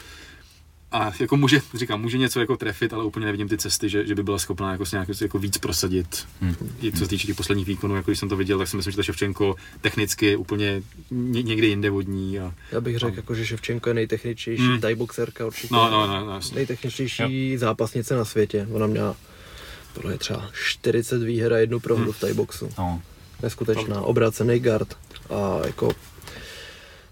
a 0.92 1.12
jako 1.20 1.36
může, 1.36 1.60
říkám, 1.74 2.00
může 2.00 2.18
něco 2.18 2.40
jako 2.40 2.56
trefit, 2.56 2.92
ale 2.92 3.04
úplně 3.04 3.26
nevidím 3.26 3.48
ty 3.48 3.58
cesty, 3.58 3.88
že, 3.88 4.06
že 4.06 4.14
by 4.14 4.22
byla 4.22 4.38
schopná 4.38 4.72
jako, 4.72 4.84
nějak 4.92 5.08
jako 5.20 5.38
víc 5.38 5.58
prosadit. 5.58 6.26
Hmm. 6.40 6.54
I 6.82 6.92
co 6.92 6.98
se 6.98 7.08
týče 7.08 7.26
těch 7.26 7.36
posledních 7.36 7.66
výkonů, 7.66 7.96
jako 7.96 8.10
když 8.10 8.18
jsem 8.18 8.28
to 8.28 8.36
viděl, 8.36 8.58
tak 8.58 8.68
si 8.68 8.76
myslím, 8.76 8.92
že 8.92 8.96
ta 8.96 9.02
Ševčenko 9.02 9.54
technicky 9.80 10.26
je 10.26 10.36
úplně 10.36 10.82
ně, 11.10 11.42
někde 11.42 11.66
jinde 11.66 11.90
vodní. 11.90 12.38
A, 12.38 12.54
Já 12.72 12.80
bych 12.80 12.98
řekl, 12.98 13.16
jako, 13.16 13.34
že 13.34 13.46
Ševčenko 13.46 13.90
je 13.90 13.94
nejtechničtější 13.94 14.62
hmm. 14.62 14.80
tajboxerka 14.80 15.46
určitě. 15.46 15.74
No, 15.74 15.90
no, 15.90 16.06
no, 16.06 16.26
no 16.26 16.40
Nejtechničtější 16.54 17.50
jo. 17.50 17.58
zápasnice 17.58 18.14
na 18.14 18.24
světě. 18.24 18.68
Ona 18.72 18.86
měla 18.86 19.16
tohle 19.94 20.14
je 20.14 20.18
třeba 20.18 20.50
40 20.52 21.22
výher 21.22 21.52
a 21.52 21.58
jednu 21.58 21.80
prohru 21.80 22.04
hmm. 22.04 22.12
v 22.12 22.20
tajboxu. 22.20 22.70
No. 22.78 23.02
Neskutečná, 23.42 24.00
obrácený 24.00 24.60
guard 24.60 24.96
a 25.30 25.66
jako 25.66 25.92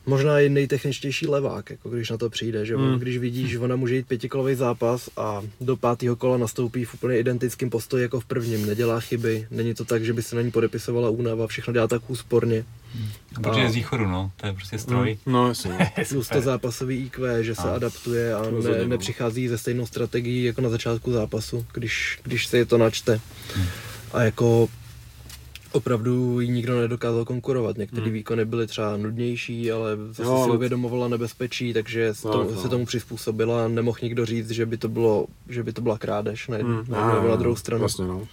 možná 0.06 0.40
i 0.40 0.48
nejtechničtější 0.48 1.26
levák, 1.26 1.70
jako 1.70 1.88
když 1.88 2.10
na 2.10 2.16
to 2.16 2.30
přijde, 2.30 2.66
že 2.66 2.76
hmm. 2.76 2.98
když 2.98 3.18
vidíš, 3.18 3.50
že 3.50 3.58
ona 3.58 3.76
může 3.76 3.96
jít 3.96 4.06
pětikolový 4.06 4.54
zápas 4.54 5.10
a 5.16 5.42
do 5.60 5.76
pátého 5.76 6.16
kola 6.16 6.36
nastoupí 6.36 6.84
v 6.84 6.94
úplně 6.94 7.18
identickém 7.18 7.70
postoji 7.70 8.02
jako 8.02 8.20
v 8.20 8.24
prvním, 8.24 8.66
nedělá 8.66 9.00
chyby, 9.00 9.46
není 9.50 9.74
to 9.74 9.84
tak, 9.84 10.04
že 10.04 10.12
by 10.12 10.22
se 10.22 10.36
na 10.36 10.42
ní 10.42 10.50
podepisovala 10.50 11.10
únava, 11.10 11.46
všechno 11.46 11.72
dělá 11.72 11.88
tak 11.88 12.10
úsporně. 12.10 12.64
Hmm. 12.94 13.08
Protože 13.42 13.60
je 13.60 13.70
z 13.70 13.74
východu, 13.74 14.06
no, 14.06 14.30
to 14.36 14.46
je 14.46 14.52
prostě 14.52 14.78
stroj. 14.78 15.18
Hmm. 15.26 15.34
No, 15.34 15.48
jasně. 15.48 15.92
Plus 16.08 16.28
to 16.28 16.40
zápasový 16.40 17.06
IQ, 17.06 17.44
že 17.44 17.54
se 17.54 17.62
a. 17.62 17.74
adaptuje 17.74 18.34
a 18.34 18.42
ne, 18.50 18.86
nepřichází 18.86 19.48
ze 19.48 19.58
stejnou 19.58 19.86
strategií 19.86 20.44
jako 20.44 20.60
na 20.60 20.68
začátku 20.68 21.12
zápasu, 21.12 21.66
když, 21.72 22.20
když 22.22 22.46
se 22.46 22.58
je 22.58 22.66
to 22.66 22.78
načte. 22.78 23.20
Hmm. 23.54 23.66
A 24.12 24.22
jako 24.22 24.68
opravdu 25.72 26.40
jí 26.40 26.50
nikdo 26.50 26.80
nedokázal 26.80 27.24
konkurovat. 27.24 27.78
Některé 27.78 28.02
hmm. 28.02 28.12
výkony 28.12 28.44
byly 28.44 28.66
třeba 28.66 28.96
nudnější, 28.96 29.72
ale 29.72 29.96
zase 30.08 30.22
jo, 30.22 30.44
si 30.44 30.50
uvědomovala 30.50 31.08
nebezpečí, 31.08 31.72
takže 31.72 32.14
se, 32.14 32.22
tomu, 32.22 32.50
no. 32.50 32.62
se 32.62 32.68
tomu 32.68 32.86
přizpůsobila. 32.86 33.68
Nemohl 33.68 33.98
nikdo 34.02 34.26
říct, 34.26 34.50
že 34.50 34.66
by 34.66 34.76
to, 34.76 34.88
bylo, 34.88 35.26
že 35.48 35.62
by 35.62 35.72
to 35.72 35.80
byla 35.80 35.98
krádež 35.98 36.48
na 36.48 36.56
jednu 36.56 36.76
hmm. 36.76 36.92
na, 36.92 37.22
na 37.22 37.36
druhou 37.36 37.56
stranu. 37.56 37.80
Vlastně, 37.80 38.06
no. 38.06 38.26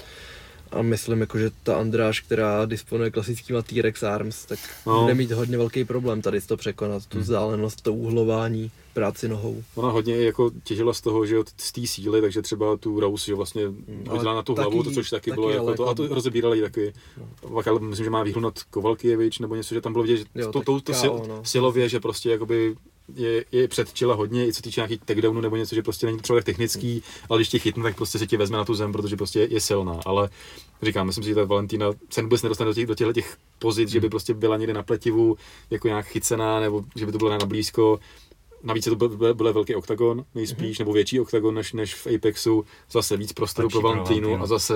A 0.73 0.81
myslím, 0.81 1.21
jako, 1.21 1.37
že 1.37 1.51
ta 1.63 1.77
Andráš, 1.77 2.19
která 2.19 2.65
disponuje 2.65 3.11
klasickýma 3.11 3.61
T-Rex 3.61 4.03
Arms, 4.03 4.45
tak 4.45 4.59
no. 4.85 5.01
bude 5.01 5.13
mít 5.13 5.31
hodně 5.31 5.57
velký 5.57 5.85
problém 5.85 6.21
tady 6.21 6.41
to 6.41 6.57
překonat, 6.57 7.05
tu 7.05 7.17
hmm. 7.17 7.23
vzdálenost, 7.23 7.81
to 7.81 7.93
uhlování 7.93 8.71
práci 8.93 9.27
nohou. 9.27 9.63
Ona 9.75 9.89
hodně 9.89 10.15
jako 10.15 10.51
těžila 10.63 10.93
z 10.93 11.01
toho, 11.01 11.25
že 11.25 11.35
z 11.57 11.71
té 11.71 11.87
síly, 11.87 12.21
takže 12.21 12.41
třeba 12.41 12.77
tu 12.77 12.99
Rose, 12.99 13.25
že 13.25 13.35
vlastně 13.35 13.67
mm, 13.67 14.05
hodila 14.09 14.33
na 14.33 14.43
tu 14.43 14.53
taky, 14.53 14.61
hlavu, 14.61 14.83
to 14.83 14.91
což 14.91 15.09
taky, 15.09 15.31
taky 15.31 15.35
bylo, 15.35 15.49
jako 15.49 15.73
to, 15.73 15.87
a 15.87 15.93
to 15.93 16.07
rozebírali 16.07 16.61
taky. 16.61 16.93
No. 17.17 17.61
Ale 17.65 17.79
myslím, 17.79 18.03
že 18.03 18.09
má 18.09 18.23
výhlu 18.23 18.41
nad 18.41 18.63
Kovalkijevič, 18.63 19.39
nebo 19.39 19.55
něco, 19.55 19.75
že 19.75 19.81
tam 19.81 19.93
bylo 19.93 20.03
vidět, 20.03 20.27
že 20.35 20.41
jo, 20.41 20.51
to, 20.51 20.61
to, 20.61 20.81
to 20.81 20.93
sil, 21.01 21.13
no. 21.27 21.45
silově, 21.45 21.89
že 21.89 21.99
prostě 21.99 22.29
jakoby 22.29 22.75
je, 23.15 23.45
je 23.51 23.67
předčila 23.67 24.15
hodně, 24.15 24.47
i 24.47 24.53
co 24.53 24.61
týče 24.61 24.81
nějakých 24.81 25.01
takedownu 25.05 25.41
nebo 25.41 25.55
něco, 25.55 25.75
že 25.75 25.83
prostě 25.83 26.05
není 26.05 26.17
třeba 26.17 26.39
tak 26.39 26.45
technický, 26.45 27.03
ale 27.29 27.39
když 27.39 27.49
tě 27.49 27.59
chytne, 27.59 27.83
tak 27.83 27.95
prostě 27.95 28.19
se 28.19 28.27
ti 28.27 28.37
vezme 28.37 28.57
na 28.57 28.65
tu 28.65 28.73
zem, 28.73 28.91
protože 28.91 29.15
prostě 29.15 29.39
je, 29.39 29.53
je 29.53 29.61
silná. 29.61 29.99
Ale 30.05 30.29
říkám, 30.81 31.07
myslím 31.07 31.23
si, 31.23 31.29
že 31.29 31.35
ta 31.35 31.43
Valentína 31.43 31.91
se 32.09 32.21
vůbec 32.21 32.41
nedostane 32.41 32.67
do, 32.67 32.73
těch, 32.73 32.87
do 32.87 32.95
těchto 32.95 33.13
těch 33.13 33.37
pozic, 33.59 33.89
hmm. 33.89 33.93
že 33.93 33.99
by 33.99 34.09
prostě 34.09 34.33
byla 34.33 34.57
někde 34.57 34.73
na 34.73 34.83
pletivu, 34.83 35.37
jako 35.69 35.87
nějak 35.87 36.05
chycená, 36.05 36.59
nebo 36.59 36.83
že 36.95 37.05
by 37.05 37.11
to 37.11 37.17
bylo 37.17 37.29
na 37.29 37.45
blízko. 37.45 37.99
Navíc 38.63 38.85
to 38.85 38.95
byl, 38.95 39.09
byl, 39.09 39.33
byl 39.33 39.53
velký 39.53 39.75
oktagon, 39.75 40.25
nejspíš, 40.35 40.77
mm-hmm. 40.77 40.79
nebo 40.79 40.93
větší 40.93 41.19
oktagon 41.19 41.55
než, 41.55 41.73
než 41.73 41.95
v 41.95 42.07
Apexu, 42.15 42.65
zase 42.91 43.17
víc 43.17 43.33
prostoru 43.33 43.69
pro 43.69 43.81
Valentínu 43.81 44.41
a 44.41 44.45
zase 44.47 44.73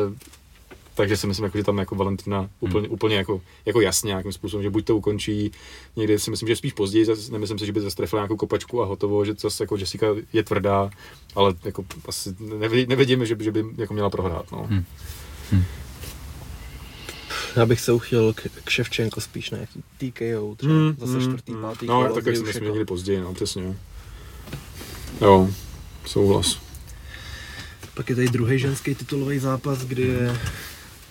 takže 0.97 1.17
si 1.17 1.27
myslím, 1.27 1.43
jako, 1.43 1.57
že 1.57 1.63
tam 1.63 1.77
jako 1.77 1.95
Valentina 1.95 2.49
úplně, 2.59 2.87
hmm. 2.87 2.93
úplně 2.93 3.15
jako, 3.15 3.41
jako 3.65 3.81
jasně 3.81 4.07
nějakým 4.07 4.31
způsobem, 4.31 4.63
že 4.63 4.69
buď 4.69 4.85
to 4.85 4.97
ukončí, 4.97 5.51
někdy 5.95 6.19
si 6.19 6.31
myslím, 6.31 6.47
že 6.47 6.55
spíš 6.55 6.73
později, 6.73 7.05
zase, 7.05 7.31
nemyslím 7.31 7.59
si, 7.59 7.65
že 7.65 7.71
by 7.71 7.81
zase 7.81 7.95
trefila 7.95 8.21
nějakou 8.21 8.35
kopačku 8.35 8.81
a 8.81 8.85
hotovo, 8.85 9.25
že 9.25 9.33
zase 9.39 9.63
jako 9.63 9.77
Jessica 9.77 10.05
je 10.33 10.43
tvrdá, 10.43 10.89
ale 11.35 11.53
jako 11.65 11.85
asi 12.07 12.35
nevidíme, 12.87 13.25
že, 13.25 13.35
by, 13.35 13.43
že 13.43 13.51
by 13.51 13.65
jako 13.77 13.93
měla 13.93 14.09
prohrát. 14.09 14.51
No. 14.51 14.67
Hmm. 14.69 14.83
Hmm. 15.51 15.63
Já 17.55 17.65
bych 17.65 17.81
se 17.81 17.93
uchyl 17.93 18.33
k, 18.33 18.41
k 18.63 18.69
Ševčenko 18.69 19.21
spíš 19.21 19.49
na 19.49 19.57
nějaký 19.57 19.83
TKO, 19.97 20.55
třeba 20.55 20.73
mm, 20.73 20.95
zase 20.99 21.13
mm, 21.13 21.21
čtvrtý, 21.21 21.51
mm. 21.51 21.61
pátý 21.61 21.85
No, 21.85 22.13
tak 22.13 22.25
jak 22.25 22.35
jsme 22.35 22.59
měli 22.59 22.85
později, 22.85 23.21
no, 23.21 23.33
přesně. 23.33 23.75
Jo, 25.21 25.49
souhlas. 26.05 26.59
Pak 27.93 28.09
je 28.09 28.15
tady 28.15 28.27
druhý 28.27 28.59
ženský 28.59 28.95
titulový 28.95 29.39
zápas, 29.39 29.79
kdy 29.79 30.01
je 30.01 30.39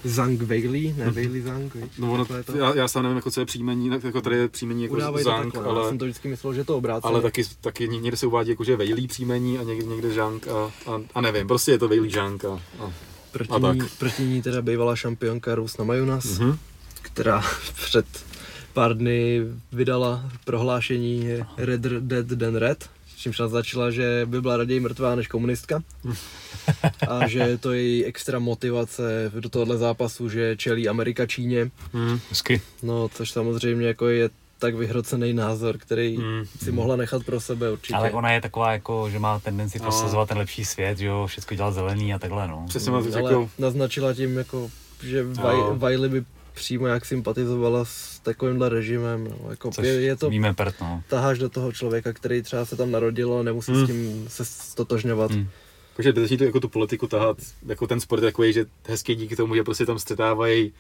Zang 0.07 0.43
Weili, 0.43 0.95
ne 0.99 1.11
Weili 1.11 1.43
Zang, 1.43 1.77
No 1.99 2.13
ono, 2.13 2.25
to? 2.25 2.57
já, 2.57 2.75
já 2.75 2.89
sám 2.89 3.03
nevím, 3.03 3.17
jako 3.17 3.31
co 3.31 3.41
je 3.41 3.47
příjmení, 3.47 3.91
jako 4.05 4.21
tady 4.21 4.37
je 4.37 4.49
příjmení 4.49 4.83
jako 4.83 4.95
Udávají 4.95 5.25
Zang, 5.25 5.53
takhle, 5.53 5.73
ale... 5.73 5.83
Já 5.83 5.89
jsem 5.89 5.99
to 5.99 6.05
vždycky 6.05 6.29
myslel, 6.29 6.55
že 6.55 6.65
to 6.65 6.77
obráceně. 6.77 7.13
Ale 7.13 7.23
taky, 7.23 7.45
taky 7.61 7.89
někde 7.89 8.17
se 8.17 8.27
uvádí 8.27 8.51
jako, 8.51 8.65
že 8.65 8.77
Weili 8.77 9.07
příjmení 9.07 9.59
a 9.59 9.63
někde, 9.63 9.87
někde 9.87 10.15
Zang 10.15 10.49
a, 10.49 10.73
a, 10.87 11.01
a, 11.15 11.21
nevím, 11.21 11.47
prostě 11.47 11.71
je 11.71 11.79
to 11.79 11.89
Weili 11.89 12.11
Zang 12.11 12.45
a, 12.45 12.61
a 12.81 12.93
Proti, 13.33 13.53
a 13.53 13.59
tak. 13.59 13.77
Ní, 13.77 13.83
proti 13.99 14.23
ní 14.23 14.43
teda 14.43 14.63
bývalá 14.63 14.97
šampionka 14.97 15.55
Rusna 15.55 15.85
Majunas, 15.85 16.25
mm-hmm. 16.25 16.57
která 17.03 17.45
před 17.75 18.07
pár 18.73 18.97
dny 18.97 19.41
vydala 19.73 20.31
prohlášení 20.45 21.29
Red 21.57 21.81
Dead 21.81 22.27
Than 22.27 22.57
Red, 22.57 22.91
čímž 23.27 23.39
naznačila, 23.39 23.91
že 23.91 24.23
by 24.27 24.41
byla 24.41 24.57
raději 24.57 24.81
mrtvá 24.81 25.15
než 25.15 25.27
komunistka. 25.29 25.83
A 27.09 27.29
že 27.29 27.39
je 27.39 27.59
to 27.59 27.73
její 27.73 28.05
extra 28.05 28.39
motivace 28.39 29.33
do 29.41 29.49
tohohle 29.49 29.79
zápasu, 29.79 30.29
že 30.29 30.57
čelí 30.57 30.89
Amerika 30.89 31.27
Číně. 31.27 31.71
Mm, 31.93 32.21
hezky. 32.31 32.63
No, 32.83 33.09
což 33.09 33.31
samozřejmě 33.31 33.87
jako 33.87 34.09
je 34.09 34.31
tak 34.59 34.75
vyhrocený 34.75 35.33
názor, 35.33 35.79
který 35.79 36.19
mm. 36.19 36.45
si 36.63 36.73
mohla 36.73 36.97
nechat 36.97 37.25
pro 37.25 37.41
sebe 37.41 37.71
určitě. 37.73 37.95
Ale 37.95 38.11
ona 38.11 38.33
je 38.33 38.41
taková 38.41 38.73
jako, 38.73 39.11
že 39.11 39.19
má 39.19 39.39
tendenci 39.39 39.79
no. 39.79 39.83
prosazovat 39.83 40.29
ten 40.29 40.39
lepší 40.39 40.65
svět, 40.65 40.99
že 40.99 41.07
jo, 41.07 41.27
všechno 41.27 41.57
dělat 41.57 41.75
zelený 41.75 42.15
a 42.15 42.19
takhle, 42.19 42.49
no. 42.49 42.65
Přesně 42.69 42.91
mm, 42.91 42.97
ale 42.97 43.33
jako... 43.33 43.51
naznačila 43.59 44.15
tím 44.15 44.39
jako, 44.39 44.71
že 45.03 45.25
no. 45.25 45.75
Vajli 45.75 46.09
by 46.09 46.25
přímo 46.57 46.87
jak 46.87 47.05
sympatizovala 47.05 47.85
s 47.85 48.19
takovýmhle 48.19 48.69
režimem. 48.69 49.25
No. 49.25 49.51
Jako 49.51 49.71
Což 49.71 49.87
je, 49.87 49.93
je 49.93 50.17
to, 50.17 50.31
víme 50.31 50.55
pert, 50.55 50.75
no. 50.81 51.03
taháš 51.09 51.39
do 51.39 51.49
toho 51.49 51.73
člověka, 51.73 52.13
který 52.13 52.43
třeba 52.43 52.65
se 52.65 52.77
tam 52.77 52.91
narodil 52.91 53.35
a 53.35 53.43
nemusí 53.43 53.73
mm. 53.73 53.85
s 53.85 53.87
tím 53.87 54.25
se 54.29 54.45
stotožňovat. 54.45 55.31
Mm. 55.31 55.49
Takže 55.97 56.13
to 56.13 56.45
jako 56.45 56.61
tu 56.61 56.69
politiku 56.69 57.07
tahat, 57.07 57.37
jako 57.67 57.87
ten 57.87 58.01
sport 58.01 58.23
je 58.23 58.29
takový, 58.29 58.53
že 58.53 58.67
hezký 58.87 59.15
díky 59.15 59.37
tomu, 59.37 59.55
že 59.55 59.63
prostě 59.63 59.87
tam 59.87 59.99
střetávají 59.99 60.73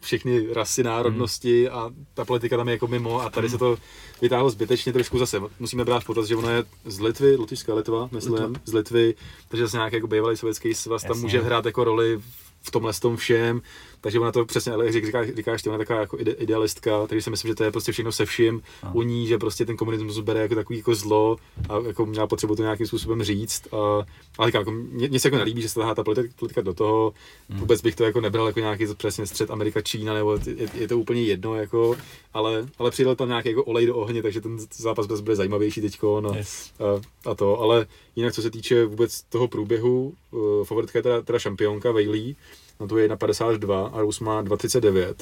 všechny 0.00 0.46
rasy, 0.54 0.82
národnosti 0.82 1.66
hmm. 1.66 1.78
a 1.78 1.90
ta 2.14 2.24
politika 2.24 2.56
tam 2.56 2.68
je 2.68 2.72
jako 2.72 2.86
mimo 2.86 3.20
a 3.20 3.30
tady 3.30 3.46
hmm. 3.46 3.52
se 3.52 3.58
to 3.58 3.78
vytáhlo 4.22 4.50
zbytečně 4.50 4.92
trošku 4.92 5.18
zase. 5.18 5.40
Musíme 5.58 5.84
brát 5.84 6.00
v 6.00 6.06
potaz, 6.06 6.26
že 6.26 6.36
ono 6.36 6.50
je 6.50 6.64
z 6.84 7.00
Litvy, 7.00 7.36
Lotyšská 7.36 7.74
Litva, 7.74 8.08
myslím, 8.12 8.34
Litva. 8.34 8.60
z 8.64 8.72
Litvy, 8.72 9.14
takže 9.48 9.66
zase 9.66 9.76
nějaký 9.76 9.96
jako 9.96 10.06
bývalý 10.06 10.36
sovětský 10.36 10.74
svaz 10.74 11.02
tam 11.02 11.20
může 11.20 11.40
hrát 11.40 11.66
jako 11.66 11.84
roli 11.84 12.20
v 12.62 12.70
tomhle 12.70 12.92
tom 12.92 13.16
všem, 13.16 13.60
takže 14.00 14.20
ona 14.20 14.32
to 14.32 14.44
přesně, 14.44 14.72
ale 14.72 14.92
říká, 14.92 15.24
říkáš, 15.24 15.66
ona 15.66 15.74
je 15.74 15.78
taková 15.78 16.00
jako 16.00 16.18
ide, 16.18 16.32
idealistka, 16.32 17.06
takže 17.06 17.22
si 17.22 17.30
myslím, 17.30 17.48
že 17.48 17.54
to 17.54 17.64
je 17.64 17.70
prostě 17.70 17.92
všechno 17.92 18.12
se 18.12 18.26
vším 18.26 18.62
no. 18.84 18.90
u 18.94 19.02
ní, 19.02 19.26
že 19.26 19.38
prostě 19.38 19.66
ten 19.66 19.76
komunismus 19.76 20.18
bere 20.18 20.40
jako 20.40 20.54
takový 20.54 20.78
jako 20.78 20.94
zlo 20.94 21.36
a 21.68 21.78
jako 21.86 22.06
měla 22.06 22.26
potřebu 22.26 22.56
to 22.56 22.62
nějakým 22.62 22.86
způsobem 22.86 23.22
říct. 23.22 23.74
A, 23.74 24.06
ale 24.38 24.48
říkám, 24.48 24.60
jako, 24.60 24.70
mě, 24.70 25.20
se 25.20 25.28
jako 25.28 25.36
nelíbí, 25.36 25.62
že 25.62 25.68
se 25.68 25.80
tahá 25.80 25.94
ta 25.94 26.04
politika, 26.04 26.28
politika 26.38 26.60
do 26.60 26.74
toho, 26.74 27.12
hmm. 27.48 27.60
vůbec 27.60 27.80
bych 27.80 27.96
to 27.96 28.04
jako 28.04 28.20
nebral 28.20 28.46
jako 28.46 28.60
nějaký 28.60 28.86
přesně 28.96 29.26
střed 29.26 29.50
Amerika, 29.50 29.80
Čína, 29.80 30.14
nebo 30.14 30.38
je, 30.46 30.68
je, 30.74 30.88
to 30.88 30.98
úplně 30.98 31.22
jedno, 31.22 31.54
jako, 31.54 31.96
ale, 32.34 32.68
ale 32.78 32.90
přidal 32.90 33.16
tam 33.16 33.28
nějaký 33.28 33.48
jako 33.48 33.64
olej 33.64 33.86
do 33.86 33.96
ohně, 33.96 34.22
takže 34.22 34.40
ten 34.40 34.58
zápas 34.76 35.06
bude 35.06 35.36
zajímavější 35.36 35.80
teď 35.80 35.98
no, 36.02 36.32
yes. 36.36 36.72
a, 36.80 37.30
a, 37.30 37.34
to, 37.34 37.60
ale 37.60 37.86
jinak 38.16 38.34
co 38.34 38.42
se 38.42 38.50
týče 38.50 38.84
vůbec 38.84 39.22
toho 39.22 39.48
průběhu, 39.48 40.14
uh, 40.30 40.64
favoritka 40.64 40.98
je 40.98 41.02
teda, 41.02 41.22
teda 41.22 41.38
šampionka 41.38 41.92
Vejlí, 41.92 42.36
na 42.80 42.86
to 42.86 42.98
je 42.98 43.08
1,52 43.08 43.90
a 43.92 44.00
Rus 44.00 44.20
má 44.20 44.42
2,39. 44.42 45.14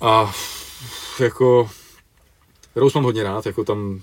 A 0.00 0.34
jako 1.20 1.70
Rose 2.76 2.98
mám 2.98 3.04
hodně 3.04 3.22
rád, 3.22 3.46
jako 3.46 3.64
tam 3.64 4.00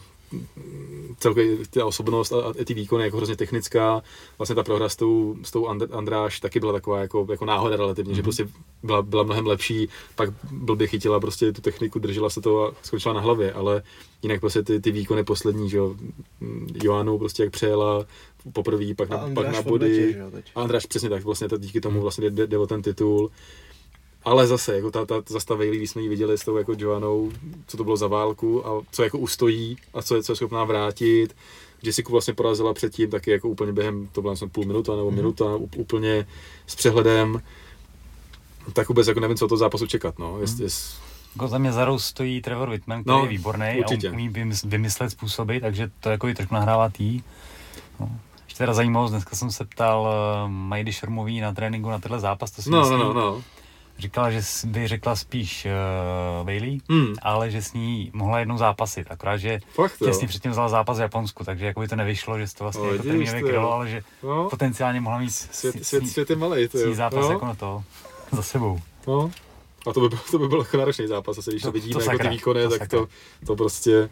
celkově 1.17 1.57
ta 1.69 1.85
osobnost 1.85 2.31
a, 2.31 2.41
a 2.41 2.53
ty 2.65 2.73
výkony 2.73 3.03
jako 3.03 3.17
hrozně 3.17 3.35
technická. 3.35 4.01
Vlastně 4.37 4.55
ta 4.55 4.63
prohra 4.63 4.89
s 4.89 4.95
tou, 4.95 5.35
s 5.43 5.51
tou 5.51 5.67
Andráš 5.91 6.39
taky 6.39 6.59
byla 6.59 6.73
taková 6.73 6.99
jako, 6.99 7.27
jako 7.31 7.45
náhoda 7.45 7.75
relativně, 7.75 8.13
mm-hmm. 8.13 8.15
že 8.15 8.23
prostě 8.23 8.47
byla, 8.83 9.01
byla 9.01 9.23
mnohem 9.23 9.47
lepší, 9.47 9.89
pak 10.15 10.29
blbě 10.51 10.87
chytila 10.87 11.19
prostě 11.19 11.51
tu 11.51 11.61
techniku, 11.61 11.99
držela 11.99 12.29
se 12.29 12.41
to 12.41 12.67
a 12.67 12.73
skončila 12.83 13.13
na 13.13 13.21
hlavě, 13.21 13.53
ale 13.53 13.83
jinak 14.23 14.39
prostě 14.39 14.63
ty, 14.63 14.79
ty 14.79 14.91
výkony 14.91 15.23
poslední, 15.23 15.69
že 15.69 15.77
jo, 15.77 15.95
Joánu 16.83 17.17
prostě 17.17 17.43
jak 17.43 17.51
přejela 17.51 18.05
poprvé, 18.53 18.95
pak, 18.95 19.09
na, 19.09 19.29
pak 19.33 19.53
na 19.53 19.61
body. 19.61 20.21
A 20.55 20.61
Andráš 20.61 20.85
přesně 20.85 21.09
tak, 21.09 21.23
vlastně 21.23 21.47
díky 21.57 21.81
tomu 21.81 21.93
mhm. 21.93 22.01
vlastně 22.01 22.29
jde, 22.29 22.47
jde 22.47 22.57
o 22.57 22.67
ten 22.67 22.81
titul. 22.81 23.31
Ale 24.25 24.47
zase, 24.47 24.75
jako 24.75 24.91
ta, 24.91 25.05
ta 25.05 25.23
zastavili, 25.27 25.77
když 25.77 25.89
jsme 25.89 26.01
ji 26.01 26.09
viděli 26.09 26.37
s 26.37 26.45
tou 26.45 26.57
jako 26.57 26.75
Joanou, 26.77 27.31
co 27.67 27.77
to 27.77 27.83
bylo 27.83 27.97
za 27.97 28.07
válku 28.07 28.67
a 28.67 28.81
co 28.91 29.03
jako 29.03 29.17
ustojí 29.17 29.77
a 29.93 30.01
co 30.01 30.15
je, 30.15 30.23
co 30.23 30.31
je 30.31 30.35
schopná 30.35 30.63
vrátit. 30.63 31.35
Jessica 31.83 32.11
vlastně 32.11 32.33
porazila 32.33 32.73
předtím 32.73 33.09
taky 33.09 33.31
jako 33.31 33.49
úplně 33.49 33.73
během, 33.73 34.09
to 34.11 34.21
byla 34.21 34.35
půl 34.51 34.65
minuta 34.65 34.95
nebo 34.95 35.11
mm. 35.11 35.15
minuta, 35.15 35.45
úplně 35.77 36.27
s 36.67 36.75
přehledem. 36.75 37.41
Tak 38.73 38.87
vůbec 38.87 39.07
jako 39.07 39.19
nevím, 39.19 39.37
co 39.37 39.47
to 39.47 39.57
zápasu 39.57 39.87
čekat, 39.87 40.19
no. 40.19 40.41
Jest, 40.41 40.57
mm. 40.57 40.63
jest... 40.63 40.95
Jako 41.35 41.47
za 41.47 41.57
mě 41.57 41.71
za 41.71 41.97
stojí 41.97 42.41
Trevor 42.41 42.69
Whitman, 42.69 43.03
který 43.03 43.17
no, 43.17 43.23
je 43.23 43.29
výborný 43.29 43.75
určitě. 43.79 44.09
a 44.09 44.11
umí 44.11 44.29
vymyslet 44.65 45.09
způsoby, 45.09 45.57
takže 45.57 45.91
to 45.99 46.09
jako 46.09 46.27
i 46.27 46.33
trošku 46.33 46.53
nahrává 46.53 46.89
tý. 46.89 47.21
No. 47.99 48.19
Ještě 48.53 48.63
teda 48.63 48.73
zajímavost, 48.73 49.11
dneska 49.11 49.35
jsem 49.35 49.51
se 49.51 49.65
ptal 49.65 50.01
uh, 50.01 50.51
Majdy 50.51 50.93
Šermový 50.93 51.41
na 51.41 51.53
tréninku 51.53 51.89
na 51.89 51.99
tenhle 51.99 52.19
zápas, 52.19 52.51
to 52.51 52.61
si 52.61 52.69
no, 52.69 52.79
myslím, 52.79 52.99
no, 52.99 53.13
no, 53.13 53.21
no 53.21 53.43
říkala, 53.99 54.31
že 54.31 54.41
by 54.65 54.87
řekla 54.87 55.15
spíš 55.15 55.65
uh, 55.65 56.45
Bailey, 56.45 56.79
hmm. 56.89 57.13
ale 57.21 57.51
že 57.51 57.61
s 57.61 57.73
ní 57.73 58.11
mohla 58.13 58.39
jednou 58.39 58.57
zápasit, 58.57 59.07
akorát, 59.09 59.37
že 59.37 59.59
Fakt, 59.73 59.97
těsně 59.97 60.27
předtím 60.27 60.51
vzala 60.51 60.69
zápas 60.69 60.97
v 60.97 61.01
Japonsku, 61.01 61.43
takže 61.43 61.65
jako 61.65 61.79
by 61.79 61.87
to 61.87 61.95
nevyšlo, 61.95 62.39
že 62.39 62.45
to 62.57 62.63
vlastně 62.63 62.83
no, 62.83 62.91
jako 62.91 63.03
termínově 63.03 63.41
krylo, 63.41 63.73
ale 63.73 63.89
že 63.89 64.01
no. 64.23 64.49
potenciálně 64.49 65.01
mohla 65.01 65.19
mít 65.19 65.31
svět, 65.31 65.75
s, 65.83 65.87
svět, 65.87 66.07
svět 66.07 66.29
je 66.29 66.35
malý, 66.35 66.67
to 66.67 66.77
je. 66.77 66.95
zápas 66.95 67.25
no. 67.25 67.31
jako 67.31 67.45
na 67.45 67.55
to 67.55 67.83
za 68.31 68.41
sebou. 68.41 68.79
No. 69.07 69.31
A 69.87 69.93
to 69.93 69.99
by, 69.99 70.09
byl, 70.09 70.19
to 70.31 70.39
by 70.39 70.47
byl 70.47 70.59
jako 70.59 70.77
náročný 70.77 71.07
zápas, 71.07 71.37
asi, 71.37 71.51
když 71.51 71.61
to, 71.61 71.67
to 71.67 71.71
vidíme 71.71 71.93
to 71.93 71.99
jako 71.99 72.11
sakra, 72.11 72.29
ty 72.29 72.35
výkony, 72.35 72.63
to 72.63 72.69
tak 72.69 72.89
to, 72.89 73.07
to 73.45 73.55
prostě... 73.55 74.09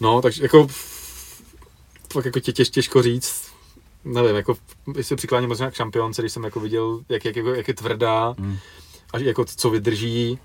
No, 0.00 0.22
takže 0.22 0.42
jako 0.42 0.66
fakt 2.14 2.24
jako 2.24 2.40
tě, 2.40 2.52
těž, 2.52 2.70
těžko 2.70 3.02
říct, 3.02 3.52
nevím, 4.04 4.36
jako, 4.36 4.54
se 5.02 5.16
přikláním 5.16 5.48
možná 5.48 5.70
k 5.70 5.74
šampionce, 5.74 6.22
když 6.22 6.32
jsem 6.32 6.44
jako 6.44 6.60
viděl, 6.60 7.00
jak, 7.08 7.24
jak, 7.24 7.36
jak, 7.36 7.46
jak 7.46 7.68
je 7.68 7.74
tvrdá 7.74 8.34
hmm. 8.38 8.56
a 9.12 9.18
jako 9.18 9.44
co 9.44 9.70
vydrží, 9.70 10.38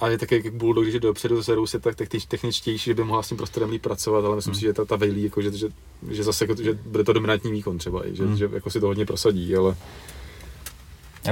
a 0.00 0.08
je 0.08 0.18
také 0.18 0.36
jak 0.36 0.54
bulldog, 0.54 0.84
když 0.84 0.94
je 0.94 1.00
dopředu, 1.00 1.42
zase 1.42 1.52
se 1.66 1.80
tak 1.80 1.94
techničtější, 2.28 2.90
že 2.90 2.94
by 2.94 3.04
mohla 3.04 3.22
s 3.22 3.28
tím 3.28 3.36
prostorem 3.36 3.70
líp 3.70 3.82
pracovat, 3.82 4.24
ale 4.24 4.36
myslím 4.36 4.52
hmm. 4.52 4.60
si, 4.60 4.66
že 4.66 4.72
ta, 4.72 4.84
ta 4.84 4.96
Vejlí, 4.96 5.22
jako, 5.22 5.42
že, 5.42 5.52
že, 5.52 5.68
že, 6.10 6.24
zase 6.24 6.44
jako, 6.44 6.62
že 6.62 6.74
bude 6.74 7.04
to 7.04 7.12
dominantní 7.12 7.52
výkon 7.52 7.78
třeba, 7.78 8.02
že, 8.12 8.24
hmm. 8.24 8.36
že 8.36 8.48
jako 8.52 8.70
si 8.70 8.80
to 8.80 8.86
hodně 8.86 9.06
prosadí, 9.06 9.56
ale... 9.56 9.76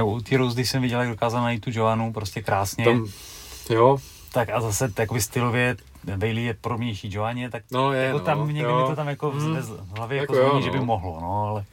U 0.03 0.21
ty 0.21 0.37
když 0.53 0.69
jsem 0.69 0.81
viděl, 0.81 0.99
jak 0.99 1.09
dokázal 1.09 1.43
najít 1.43 1.63
tu 1.63 1.69
Joanu 1.73 2.13
prostě 2.13 2.41
krásně. 2.41 2.85
Tam, 2.85 3.07
jo. 3.69 3.97
Tak 4.33 4.49
a 4.49 4.61
zase 4.61 4.91
takový 4.91 5.21
stylově 5.21 5.77
Bailey 6.15 6.43
je 6.43 6.53
podobnější 6.53 7.13
Joanně, 7.13 7.49
tak 7.49 7.63
no, 7.71 7.93
je, 7.93 8.03
jako 8.03 8.17
no, 8.17 8.25
tam 8.25 8.47
někdy 8.47 8.73
mi 8.73 8.83
to 8.87 8.95
tam 8.95 9.07
jako 9.07 9.31
hmm. 9.31 9.57
v 9.57 9.97
hlavě 9.97 10.17
jako, 10.17 10.35
jako 10.35 10.47
zvoní, 10.47 10.63
že 10.63 10.71
by 10.71 10.77
no. 10.77 10.85
mohlo, 10.85 11.19
no, 11.21 11.47
ale... 11.47 11.65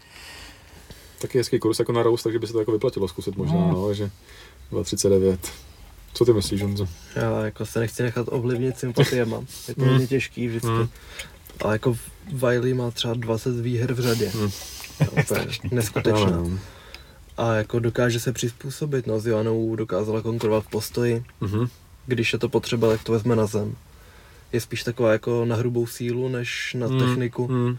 Taky 1.21 1.39
hezký 1.39 1.59
kurz 1.59 1.79
jako 1.79 1.93
na 1.93 2.03
Rose, 2.03 2.23
takže 2.23 2.39
by 2.39 2.47
se 2.47 2.53
to 2.53 2.59
jako 2.59 2.73
vyplatilo 2.73 3.09
zkusit 3.09 3.37
možná, 3.37 3.59
no, 3.59 3.73
no 3.73 3.95
že 3.95 4.11
2,39. 4.73 5.39
Co 6.15 6.25
ty 6.25 6.33
myslíš, 6.33 6.63
Honzo? 6.63 6.89
Já 7.17 7.45
jako 7.45 7.67
se 7.67 7.81
nechci 7.81 8.03
nechat 8.03 8.27
ovlivnit 8.31 8.79
sympatiema. 8.79 9.37
Je 9.69 9.75
to 9.75 9.83
hmm. 9.83 9.91
hodně 9.91 10.07
těžký 10.07 10.49
vždycky. 10.49 10.69
Hmm. 10.69 10.89
Ale 11.61 11.75
jako 11.75 11.97
Wiley 12.33 12.75
má 12.75 12.91
třeba 12.91 13.15
20 13.15 13.61
výher 13.61 13.93
v 13.93 14.01
řadě. 14.01 14.29
Hmm. 14.29 14.51
neskutečná. 15.71 16.31
No. 16.31 16.59
A 17.37 17.55
jako 17.55 17.79
dokáže 17.79 18.21
se 18.21 18.33
přizpůsobit, 18.33 19.07
no 19.07 19.21
s 19.21 19.27
Joanou 19.27 19.77
dokázala 19.77 20.23
konkurovat 20.23 20.65
v 20.65 20.71
postoji. 20.71 21.25
Mm-hmm. 21.43 21.69
Když 22.07 22.33
je 22.33 22.39
to 22.39 22.49
potřeba, 22.49 22.89
tak 22.89 23.05
to 23.05 23.13
vezme 23.13 23.37
na 23.37 23.47
zem 23.47 23.77
je 24.53 24.61
spíš 24.61 24.83
taková 24.85 25.13
jako 25.13 25.45
na 25.45 25.57
hrubou 25.57 25.87
sílu, 25.87 26.29
než 26.29 26.77
na 26.79 26.87
mm, 26.87 26.99
techniku. 26.99 27.49
Mm. 27.49 27.77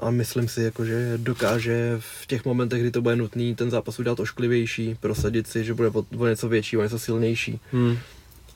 A 0.00 0.10
myslím 0.10 0.48
si, 0.48 0.62
jako, 0.62 0.84
že 0.84 1.12
dokáže 1.16 1.96
v 1.98 2.26
těch 2.26 2.44
momentech, 2.44 2.80
kdy 2.80 2.90
to 2.90 3.02
bude 3.02 3.16
nutný, 3.16 3.54
ten 3.54 3.70
zápas 3.70 3.98
udělat 3.98 4.20
ošklivější, 4.20 4.96
prosadit 5.00 5.46
si, 5.46 5.64
že 5.64 5.74
bude 5.74 5.90
o 6.18 6.26
něco 6.26 6.48
větší, 6.48 6.76
o 6.76 6.82
něco 6.82 6.98
silnější. 6.98 7.60
Mm. 7.72 7.98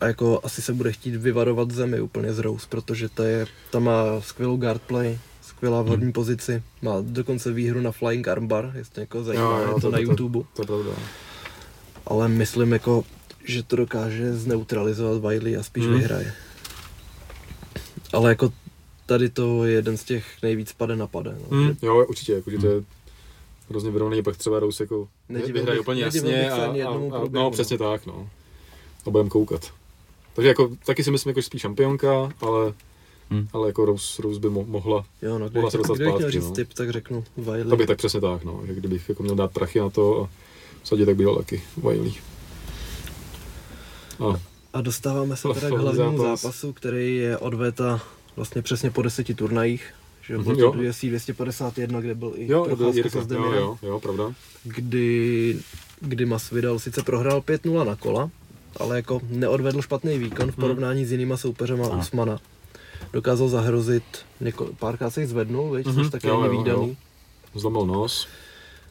A 0.01 0.07
jako 0.07 0.41
asi 0.45 0.63
se 0.63 0.73
bude 0.73 0.93
chtít 0.93 1.17
vyvarovat 1.17 1.71
zemi 1.71 2.01
úplně 2.01 2.33
z 2.35 2.39
Rose, 2.39 2.67
protože 2.69 3.09
ta, 3.09 3.25
je, 3.25 3.47
ta 3.71 3.79
má 3.79 4.21
skvělou 4.21 4.57
guard 4.57 4.83
play, 4.83 5.19
skvělá 5.43 5.83
v 5.83 5.87
horní 5.87 6.05
hmm. 6.05 6.13
pozici, 6.13 6.63
má 6.83 6.93
dokonce 7.01 7.53
výhru 7.53 7.81
na 7.81 7.93
Flying 7.93 8.29
Armbar, 8.29 8.73
jestli 8.75 9.01
někoho 9.01 9.25
zajímá, 9.25 9.45
jo, 9.45 9.57
jo, 9.57 9.69
je 9.69 9.75
to, 9.75 9.81
to 9.81 9.91
na 9.91 9.99
to, 9.99 10.03
YouTube. 10.03 10.39
To, 10.57 10.65
to, 10.65 10.85
to 10.85 10.95
Ale 12.07 12.29
myslím 12.29 12.73
jako, 12.73 13.05
že 13.45 13.63
to 13.63 13.77
dokáže 13.77 14.37
zneutralizovat 14.37 15.23
Wiley 15.23 15.57
a 15.57 15.63
spíš 15.63 15.85
hmm. 15.85 15.95
vyhraje. 15.95 16.33
Ale 18.13 18.29
jako 18.29 18.53
tady 19.07 19.29
to 19.29 19.65
je 19.65 19.73
jeden 19.73 19.97
z 19.97 20.05
těch 20.05 20.43
nejvíc 20.43 20.73
pade 20.73 20.97
na 20.97 21.07
pade. 21.07 21.37
No. 21.51 21.59
Hmm, 21.59 21.77
jo, 21.83 22.07
určitě, 22.09 22.33
jako, 22.33 22.51
že 22.51 22.59
to 22.59 22.67
je 22.67 22.83
hrozně 23.71 23.91
vyrovnaný, 23.91 24.23
pak 24.23 24.37
třeba 24.37 24.61
Rose 24.61 24.83
jako 24.83 25.09
vyhraje 25.29 25.81
úplně 25.81 26.03
jasně 26.03 26.51
a, 26.51 26.57
a, 26.57 26.67
a, 26.67 27.17
a, 27.17 27.29
no 27.31 27.51
přesně 27.51 27.79
tak, 27.79 28.07
no. 28.07 28.29
A 29.07 29.11
budeme 29.11 29.31
koukat. 29.31 29.73
Takže 30.35 30.49
jako, 30.49 30.71
taky 30.87 31.05
si 31.05 31.11
myslím, 31.11 31.31
jako 31.31 31.43
spíš 31.43 31.61
šampionka, 31.61 32.33
ale 32.41 32.73
Hmm. 33.33 33.49
Ale 33.53 33.69
jako 33.69 33.85
Rose, 33.85 34.23
Rose 34.23 34.41
by 34.41 34.49
mo- 34.49 34.67
mohla, 34.67 35.05
jo, 35.23 35.39
no, 35.39 35.51
mohla 35.55 35.71
se 35.71 35.79
dostat 35.79 35.95
zpátky. 35.95 36.15
Kdybych 36.15 36.33
říct 36.33 36.45
no. 36.45 36.51
tip, 36.51 36.75
tak 36.75 36.91
řeknu 36.91 37.25
Wiley. 37.37 37.65
To 37.65 37.77
by 37.77 37.87
tak 37.87 37.99
přesně 37.99 38.21
tak, 38.21 38.45
no. 38.45 38.63
Že 38.67 38.75
kdybych 38.75 39.09
jako 39.09 39.23
měl 39.23 39.35
dát 39.35 39.53
prachy 39.53 39.81
na 39.81 39.91
to 39.91 40.23
a 40.23 40.29
sadit, 40.85 41.07
tak 41.07 41.17
by 41.17 41.25
dal 41.25 41.37
taky 41.37 41.63
Wiley. 41.77 42.13
A 44.21 44.41
a 44.73 44.81
dostáváme 44.81 45.37
se 45.37 45.49
teda 45.55 45.69
k 45.69 45.73
hlavnímu 45.81 46.19
zápas. 46.19 46.43
zápasu, 46.43 46.73
který 46.73 47.17
je 47.17 47.39
odveta 47.39 48.01
vlastně 48.37 48.63
přesně 48.63 48.91
po 48.91 49.03
deseti 49.03 49.35
turnajích. 49.35 49.95
Že 50.23 50.39
to 50.39 50.71
UFC 50.71 51.05
251, 51.05 52.01
kde 52.01 52.15
byl 52.15 52.33
i 52.37 52.53
jo, 52.53 52.67
Jirka, 52.93 53.19
jo, 53.31 53.53
jo, 53.53 53.79
jo, 53.83 54.01
pravda. 54.01 54.33
Kdy, 54.65 55.57
kdy 56.01 56.27
Masvidal 56.27 56.79
sice 56.79 57.03
prohrál 57.03 57.41
5-0 57.41 57.87
na 57.87 57.97
kola, 57.97 58.31
ale 58.77 58.97
jako 58.97 59.21
neodvedl 59.29 59.83
špatný 59.83 60.19
výkon 60.19 60.51
v 60.51 60.57
mhm. 60.57 60.61
porovnání 60.61 61.01
hmm. 61.01 61.09
s 61.09 61.13
jinýma 61.13 61.37
soupeřema 61.37 61.87
a. 61.87 61.97
Usmana. 61.97 62.39
Dokázal 63.13 63.49
zahrozit, 63.49 64.05
něko, 64.41 64.69
párkrát 64.79 65.11
se 65.11 65.21
jich 65.21 65.31
zvednul, 65.31 65.77
víš, 65.77 65.87
mm-hmm. 65.87 65.95
což 65.95 66.11
taky 66.11 66.27
je 66.27 66.37
nevýdaný. 66.43 66.97
Zlomil 67.55 67.87
nos 67.87 68.29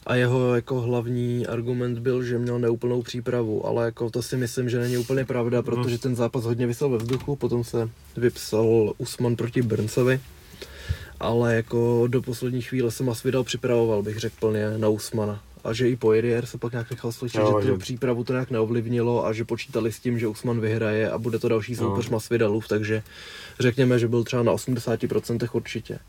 a 0.06 0.16
jeho 0.16 0.56
jako 0.56 0.82
hlavní 0.82 1.48
argument 1.48 2.00
byl, 2.00 2.24
že 2.24 2.38
měl 2.38 2.60
neúplnou 2.60 3.02
přípravu, 3.02 3.66
ale 3.66 3.86
jako 3.86 4.10
to 4.10 4.22
si 4.22 4.38
myslím, 4.38 4.70
že 4.70 4.80
není 4.80 4.98
úplně 4.98 5.26
pravda, 5.26 5.58
mhm. 5.58 5.66
protože 5.66 5.98
ten 5.98 6.16
zápas 6.16 6.44
hodně 6.44 6.68
vysel 6.68 6.90
ve 6.90 6.98
vzduchu, 6.98 7.36
potom 7.36 7.64
se 7.64 7.90
vypsal 8.18 8.94
Usman 8.98 9.36
proti 9.36 9.62
Burnsovi, 9.62 10.20
ale 11.20 11.56
jako 11.56 12.08
do 12.08 12.22
poslední 12.22 12.62
chvíle 12.62 12.92
se 12.92 13.04
Masvidal 13.04 13.44
připravoval, 13.44 14.04
bych 14.04 14.18
řekl 14.18 14.36
plně 14.40 14.78
na 14.78 14.90
Usmana. 14.90 15.42
A 15.64 15.74
že 15.74 15.90
i 15.90 15.96
Poirier 15.96 16.46
se 16.46 16.58
pak 16.58 16.72
nějak 16.72 16.92
nechal 16.92 17.12
slyšet, 17.12 17.40
jo, 17.40 17.62
že 17.62 17.72
tu 17.72 17.78
přípravu 17.78 18.24
to 18.24 18.34
nějak 18.34 18.52
neovlivnilo 18.52 19.26
a 19.26 19.34
že 19.34 19.46
počítali 19.46 19.92
s 19.92 20.00
tím, 20.00 20.20
že 20.20 20.28
Usman 20.28 20.60
vyhraje 20.60 21.12
a 21.12 21.18
bude 21.18 21.40
to 21.40 21.50
další 21.50 21.76
soupeř 21.76 22.10
Masvidalův, 22.10 22.68
takže 22.68 23.04
řekněme, 23.60 24.00
že 24.00 24.08
byl 24.08 24.24
třeba 24.24 24.44
na 24.44 24.54
80% 24.54 25.50
určitě. 25.54 26.00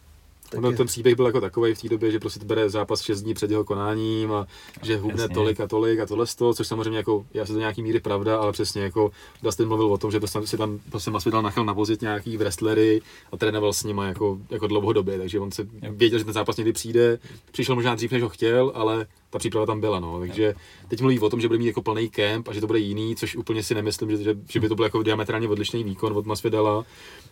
Ono, 0.57 0.71
je... 0.71 0.77
ten 0.77 0.87
příběh 0.87 1.17
byl 1.17 1.27
jako 1.27 1.41
takový 1.41 1.75
v 1.75 1.81
té 1.81 1.89
době, 1.89 2.11
že 2.11 2.19
prostě 2.19 2.45
bere 2.45 2.71
zápas 2.71 3.03
6 3.03 3.23
dní 3.23 3.35
před 3.35 3.51
jeho 3.51 3.65
konáním 3.65 4.33
a 4.33 4.47
že 4.83 4.97
hubne 4.97 5.23
Jasně. 5.23 5.35
tolik 5.35 5.61
a 5.61 5.67
tolik 5.67 6.01
a 6.01 6.07
tohle 6.07 6.27
z 6.27 6.35
toho, 6.35 6.55
což 6.55 6.67
samozřejmě 6.67 6.97
jako, 6.97 7.27
já 7.35 7.47
se 7.47 7.53
to 7.53 7.59
nějaký 7.59 7.83
míry 7.83 8.01
pravda, 8.01 8.39
ale 8.39 8.53
přesně 8.53 8.83
jako 8.83 9.11
Dustin 9.43 9.69
mluvil 9.69 9.87
o 9.87 9.99
tom, 9.99 10.11
že 10.11 10.21
to 10.21 10.27
si 10.27 10.57
tam 10.57 10.79
prostě 10.91 11.11
Masvidal 11.11 11.43
nachal 11.43 11.65
navozit 11.65 12.03
nějaký 12.03 12.37
wrestlery 12.37 13.03
a 13.33 13.37
trénoval 13.37 13.73
s 13.73 13.85
nimi 13.85 14.03
jako, 14.05 14.39
jako 14.51 14.67
dlouhodobě, 14.67 15.19
takže 15.19 15.41
on 15.41 15.51
se 15.51 15.67
věděl, 15.91 16.19
že 16.19 16.25
ten 16.25 16.35
zápas 16.35 16.57
někdy 16.57 16.73
přijde, 16.73 17.19
přišel 17.53 17.75
možná 17.75 17.95
dřív, 17.95 18.13
než 18.13 18.23
ho 18.23 18.29
chtěl, 18.29 18.73
ale 18.75 19.07
ta 19.31 19.39
příprava 19.39 19.67
tam 19.67 19.81
byla, 19.81 20.01
no. 20.01 20.21
Takže 20.21 20.55
teď 20.89 21.01
mluví 21.01 21.21
o 21.21 21.31
tom, 21.31 21.41
že 21.41 21.49
bude 21.49 21.59
mít 21.59 21.67
jako 21.67 21.83
plný 21.83 22.09
kemp 22.09 22.49
a 22.49 22.53
že 22.53 22.61
to 22.61 22.67
bude 22.67 22.79
jiný, 22.79 23.17
což 23.17 23.37
úplně 23.37 23.63
si 23.63 23.75
nemyslím, 23.75 24.11
že, 24.11 24.17
že, 24.17 24.35
že 24.49 24.61
by 24.61 24.69
to 24.69 24.75
byl 24.75 24.85
jako 24.85 25.03
diametrálně 25.03 25.49
odlišný 25.49 25.85
výkon 25.85 26.17
od 26.17 26.27
Masvidala, 26.27 26.85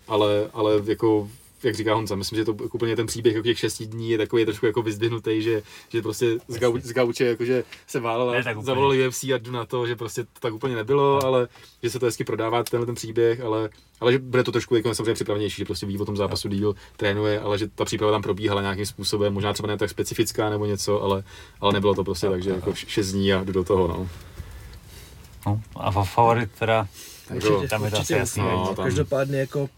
ale, 0.08 0.50
ale 0.52 0.82
jako 0.84 1.28
jak 1.62 1.74
říká 1.74 1.94
Honza, 1.94 2.14
myslím, 2.14 2.36
že 2.36 2.44
to 2.44 2.52
úplně 2.52 2.96
ten 2.96 3.06
příběh 3.06 3.34
jako 3.34 3.44
těch 3.44 3.58
šesti 3.58 3.86
dní 3.86 4.10
je 4.10 4.18
takový 4.18 4.44
trošku 4.44 4.66
jako 4.66 4.82
vyzdvihnutý, 4.82 5.42
že, 5.42 5.62
že 5.88 6.02
prostě 6.02 6.38
z, 6.48 6.58
gau, 6.58 6.78
z 6.78 6.92
gauče 6.92 7.24
jakože 7.24 7.64
se 7.86 8.00
válel 8.00 8.30
a 8.30 8.62
zavolal 8.62 9.08
UFC 9.08 9.24
a 9.24 9.38
jdu 9.38 9.52
na 9.52 9.64
to, 9.64 9.86
že 9.86 9.96
prostě 9.96 10.24
to 10.24 10.40
tak 10.40 10.54
úplně 10.54 10.76
nebylo, 10.76 11.02
no. 11.22 11.26
ale 11.26 11.48
že 11.82 11.90
se 11.90 11.98
to 11.98 12.06
hezky 12.06 12.24
prodává 12.24 12.62
tenhle 12.62 12.86
ten 12.86 12.94
příběh, 12.94 13.40
ale, 13.40 13.68
ale 14.00 14.12
že 14.12 14.18
bude 14.18 14.44
to 14.44 14.52
trošku 14.52 14.76
jako 14.76 14.94
samozřejmě 14.94 15.14
připravenější, 15.14 15.56
že 15.56 15.64
prostě 15.64 15.86
ví 15.86 15.98
o 15.98 16.04
tom 16.04 16.16
zápasu 16.16 16.48
no. 16.48 16.54
díl, 16.54 16.74
trénuje, 16.96 17.40
ale 17.40 17.58
že 17.58 17.68
ta 17.68 17.84
příprava 17.84 18.12
tam 18.12 18.22
probíhala 18.22 18.62
nějakým 18.62 18.86
způsobem, 18.86 19.34
možná 19.34 19.52
třeba 19.52 19.66
ne 19.66 19.76
tak 19.76 19.90
specifická 19.90 20.50
nebo 20.50 20.66
něco, 20.66 21.02
ale, 21.02 21.24
ale 21.60 21.72
nebylo 21.72 21.94
to 21.94 22.04
prostě 22.04 22.26
no, 22.26 22.32
tak, 22.32 22.42
že 22.42 22.50
jako 22.50 22.74
šest 22.74 23.12
dní 23.12 23.32
a 23.32 23.44
jdu 23.44 23.52
do 23.52 23.64
toho, 23.64 23.88
no. 23.88 24.08
No, 25.46 25.60
a 25.76 26.04
favorit 26.04 26.50
teda, 26.58 26.86
určitě, 27.34 27.68
tam 27.68 27.84
je 27.84 27.90
to 27.90 27.98
asi 27.98 28.12
jasný. 28.12 28.42
No, 28.42 28.72
tam... 28.76 28.84
Každopádně 28.84 29.38
jako 29.38 29.68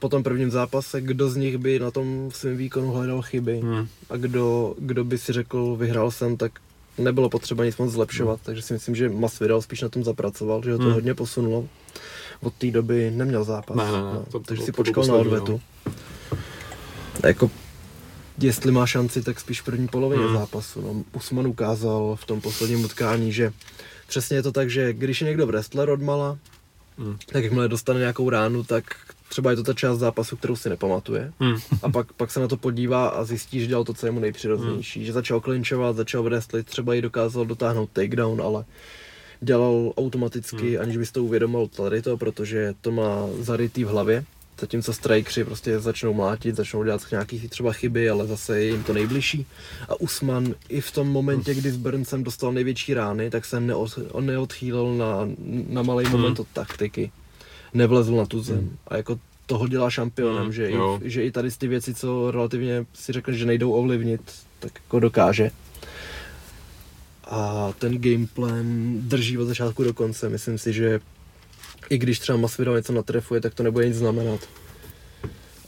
po 0.00 0.08
tom 0.08 0.22
prvním 0.22 0.50
zápase, 0.50 1.00
kdo 1.00 1.30
z 1.30 1.36
nich 1.36 1.58
by 1.58 1.78
na 1.78 1.90
tom 1.90 2.30
svém 2.34 2.56
výkonu 2.56 2.92
hledal 2.92 3.22
chyby 3.22 3.60
Hmm. 3.60 3.88
a 4.10 4.16
kdo, 4.16 4.74
kdo 4.78 5.04
by 5.04 5.18
si 5.18 5.32
řekl, 5.32 5.76
vyhrál 5.76 6.10
jsem, 6.10 6.36
tak 6.36 6.52
nebylo 6.98 7.28
potřeba 7.30 7.64
nic 7.64 7.76
moc 7.76 7.90
zlepšovat, 7.92 8.40
takže 8.42 8.62
si 8.62 8.72
myslím, 8.72 8.94
že 8.94 9.08
Masvidal 9.08 9.62
spíš 9.62 9.82
na 9.82 9.88
tom 9.88 10.04
zapracoval, 10.04 10.62
že 10.64 10.72
ho 10.72 10.78
to 10.78 10.84
Hmm. 10.84 10.92
hodně 10.92 11.14
posunulo. 11.14 11.68
Od 12.42 12.54
té 12.54 12.70
doby 12.70 13.10
neměl 13.14 13.44
zápas, 13.44 13.76
Ne, 13.76 13.84
ne, 13.84 13.92
ne, 13.92 13.98
no, 14.14 14.24
to- 14.32 14.40
takže 14.40 14.60
to- 14.62 14.66
si 14.66 14.72
počkal 14.72 15.04
na 15.04 15.08
poslední, 15.14 15.32
odvetu. 15.32 15.60
A 17.22 17.26
jako, 17.26 17.50
jestli 18.38 18.72
má 18.72 18.86
šanci, 18.86 19.22
tak 19.22 19.40
spíš 19.40 19.60
v 19.60 19.64
první 19.64 19.88
polovině 19.88 20.24
Hmm. 20.24 20.34
zápasu. 20.36 20.80
No, 20.82 21.04
Usman 21.12 21.46
ukázal 21.46 22.16
v 22.20 22.24
tom 22.26 22.40
posledním 22.40 22.84
utkání, 22.84 23.32
že 23.32 23.52
přesně 24.08 24.36
je 24.36 24.42
to 24.42 24.52
tak, 24.52 24.70
že 24.70 24.92
když 24.92 25.20
je 25.20 25.26
někdo 25.26 25.46
wrestler 25.46 25.90
odmala, 25.90 26.38
Hmm. 26.98 27.16
tak 27.32 27.44
jakmile 27.44 27.68
dostane 27.68 28.00
nějakou 28.00 28.30
ránu, 28.30 28.64
tak 28.64 28.84
třeba 29.28 29.50
je 29.50 29.56
to 29.56 29.62
ta 29.62 29.74
část 29.74 29.98
zápasu, 29.98 30.36
kterou 30.36 30.56
si 30.56 30.68
nepamatuje. 30.68 31.32
Hmm. 31.40 31.56
A 31.82 31.88
pak, 31.90 32.12
pak 32.12 32.30
se 32.30 32.40
na 32.40 32.48
to 32.48 32.56
podívá 32.56 33.08
a 33.08 33.24
zjistí, 33.24 33.60
že 33.60 33.66
dělal 33.66 33.84
to, 33.84 33.94
co 33.94 34.06
je 34.06 34.12
mu 34.12 34.20
nejpřirozenější. 34.20 35.04
Že 35.04 35.12
začal 35.12 35.40
klinčovat, 35.40 35.96
začal 35.96 36.22
wrestlit, 36.22 36.66
třeba 36.66 36.94
i 36.94 37.02
dokázal 37.02 37.46
dotáhnout 37.46 37.90
takedown, 37.92 38.40
ale 38.42 38.64
dělal 39.40 39.92
automaticky, 39.96 40.70
Hmm. 40.74 40.80
aniž 40.82 40.96
bys 40.96 41.12
to 41.12 41.24
uvědomil 41.24 41.66
tady 41.68 42.02
to, 42.02 42.16
protože 42.16 42.74
to 42.80 42.90
má 42.92 43.26
zarytý 43.40 43.84
v 43.84 43.88
hlavě. 43.88 44.24
Zatímco 44.60 44.92
strikeři 44.92 45.44
prostě 45.44 45.80
začnou 45.80 46.14
mlátit, 46.14 46.56
začnou 46.56 46.84
dělat 46.84 47.02
nějaké 47.10 47.36
třeba 47.48 47.72
chyby, 47.72 48.10
ale 48.10 48.26
zase 48.26 48.60
je 48.60 48.66
jim 48.70 48.84
to 48.84 48.92
nejbližší. 48.92 49.46
A 49.88 50.00
Usman 50.00 50.54
i 50.68 50.80
v 50.80 50.90
tom 50.90 51.08
momentě, 51.08 51.54
kdy 51.54 51.70
s 51.70 51.76
Burnsem 51.76 52.24
dostal 52.24 52.52
největší 52.52 52.94
rány, 52.94 53.30
tak 53.30 53.44
se 53.44 53.60
neod, 53.60 53.98
on 54.12 54.26
neodchýlil 54.26 54.94
na, 54.96 55.28
na 55.68 55.82
malý 55.82 56.04
Hmm. 56.04 56.12
moment 56.12 56.40
od 56.40 56.46
taktiky. 56.52 57.10
Nevlezl 57.74 58.16
na 58.16 58.26
tu 58.26 58.42
zem. 58.42 58.70
A 58.88 58.96
jako 58.96 59.18
toho 59.46 59.68
dělá 59.68 59.90
šampionem, 59.90 60.42
Hmm, 60.42 60.52
že, 60.52 60.70
jo. 60.70 60.98
i, 61.02 61.10
že 61.10 61.24
i 61.24 61.30
tady 61.30 61.50
ty 61.50 61.68
věci, 61.68 61.94
co 61.94 62.30
relativně 62.30 62.86
si 62.94 63.12
řekne, 63.12 63.34
že 63.34 63.46
nejdou 63.46 63.72
ovlivnit, 63.72 64.20
tak 64.58 64.72
jako 64.84 65.00
dokáže. 65.00 65.50
A 67.30 67.72
ten 67.78 67.98
gameplan 68.00 68.64
drží 69.08 69.38
od 69.38 69.44
začátku 69.46 69.84
do 69.84 69.94
konce. 69.94 70.28
Myslím 70.28 70.58
si, 70.58 70.72
že 70.72 71.00
i 71.90 71.98
když 71.98 72.18
třeba 72.18 72.38
Masvidal 72.38 72.76
něco 72.76 72.92
natrefuje, 72.92 73.40
tak 73.40 73.54
to 73.54 73.62
nebude 73.62 73.86
nic 73.88 73.96
znamenat. 73.96 74.40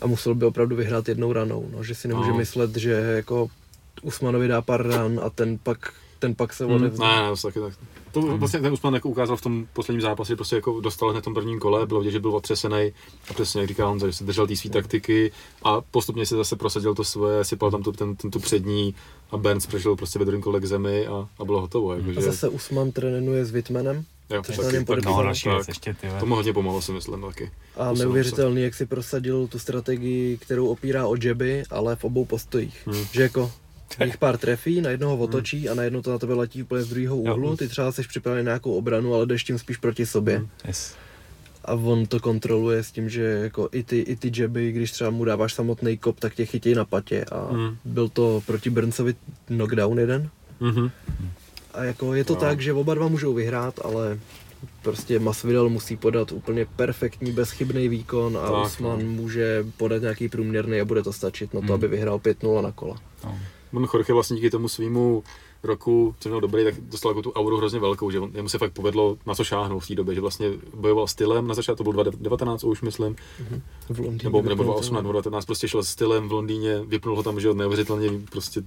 A 0.00 0.06
musel 0.06 0.34
by 0.34 0.46
opravdu 0.46 0.76
vyhrát 0.76 1.08
jednou 1.08 1.32
ranou, 1.32 1.68
no, 1.72 1.84
že 1.84 1.94
si 1.94 2.08
nemůže 2.08 2.30
No. 2.30 2.36
myslet, 2.36 2.76
že 2.76 2.90
jako 2.92 3.48
Usmanovi 4.02 4.48
dá 4.48 4.62
pár 4.62 4.88
ran 4.88 5.20
a 5.22 5.30
ten 5.30 5.58
pak, 5.62 5.92
ten 6.18 6.34
pak 6.34 6.52
se 6.52 6.64
Hmm. 6.64 6.74
odevzdá. 6.74 7.16
Ne, 7.16 7.22
ne, 7.30 7.36
to 7.36 7.42
taky 7.48 7.60
tak. 7.60 7.72
To 8.12 8.20
vlastně 8.36 8.60
ten 8.60 8.72
Usman 8.72 8.94
jako 8.94 9.08
ukázal 9.08 9.36
v 9.36 9.42
tom 9.42 9.66
posledním 9.72 10.00
zápase, 10.00 10.32
že 10.32 10.36
prostě 10.36 10.56
jako 10.56 10.80
dostal 10.80 11.10
hned 11.10 11.20
v 11.20 11.24
tom 11.24 11.34
prvním 11.34 11.60
kole, 11.60 11.86
bylo 11.86 12.00
vidět, 12.00 12.12
že 12.12 12.20
byl 12.20 12.36
otřesený 12.36 12.92
a 13.30 13.34
přesně 13.34 13.60
jak 13.60 13.68
říká 13.68 13.86
Honza, 13.86 14.06
že 14.06 14.12
se 14.12 14.24
držel 14.24 14.46
té 14.46 14.56
své 14.56 14.70
taktiky 14.70 15.32
a 15.62 15.80
postupně 15.80 16.26
si 16.26 16.34
zase 16.34 16.56
prosadil 16.56 16.94
to 16.94 17.04
svoje, 17.04 17.44
sypal 17.44 17.70
tam 17.70 17.82
tu, 17.82 17.92
ten, 17.92 18.16
ten, 18.16 18.30
tu 18.30 18.40
přední 18.40 18.94
a 19.30 19.36
Burns 19.36 19.66
přešel 19.66 19.96
prostě 19.96 20.18
ve 20.18 20.24
druhém 20.24 20.42
kole 20.42 20.60
k 20.60 20.64
zemi 20.64 21.06
a, 21.06 21.28
a 21.38 21.44
bylo 21.44 21.60
hotovo. 21.60 21.94
Jako, 21.94 22.18
A 22.18 22.22
zase 22.22 22.48
Usman 22.48 22.92
trénuje 22.92 23.44
s 23.44 23.50
jo, 24.30 24.42
což 24.42 24.56
taky. 24.56 24.84
No, 25.04 25.22
další 25.22 25.48
věc 25.48 25.68
ještě, 25.68 25.94
ty 25.94 26.06
To 26.20 26.26
mu 26.26 26.34
hodně 26.34 26.52
pomohlo, 26.52 26.82
si 26.82 26.92
myslím 26.92 27.20
taky. 27.20 27.50
a 27.76 27.92
neuvěřitelný, 27.92 28.62
jak 28.62 28.74
si 28.74 28.86
prosadil 28.86 29.46
tu 29.46 29.58
strategii, 29.58 30.38
kterou 30.38 30.66
opírá 30.66 31.06
o 31.06 31.16
jeby, 31.22 31.62
ale 31.70 31.96
v 31.96 32.04
obou 32.04 32.24
postojích. 32.24 32.86
Hmm. 32.86 33.04
Že 33.12 33.22
jako 33.22 33.52
jich 34.04 34.18
pár 34.18 34.38
trefí, 34.38 34.80
na 34.80 34.90
jednoho 34.90 35.16
otočí 35.16 35.68
a 35.68 35.74
na 35.74 35.82
jedno 35.82 36.02
to 36.02 36.10
na 36.10 36.18
tebe 36.18 36.34
letí 36.34 36.62
úplně 36.62 36.82
z 36.82 36.88
druhého 36.88 37.16
úhlu, 37.16 37.56
ty 37.56 37.68
třeba 37.68 37.92
jsi 37.92 38.02
připravený 38.02 38.44
na 38.44 38.48
nějakou 38.50 38.72
obranu, 38.74 39.14
ale 39.14 39.26
jdeš 39.26 39.44
tím 39.44 39.58
spíš 39.58 39.76
proti 39.76 40.06
sobě. 40.06 40.36
Hmm. 40.38 40.48
Yes. 40.66 40.94
A 41.64 41.74
on 41.74 42.06
to 42.06 42.20
kontroluje 42.20 42.82
s 42.84 42.92
tím, 42.92 43.08
že 43.08 43.22
jako 43.22 43.68
i 43.72 43.82
ty, 43.82 43.98
i 44.00 44.16
ty 44.16 44.32
jeby, 44.36 44.72
když 44.72 44.92
třeba 44.92 45.10
mu 45.10 45.24
dáváš 45.24 45.54
samotný 45.54 45.96
kop, 45.98 46.20
tak 46.20 46.34
tě 46.34 46.46
chytí 46.46 46.74
na 46.74 46.84
patě. 46.84 47.24
A 47.24 47.48
Hmm. 47.52 47.76
byl 47.84 48.08
to 48.08 48.42
proti 48.46 48.70
Burnsovi 48.70 49.14
knockdown 49.46 49.98
jeden. 49.98 50.30
Mhm. 50.60 50.90
A 51.74 51.84
jako 51.84 52.14
je 52.14 52.24
to 52.24 52.34
No. 52.34 52.40
tak, 52.40 52.60
že 52.60 52.72
oba 52.72 52.94
dva 52.94 53.08
můžou 53.08 53.34
vyhrát, 53.34 53.80
ale 53.84 54.18
prostě 54.82 55.18
Masvidal 55.18 55.68
musí 55.68 55.96
podat 55.96 56.32
úplně 56.32 56.66
perfektní, 56.76 57.32
bezchybný 57.32 57.88
výkon 57.88 58.38
a 58.42 58.50
Tak, 58.50 58.66
Usman 58.66 58.98
no. 58.98 59.04
může 59.12 59.64
podat 59.76 60.02
nějaký 60.02 60.28
průměrný 60.28 60.80
a 60.80 60.84
bude 60.84 61.02
to 61.02 61.12
stačit 61.12 61.54
na 61.54 61.60
to, 61.60 61.64
Hmm. 61.66 61.74
aby 61.74 61.88
vyhrál 61.88 62.18
5-0 62.18 62.62
na 62.62 62.72
kola. 62.72 62.96
No. 63.24 63.38
On 63.74 63.86
Jorge 63.94 64.12
vlastně 64.12 64.36
díky 64.36 64.50
tomu 64.50 64.68
svýmu 64.68 65.22
roku, 65.62 66.14
co 66.20 66.28
měl 66.28 66.40
dobrý, 66.40 66.64
tak 66.64 66.74
dostal 66.80 67.10
jako 67.10 67.22
tu 67.22 67.32
auru 67.32 67.56
hrozně 67.56 67.78
velkou, 67.80 68.10
že 68.10 68.20
on, 68.20 68.30
jemu 68.34 68.48
se 68.48 68.58
fakt 68.58 68.72
povedlo 68.72 69.16
na 69.26 69.34
co 69.34 69.44
šáhnout 69.44 69.84
v 69.84 69.88
té 69.88 69.94
době, 69.94 70.14
že 70.14 70.20
vlastně 70.20 70.50
bojoval 70.74 71.06
stylem, 71.06 71.46
na 71.46 71.54
začátku 71.54 71.76
to 71.84 71.90
bylo 71.92 72.02
2019 72.02 72.64
už 72.64 72.82
myslím, 72.82 73.16
V 73.88 73.98
Londýně. 73.98 74.20
nebo, 74.24 74.42
nebo 74.42 74.62
dokonce. 74.64 74.90
2018 74.90 75.02
nebo 75.02 75.12
2019 75.12 75.44
prostě 75.44 75.68
šel 75.68 75.82
stylem 75.84 76.28
v 76.28 76.32
Londýně, 76.32 76.80
vypnul 76.86 77.16
ho 77.16 77.22
tam, 77.22 77.40
že 77.40 77.54
neuvěřitelně 77.54 78.08
prostě 78.32 78.62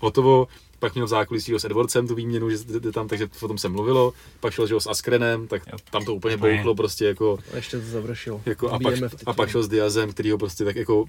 hotovo, 0.00 0.46
pak 0.78 0.94
měl 0.94 1.06
v 1.06 1.10
zákulisí 1.10 1.54
s 1.54 1.64
Edwardsem 1.64 2.08
tu 2.08 2.14
výměnu, 2.14 2.50
že 2.50 2.56
jde 2.80 2.92
tam, 2.92 3.08
takže 3.08 3.28
o 3.42 3.48
tom 3.48 3.58
se 3.58 3.68
mluvilo, 3.68 4.12
pak 4.40 4.52
šel 4.52 4.66
že 4.66 4.74
s 4.80 4.86
Askrenem, 4.86 5.46
tak 5.48 5.62
Jo. 5.72 5.78
tam 5.90 6.04
to 6.04 6.14
úplně 6.14 6.36
bouchlo 6.36 6.74
prostě 6.74 7.04
jako, 7.04 7.38
A 7.52 7.56
ještě 7.56 7.78
to 7.80 7.86
završil. 7.86 8.40
jako 8.46 8.70
a, 8.72 8.78
pak, 8.78 8.94
a 9.26 9.32
pak 9.32 9.48
šel 9.50 9.62
s 9.62 9.68
Diazem, 9.68 10.10
který 10.12 10.30
ho 10.30 10.38
prostě 10.38 10.64
tak 10.64 10.76
jako 10.76 11.04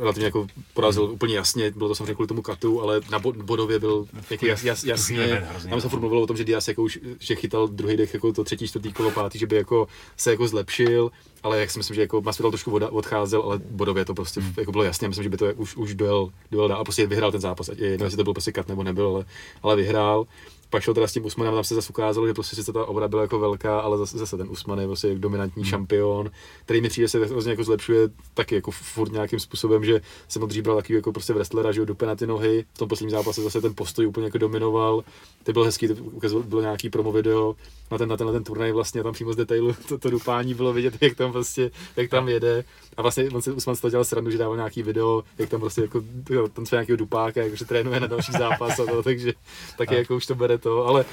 relativně 0.00 0.24
jako 0.26 0.46
porazil 0.74 1.02
úplně 1.04 1.36
jasně, 1.36 1.70
bylo 1.70 1.88
to 1.88 1.94
samozřejmě 1.94 2.14
kvůli 2.14 2.26
tomu 2.28 2.42
katu, 2.42 2.82
ale 2.82 3.00
na 3.10 3.18
bo- 3.18 3.32
bodově 3.32 3.78
byl 3.78 4.06
jako 4.30 4.46
jas, 4.46 4.64
jas, 4.64 4.84
jasně, 4.84 5.46
tam 5.70 5.80
se 5.80 5.86
no. 5.86 5.90
furt 5.90 6.00
mluvilo 6.00 6.22
o 6.22 6.26
tom, 6.26 6.36
že 6.36 6.44
Diaz 6.44 6.68
jako 6.68 6.82
už, 6.82 6.98
že 7.18 7.34
chytal 7.34 7.68
druhý 7.68 7.96
dech 7.96 8.14
jako 8.14 8.32
to 8.32 8.44
třetí, 8.44 8.68
čtvrtý 8.68 8.92
kolo, 8.92 9.10
pátý, 9.10 9.38
že 9.38 9.46
by 9.46 9.56
jako 9.56 9.88
se 10.16 10.30
jako 10.30 10.48
zlepšil, 10.48 11.10
ale 11.42 11.60
jak 11.60 11.70
si 11.70 11.78
myslím, 11.78 11.94
že 11.94 12.00
jako 12.00 12.20
Masvidal 12.20 12.50
trošku 12.50 12.72
od, 12.72 12.82
odcházel, 12.90 13.42
ale 13.42 13.58
bodově 13.70 14.04
to 14.04 14.14
prostě 14.14 14.40
Hmm. 14.40 14.54
jako 14.56 14.72
bylo 14.72 14.84
jasně, 14.84 15.08
myslím, 15.08 15.22
že 15.22 15.28
by 15.30 15.36
to 15.36 15.46
už, 15.56 15.76
už 15.76 15.94
dojel, 15.94 16.28
dojel 16.50 16.68
dál 16.68 16.80
a 16.80 16.84
prostě 16.84 17.06
vyhrál 17.06 17.32
ten 17.32 17.40
zápas, 17.40 17.68
ať 17.68 17.78
je 17.78 17.88
jedno, 17.88 18.06
jestli 18.06 18.16
to 18.16 18.24
byl 18.24 18.32
prostě 18.32 18.52
kat 18.52 18.68
nebo 18.68 18.82
nebyl, 18.82 19.06
ale, 19.06 19.24
ale 19.62 19.76
vyhrál. 19.76 20.26
Pak 20.70 20.82
šel 20.82 20.94
teda 20.94 21.06
s 21.06 21.12
tím 21.12 21.24
Usmanem, 21.24 21.54
tam 21.54 21.64
se 21.64 21.74
zase 21.74 21.90
ukázalo, 21.90 22.26
že 22.26 22.34
prostě 22.34 22.56
sice 22.56 22.72
ta 22.72 22.84
obra 22.84 23.08
byla 23.08 23.22
jako 23.22 23.38
velká, 23.38 23.80
ale 23.80 23.98
zase, 23.98 24.18
zase 24.18 24.36
ten 24.36 24.48
Usman 24.50 24.78
je 24.78 24.86
prostě 24.86 25.14
dominantní 25.14 25.62
Hmm. 25.62 25.70
šampion, 25.70 26.30
který 26.64 26.80
mi 26.80 26.88
přijde 26.88 27.08
se 27.08 27.18
hrozně 27.26 27.52
jako 27.52 27.64
zlepšuje 27.64 28.08
taky 28.34 28.54
jako 28.54 28.70
furt 28.70 29.12
nějakým 29.12 29.40
způsobem, 29.40 29.84
že 29.84 30.00
jsem 30.28 30.48
dřív 30.48 30.62
bral 30.64 30.76
takový 30.76 30.94
jako 30.94 31.12
prostě 31.12 31.32
wrestlera, 31.32 31.72
že 31.72 31.80
jo, 31.80 31.84
dupe 31.84 32.06
na 32.06 32.16
ty 32.16 32.26
nohy, 32.26 32.64
v 32.74 32.78
tom 32.78 32.88
posledním 32.88 33.10
zápase 33.10 33.42
zase 33.42 33.60
ten 33.60 33.74
postoj 33.74 34.06
úplně 34.06 34.26
jako 34.26 34.38
dominoval, 34.38 35.04
to 35.42 35.52
byl 35.52 35.64
hezký, 35.64 35.88
to 35.88 35.94
ukazoval, 35.94 36.42
bylo 36.48 36.60
nějaký 36.60 36.90
promo 36.90 37.12
video 37.12 37.56
na 37.90 37.98
ten, 37.98 38.08
na 38.08 38.16
ten, 38.16 38.26
na 38.26 38.32
ten 38.32 38.44
turnaj 38.44 38.72
vlastně, 38.72 39.02
tam 39.02 39.12
přímo 39.12 39.32
z 39.32 39.36
detailu 39.36 39.74
to, 39.88 39.98
to 39.98 40.10
dupání 40.10 40.54
bylo 40.54 40.72
vidět, 40.72 40.94
jak 41.00 41.14
tam 41.14 41.32
prostě, 41.32 41.70
jak 41.96 42.10
tam 42.10 42.28
jede. 42.28 42.64
A 42.96 43.02
vlastně 43.02 43.30
on 43.30 43.42
si 43.42 43.52
Usman 43.52 43.76
z 43.76 43.80
toho 43.80 43.90
dělal 43.90 44.04
srandu, 44.04 44.30
že 44.30 44.38
dával 44.38 44.56
nějaký 44.56 44.82
video, 44.82 45.22
jak 45.38 45.48
tam 45.48 45.60
prostě 45.60 45.80
jako 45.80 46.02
tam 46.52 46.64
třeba 46.64 46.80
nějakého 46.80 46.96
dupáka, 46.96 47.42
jakože 47.42 47.64
trénuje 47.64 48.00
na 48.00 48.06
další 48.06 48.32
zápas 48.32 48.80
a 48.80 48.86
to, 48.86 49.02
takže 49.02 49.32
taky 49.78 49.94
jako 49.94 50.16
už 50.16 50.26
to 50.26 50.34
bere 50.34 50.57
to, 50.58 50.86
ale 50.86 51.04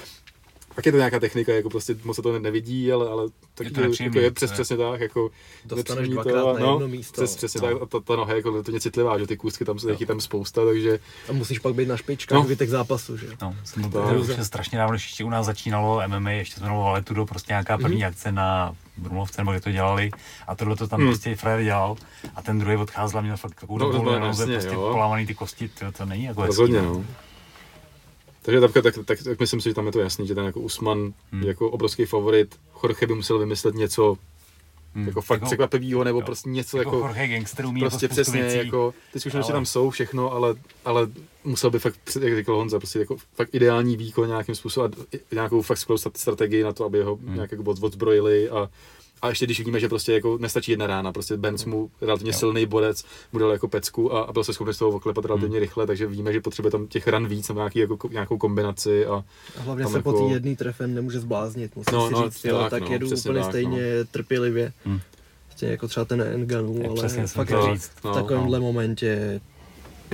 pak 0.75 0.85
je 0.85 0.91
to 0.91 0.97
nějaká 0.97 1.19
technika, 1.19 1.53
jako 1.53 1.69
prostě 1.69 1.95
moc 2.03 2.15
se 2.15 2.21
to 2.21 2.39
nevidí, 2.39 2.91
ale, 2.91 3.09
ale 3.09 3.27
tak 3.53 3.65
Je 3.67 3.71
to 3.71 3.81
to, 3.81 4.03
jako 4.03 4.19
je 4.19 4.31
to 4.31 4.35
přes 4.35 4.49
je- 4.51 4.53
přesně 4.53 4.77
tak, 4.77 4.99
jako 5.01 5.29
Dostaneš 5.65 6.09
dvakrát 6.09 6.53
na 6.53 6.59
no, 6.59 6.71
jedno 6.71 6.87
místo. 6.87 7.13
Přes, 7.21 7.35
přesně 7.35 7.61
No. 7.61 7.67
tak, 7.67 7.81
a 7.81 7.85
ta, 7.85 7.99
ta 7.99 8.15
noha 8.15 8.31
je 8.31 8.37
jako 8.37 8.63
to 8.63 8.79
citlivá, 8.79 9.19
že 9.19 9.27
ty 9.27 9.37
kůstky 9.37 9.65
tam, 9.65 9.77
no. 9.89 9.95
tam 10.07 10.21
spousta, 10.21 10.65
takže 10.65 10.99
A 11.29 11.31
musíš 11.33 11.59
pak 11.59 11.73
být 11.75 11.87
na 11.87 11.97
špičkách 11.97 12.35
No. 12.35 12.39
no. 12.41 12.45
zbytek 12.45 12.69
zápasu, 12.69 13.17
že? 13.17 13.27
No, 13.41 13.55
jsem 13.63 13.83
to, 13.83 13.89
To- 14.01 14.09
to 14.13 14.15
už 14.19 14.27
je 14.27 14.45
strašně 14.45 14.77
dávno, 14.77 14.93
když 14.93 15.03
ještě 15.05 15.23
u 15.23 15.29
nás 15.29 15.45
začínalo 15.45 16.01
MMA, 16.07 16.31
ještě 16.31 16.55
jsme 16.59 16.67
měli 16.67 16.83
Valetudo, 16.83 17.25
prostě 17.25 17.51
nějaká 17.53 17.77
první 17.77 17.97
Mhm. 17.97 18.07
akce 18.07 18.31
na 18.31 18.75
Brumlovce, 18.97 19.41
nebo 19.41 19.51
kde 19.51 19.61
to 19.61 19.71
dělali, 19.71 20.11
a 20.47 20.55
tohle 20.55 20.75
to 20.75 20.87
tam 20.87 20.99
Hmm. 20.99 21.09
prostě 21.09 21.35
frajer 21.35 21.63
dělal, 21.63 21.95
a 22.35 22.41
ten 22.41 22.59
druhý 22.59 22.77
odcházel 22.77 23.19
a 23.19 23.21
měl 23.21 23.37
fakt 23.37 23.55
takovou 23.59 23.77
No, 23.77 23.91
no, 23.91 24.03
no, 24.03 24.19
no, 24.19 24.25
jasně, 24.25 24.45
prostě 24.53 24.73
jo. 24.73 24.89
polámaný 24.91 25.25
ty 25.25 25.33
kosti, 25.35 25.67
to, 25.69 25.91
to 25.91 26.05
není 26.05 26.23
jako 26.23 26.41
hezký, 26.41 26.47
rozhodně, 26.47 26.81
no. 26.81 27.05
Takže 28.45 28.61
tak, 28.61 28.73
tak, 28.73 28.83
tak, 29.05 29.23
tak, 29.23 29.39
myslím 29.39 29.61
si, 29.61 29.69
že 29.69 29.75
tam 29.75 29.85
je 29.85 29.91
to 29.91 29.99
jasný, 29.99 30.27
že 30.27 30.35
ten 30.35 30.45
jako 30.45 30.59
Usman 30.59 31.13
Hmm. 31.31 31.43
jako 31.43 31.69
obrovský 31.69 32.05
favorit, 32.05 32.55
Jorge 32.83 33.07
by 33.07 33.15
musel 33.15 33.39
vymyslet 33.39 33.75
něco 33.75 34.17
Hmm. 34.95 35.07
jako 35.07 35.21
fakt 35.21 35.43
překvapivého, 35.43 36.03
nebo 36.03 36.19
jo. 36.19 36.25
prostě 36.25 36.49
něco 36.49 36.77
jako, 36.77 36.95
jako, 36.95 37.07
Jorge 37.07 37.27
Gangster 37.27 37.65
umí 37.65 37.79
prostě 37.81 38.05
jako 38.05 38.13
přesně, 38.13 38.41
věcí. 38.41 38.57
jako, 38.57 38.93
ty 39.13 39.19
zkušenosti 39.19 39.51
ale- 39.51 39.57
tam 39.57 39.65
jsou 39.65 39.89
všechno, 39.89 40.31
ale, 40.33 40.55
ale 40.85 41.07
musel 41.43 41.69
by 41.71 41.79
fakt, 41.79 41.99
jak 42.21 42.35
říkal 42.35 42.55
Honza, 42.55 42.79
prostě 42.79 42.99
jako 42.99 43.15
fakt 43.35 43.49
ideální 43.55 43.97
výkon 43.97 44.27
nějakým 44.27 44.55
způsobem 44.55 44.91
a 45.31 45.35
nějakou 45.35 45.61
fakt 45.61 45.77
skvělou 45.77 45.97
stra- 45.97 46.11
strategii 46.15 46.63
na 46.63 46.73
to, 46.73 46.85
aby 46.85 47.03
ho 47.03 47.15
Hmm. 47.15 47.35
nějak 47.35 47.51
jako 47.51 47.63
od- 47.63 47.83
odzbrojili 47.83 48.49
a 48.49 48.69
a 49.25 49.29
ještě 49.29 49.45
když 49.45 49.59
vidíme, 49.59 49.79
že 49.79 49.89
prostě 49.89 50.13
jako 50.13 50.37
nestačí 50.41 50.71
jedna 50.71 50.87
rána, 50.87 51.11
prostě 51.11 51.37
Benz 51.37 51.65
mu 51.65 51.89
relativně 52.01 52.29
Jo. 52.31 52.37
silný 52.37 52.65
bodec 52.65 53.03
mu 53.33 53.39
dal 53.39 53.51
jako 53.51 53.67
pecku 53.67 54.13
a, 54.15 54.21
a 54.21 54.31
byl 54.33 54.43
se 54.43 54.53
schopný 54.53 54.73
z 54.73 54.77
toho 54.77 54.91
oklepat 54.91 55.25
relativně 55.25 55.59
rychle, 55.59 55.87
takže 55.87 56.07
víme, 56.07 56.33
že 56.33 56.41
potřebuje 56.41 56.71
tam 56.71 56.87
těch 56.87 57.07
ran 57.07 57.27
víc 57.27 57.47
nebo 57.47 57.59
nějaký, 57.59 57.79
jako, 57.79 58.09
nějakou 58.11 58.37
kombinaci 58.37 59.05
a 59.05 59.23
A 59.57 59.61
hlavně 59.61 59.87
se 59.87 60.01
po 60.01 60.09
jako- 60.09 60.27
té 60.27 60.33
jedné 60.33 60.55
trefen 60.55 60.93
nemůže 60.95 61.19
zbláznit, 61.19 61.75
musím 61.75 61.93
No, 61.97 62.07
si 62.07 62.13
no, 62.13 62.23
říct, 62.29 62.45
jo, 62.45 62.57
tak, 62.59 62.69
tak, 62.69 62.81
no, 62.83 62.91
jedu 62.93 63.07
úplně 63.17 63.39
tak, 63.39 63.49
stejně 63.49 63.79
trpělivě. 64.11 64.73
Hmm. 64.85 64.99
Stejně 65.55 65.71
jako 65.71 65.87
třeba 65.87 66.05
ten 66.05 66.21
Enganu, 66.21 66.81
ale 66.85 66.95
přesně 66.95 67.27
fakt 67.27 67.47
chtěl 67.47 67.65
tak, 67.65 67.73
říct. 67.73 67.85
v 67.95 68.03
no, 68.03 68.13
takovémhle 68.13 68.59
no. 68.59 68.65
momentě 68.65 69.41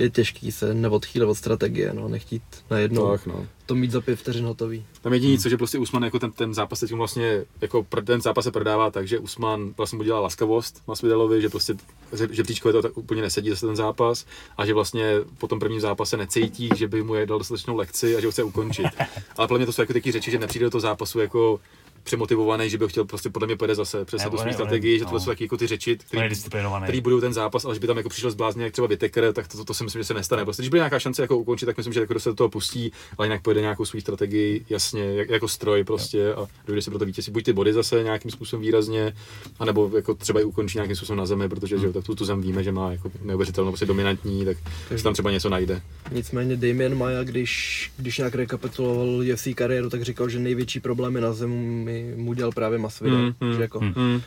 je 0.02 0.10
těžký 0.10 0.52
se 0.52 0.74
neodchýlit 0.74 1.28
od 1.28 1.34
strategie, 1.34 1.90
no, 1.94 2.08
nechtít 2.08 2.42
najednou 2.70 3.10
Tak, 3.10 3.26
no. 3.26 3.46
to 3.66 3.74
mít 3.74 3.90
za 3.90 4.00
pět 4.00 4.16
vteřin 4.16 4.44
hotový. 4.44 4.84
Tam 5.00 5.12
jediný, 5.12 5.38
co, 5.38 5.48
že 5.48 5.56
prostě 5.56 5.78
Usman 5.78 6.04
jako 6.04 6.18
ten, 6.18 6.32
ten 6.32 6.54
zápas 6.54 6.80
teď 6.80 6.92
vlastně, 6.92 7.44
jako 7.60 7.86
ten 8.04 8.20
zápas 8.20 8.44
se 8.44 8.50
prodává 8.50 8.90
tak, 8.90 9.08
že 9.08 9.18
Usman 9.18 9.74
vlastně 9.76 9.96
mu 9.96 10.02
dělá 10.02 10.20
laskavost 10.20 10.82
Masvidalovi, 10.86 11.42
že 11.42 11.48
prostě 11.48 11.74
že, 12.30 12.42
příčkové 12.42 12.72
to 12.72 12.82
tak 12.82 12.98
úplně 12.98 13.22
nesedí 13.22 13.50
zase 13.50 13.66
ten 13.66 13.76
zápas 13.76 14.26
a 14.56 14.66
že 14.66 14.74
vlastně 14.74 15.14
po 15.38 15.48
tom 15.48 15.58
prvním 15.58 15.80
zápase 15.80 16.16
necítí, 16.16 16.70
že 16.76 16.88
by 16.88 17.02
mu 17.02 17.14
je 17.14 17.26
dal 17.26 17.38
dostatečnou 17.38 17.76
lekci 17.76 18.16
a 18.16 18.20
že 18.20 18.26
ho 18.26 18.30
chce 18.30 18.42
ukončit. 18.42 18.86
Ale 19.36 19.48
podle 19.48 19.58
mě 19.58 19.66
to 19.66 19.72
jsou 19.72 19.82
jako 19.82 19.92
taky 19.92 20.12
řeči, 20.12 20.30
že 20.30 20.38
nepřijde 20.38 20.66
do 20.66 20.70
toho 20.70 20.80
zápasu 20.80 21.20
jako 21.20 21.60
přemotivovaný, 22.02 22.70
že 22.70 22.78
by 22.78 22.84
ho 22.84 22.88
chtěl 22.88 23.04
prostě 23.04 23.30
podle 23.30 23.46
mě 23.46 23.56
pojede 23.56 23.74
zase 23.74 24.04
přes 24.04 24.22
tu 24.22 24.38
svou 24.38 24.52
strategii, 24.52 24.98
že 24.98 25.04
no. 25.04 25.10
tohle 25.10 25.20
jsou 25.20 25.30
taky 25.30 25.44
jako 25.44 25.56
ty 25.56 25.66
řeči, 25.66 25.96
který, 25.96 26.28
disciplinovaný. 26.28 26.82
který 26.82 27.00
budou 27.00 27.20
ten 27.20 27.32
zápas, 27.32 27.64
ale 27.64 27.74
že 27.74 27.80
by 27.80 27.86
tam 27.86 27.96
jako 27.96 28.08
přišel 28.08 28.30
zblázně 28.30 28.64
jak 28.64 28.72
třeba 28.72 28.88
Whittaker, 28.88 29.32
tak 29.32 29.48
to, 29.48 29.58
to, 29.58 29.64
to, 29.64 29.74
si 29.74 29.84
myslím, 29.84 30.00
že 30.00 30.06
se 30.06 30.14
nestane. 30.14 30.44
Prostě 30.44 30.62
když 30.62 30.68
bude 30.68 30.78
nějaká 30.78 30.98
šance 30.98 31.22
jako 31.22 31.38
ukončit, 31.38 31.66
tak 31.66 31.76
myslím, 31.76 31.92
že 31.92 32.00
jako 32.00 32.20
se 32.20 32.28
do 32.28 32.34
toho 32.34 32.48
pustí, 32.48 32.92
ale 33.18 33.26
jinak 33.26 33.42
pojede 33.42 33.60
nějakou 33.60 33.84
svou 33.84 34.00
strategii, 34.00 34.64
jasně, 34.70 35.04
jak, 35.04 35.30
jako 35.30 35.48
stroj 35.48 35.84
prostě 35.84 36.34
a 36.34 36.46
dojde 36.66 36.82
si 36.82 36.90
pro 36.90 36.98
to 36.98 37.04
vítězství. 37.04 37.32
Buď 37.32 37.44
ty 37.44 37.52
body 37.52 37.72
zase 37.72 38.02
nějakým 38.02 38.30
způsobem 38.30 38.62
výrazně, 38.62 39.12
anebo 39.58 39.90
jako 39.96 40.14
třeba 40.14 40.40
i 40.40 40.44
ukončí 40.44 40.78
nějakým 40.78 40.96
způsobem 40.96 41.18
na 41.18 41.26
zemi, 41.26 41.48
protože 41.48 41.78
že, 41.78 41.86
jo, 41.86 41.92
tak 41.92 42.04
tu, 42.04 42.14
tu 42.14 42.24
zem 42.24 42.40
víme, 42.42 42.64
že 42.64 42.72
má 42.72 42.92
jako 42.92 43.10
neuvěřitelnou 43.22 43.70
prostě 43.70 43.86
dominantní, 43.86 44.44
tak 44.44 44.56
se 44.96 45.02
tam 45.02 45.12
třeba 45.12 45.30
něco 45.30 45.48
najde. 45.48 45.82
Nicméně 46.10 46.56
Damien 46.56 46.94
Maia, 46.94 47.22
když, 47.22 47.90
když 47.96 48.18
nějak 48.18 48.34
rekapituloval 48.34 49.22
UFC 49.32 49.48
kariéru, 49.54 49.90
tak 49.90 50.02
říkal, 50.02 50.28
že 50.28 50.38
největší 50.38 50.80
problémy 50.80 51.20
na 51.20 51.32
zemi 51.32 51.91
mu 52.16 52.34
dělal 52.34 52.52
právě 52.52 52.78
Masvidal, 52.78 53.18
Mm, 53.18 53.32
mm, 53.40 53.54
že 53.54 53.62
jako 53.62 53.80
Mm. 53.80 54.20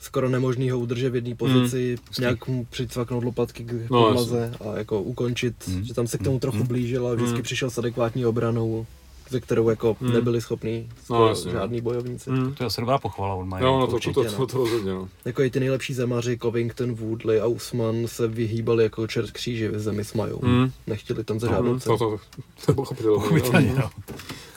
skoro 0.00 0.28
nemožný 0.28 0.70
ho 0.70 0.78
udržet 0.78 1.10
v 1.10 1.14
jedné 1.14 1.34
pozici, 1.34 1.96
nějak 2.20 2.48
mu 2.48 2.64
přicvaknout 2.70 3.24
lopatky 3.24 3.64
k 3.64 3.72
No, 3.90 4.04
podlaze 4.04 4.54
a 4.60 4.78
jako 4.78 5.02
ukončit, 5.02 5.54
Mm. 5.68 5.84
že 5.84 5.94
tam 5.94 6.06
se 6.06 6.18
k 6.18 6.22
tomu 6.24 6.38
trochu 6.38 6.64
blížil 6.64 7.06
a 7.08 7.14
vždycky 7.14 7.36
Mm. 7.36 7.42
přišel 7.42 7.70
s 7.70 7.78
adekvátní 7.78 8.26
obranou, 8.26 8.86
ze 9.30 9.40
kterou 9.40 9.70
jako 9.70 9.96
Mm. 10.00 10.12
nebyli 10.12 10.40
schopní 10.40 10.88
No, 11.10 11.28
jasně. 11.28 11.52
žádný 11.52 11.80
bojovníci. 11.80 12.30
Mm. 12.30 12.54
To 12.54 12.62
je 12.62 12.66
asi 12.66 12.80
dobrá 12.80 12.98
pochvala 12.98 13.34
od 13.34 13.44
Maja. 13.44 13.66
Jo, 13.66 13.72
no 13.78 13.86
to, 13.86 13.90
to, 13.90 13.94
určitě, 13.94 14.14
to, 14.14 14.22
no. 14.24 14.30
to, 14.30 14.46
to, 14.46 14.58
rozhodně, 14.58 14.92
no. 14.92 15.08
Jako 15.24 15.42
i 15.42 15.50
ty 15.50 15.60
nejlepší 15.60 15.94
zemaři, 15.94 16.38
Covington, 16.42 16.94
Woodley 16.94 17.40
a 17.40 17.46
Usman 17.46 18.06
se 18.06 18.28
vyhýbali 18.28 18.82
jako 18.82 19.06
čert 19.06 19.30
kříži 19.30 19.68
v 19.68 19.78
zemi 19.80 20.04
s 20.04 20.14
Majou. 20.14 20.40
Mm. 20.42 20.72
Nechtěli 20.86 21.24
tam 21.24 21.40
za 21.40 21.46
No, 21.46 21.52
žádnou 21.52 21.72
to, 21.74 21.80
cenu. 21.80 21.98
to, 21.98 22.18
to 22.66 22.70
je 22.72 22.74
pochopitelné. 22.74 23.14
Pochopitelně, 23.22 23.74
no. 23.78 23.90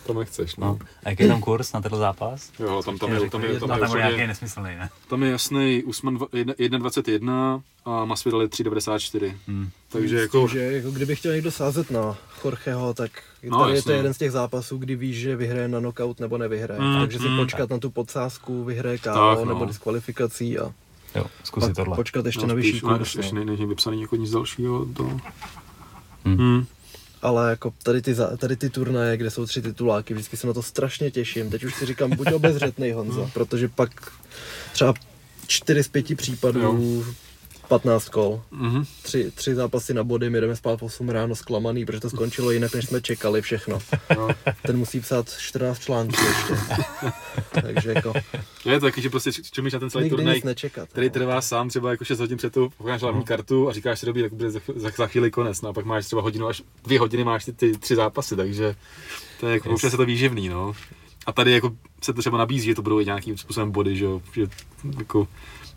To 0.06 0.14
nechceš, 0.14 0.56
no. 0.56 0.68
no. 0.68 0.80
A 1.04 1.10
jaký 1.10 1.24
je 1.24 1.30
tam 1.30 1.42
kurz 1.42 1.74
na 1.74 1.82
tenhle 1.82 2.00
zápas? 2.00 2.52
Jo, 2.60 2.82
tam, 2.86 2.98
tam, 2.98 3.12
je, 3.14 3.30
tam, 3.30 3.44
je, 3.44 3.60
tam, 3.60 3.72
je, 3.72 3.80
tam 3.80 3.96
je, 3.98 4.04
nějaký 4.04 4.28
nesmyslný, 4.28 4.70
ne? 4.76 4.90
tam 5.10 5.24
je 5.24 5.32
jasný 5.32 5.84
Usman 5.84 6.18
dva- 6.18 6.28
jedna- 6.34 6.54
1.21 6.54 7.62
a 7.86 8.06
Masvidal 8.06 8.42
je 8.42 8.48
3.94. 8.48 9.34
Hmm. 9.48 9.70
Takže 9.90 10.20
jako, 10.20 10.40
tím, 10.40 10.48
že 10.48 10.60
jako 10.60 10.92
kdyby 10.92 11.16
chtěl 11.16 11.32
někdo 11.34 11.52
sázet 11.52 11.92
na 11.92 12.18
Jorgeho, 12.44 12.94
tak 12.94 13.12
No, 13.44 13.60
tady 13.60 13.72
je 13.72 13.76
jasně. 13.76 13.90
to 13.92 13.98
jeden 13.98 14.14
z 14.14 14.18
těch 14.18 14.32
zápasů, 14.32 14.78
kdy 14.78 14.96
víš, 14.96 15.18
že 15.18 15.36
vyhraje 15.36 15.68
na 15.68 15.80
knockout 15.80 16.20
nebo 16.20 16.38
nevyhraje. 16.38 16.82
Mm, 16.82 17.00
Takže 17.00 17.20
si 17.20 17.28
mm. 17.30 17.38
počkat 17.38 17.70
na 17.70 17.78
tu 17.78 17.90
podsázku, 17.90 18.64
vyhraje 18.64 18.98
KO 18.98 19.04
Tak, 19.04 19.40
no. 19.40 19.46
nebo 19.46 19.66
diskvalifikací 19.66 20.60
a 20.60 20.72
Jo, 21.16 21.26
zkusit 21.44 21.76
tohle. 21.76 21.96
počkat 21.96 22.26
ještě 22.26 22.42
no, 22.42 22.48
na 22.48 22.54
vyšší 22.54 22.80
kurz. 22.82 23.16
ještě 23.16 23.36
No. 23.36 23.40
ne, 23.40 23.46
není 23.52 23.66
vypsaný 23.66 24.02
jako 24.02 24.16
nic 24.16 24.32
dalšího. 24.32 24.86
To... 24.86 25.04
Hmm. 25.04 26.38
Hmm. 26.38 26.66
Ale 27.26 27.50
jako 27.50 27.74
tady 27.84 28.02
ty, 28.02 28.16
tady 28.38 28.56
ty 28.56 28.70
turnaje, 28.70 29.18
kde 29.18 29.32
jsou 29.32 29.46
tři 29.46 29.62
tituláky, 29.62 30.14
vždycky 30.14 30.38
se 30.38 30.48
na 30.48 30.54
to 30.54 30.64
strašně 30.64 31.12
těším. 31.12 31.50
Teď 31.50 31.64
už 31.64 31.76
si 31.76 31.86
říkám, 31.86 32.16
buď 32.16 32.32
obezřetnej 32.34 32.92
Honzo, 32.92 33.30
protože 33.34 33.68
pak 33.68 34.12
třeba 34.74 34.94
čtyři 35.48 35.84
z 35.84 35.88
pěti 35.88 36.16
případů, 36.16 36.60
Jo. 36.60 37.04
15 37.68 38.10
kol, 38.10 38.42
Mhm. 38.52 38.84
tři, 39.02 39.32
tři 39.36 39.56
zápasy 39.56 39.94
na 39.94 40.04
body, 40.04 40.30
my 40.30 40.42
jdeme 40.42 40.56
spát 40.56 40.80
v 40.80 40.84
8 40.84 41.10
ráno 41.10 41.36
zklamaný, 41.36 41.86
protože 41.86 42.00
to 42.00 42.10
skončilo 42.10 42.52
jinak, 42.52 42.76
než 42.76 42.86
jsme 42.86 43.02
čekali 43.02 43.42
všechno. 43.42 43.80
No. 44.18 44.28
Ten 44.62 44.78
musí 44.78 45.00
psát 45.00 45.30
14 45.40 45.80
článků 45.80 46.16
ještě. 46.28 46.54
Takže 47.62 47.92
jako 47.96 48.14
Je 48.66 48.80
to 48.80 48.86
taky, 48.86 49.02
že 49.02 49.10
prostě 49.10 49.32
čumíš 49.52 49.74
na 49.74 49.80
ten 49.80 49.90
celý 49.90 50.10
turnaj, 50.10 50.42
nečekat. 50.46 50.90
který 50.90 51.08
no. 51.08 51.14
trvá 51.14 51.42
sám 51.42 51.70
třeba 51.70 51.92
jako 51.92 52.06
6 52.06 52.20
hodin 52.20 52.38
před 52.38 52.54
tou, 52.54 52.70
pokáš 52.78 53.02
hlavní 53.02 53.24
kartu 53.24 53.70
a 53.70 53.74
říkáš 53.74 54.00
si 54.00 54.06
dobrý, 54.06 54.22
tak 54.22 54.34
bude 54.34 54.52
za, 54.52 54.60
za, 54.76 54.90
za 54.98 55.08
chvíli 55.08 55.32
konec, 55.32 55.62
no 55.62 55.70
a 55.70 55.74
pak 55.74 55.86
máš 55.86 56.06
třeba 56.06 56.22
hodinu 56.22 56.48
až 56.48 56.62
dvě 56.84 57.00
hodiny 57.00 57.24
máš 57.24 57.46
ty, 57.46 57.54
ty 57.54 57.78
tři 57.78 57.96
zápasy, 57.96 58.36
takže 58.36 58.76
to 59.40 59.48
je 59.48 59.54
jako, 59.54 59.70
Yes. 59.70 59.84
yes. 59.84 59.92
se 59.92 59.98
to 59.98 60.06
výživný, 60.06 60.50
no. 60.50 60.74
A 61.26 61.32
tady 61.32 61.52
jako 61.52 61.72
se 62.04 62.14
to 62.14 62.22
třeba 62.22 62.38
nabízí, 62.38 62.66
že 62.66 62.76
to 62.76 62.82
budou 62.82 63.00
i 63.00 63.06
nějakým 63.06 63.38
způsobem 63.38 63.72
body, 63.72 63.96
že 63.96 64.06
jo, 64.06 64.22
že 64.34 64.48
jako 64.98 65.28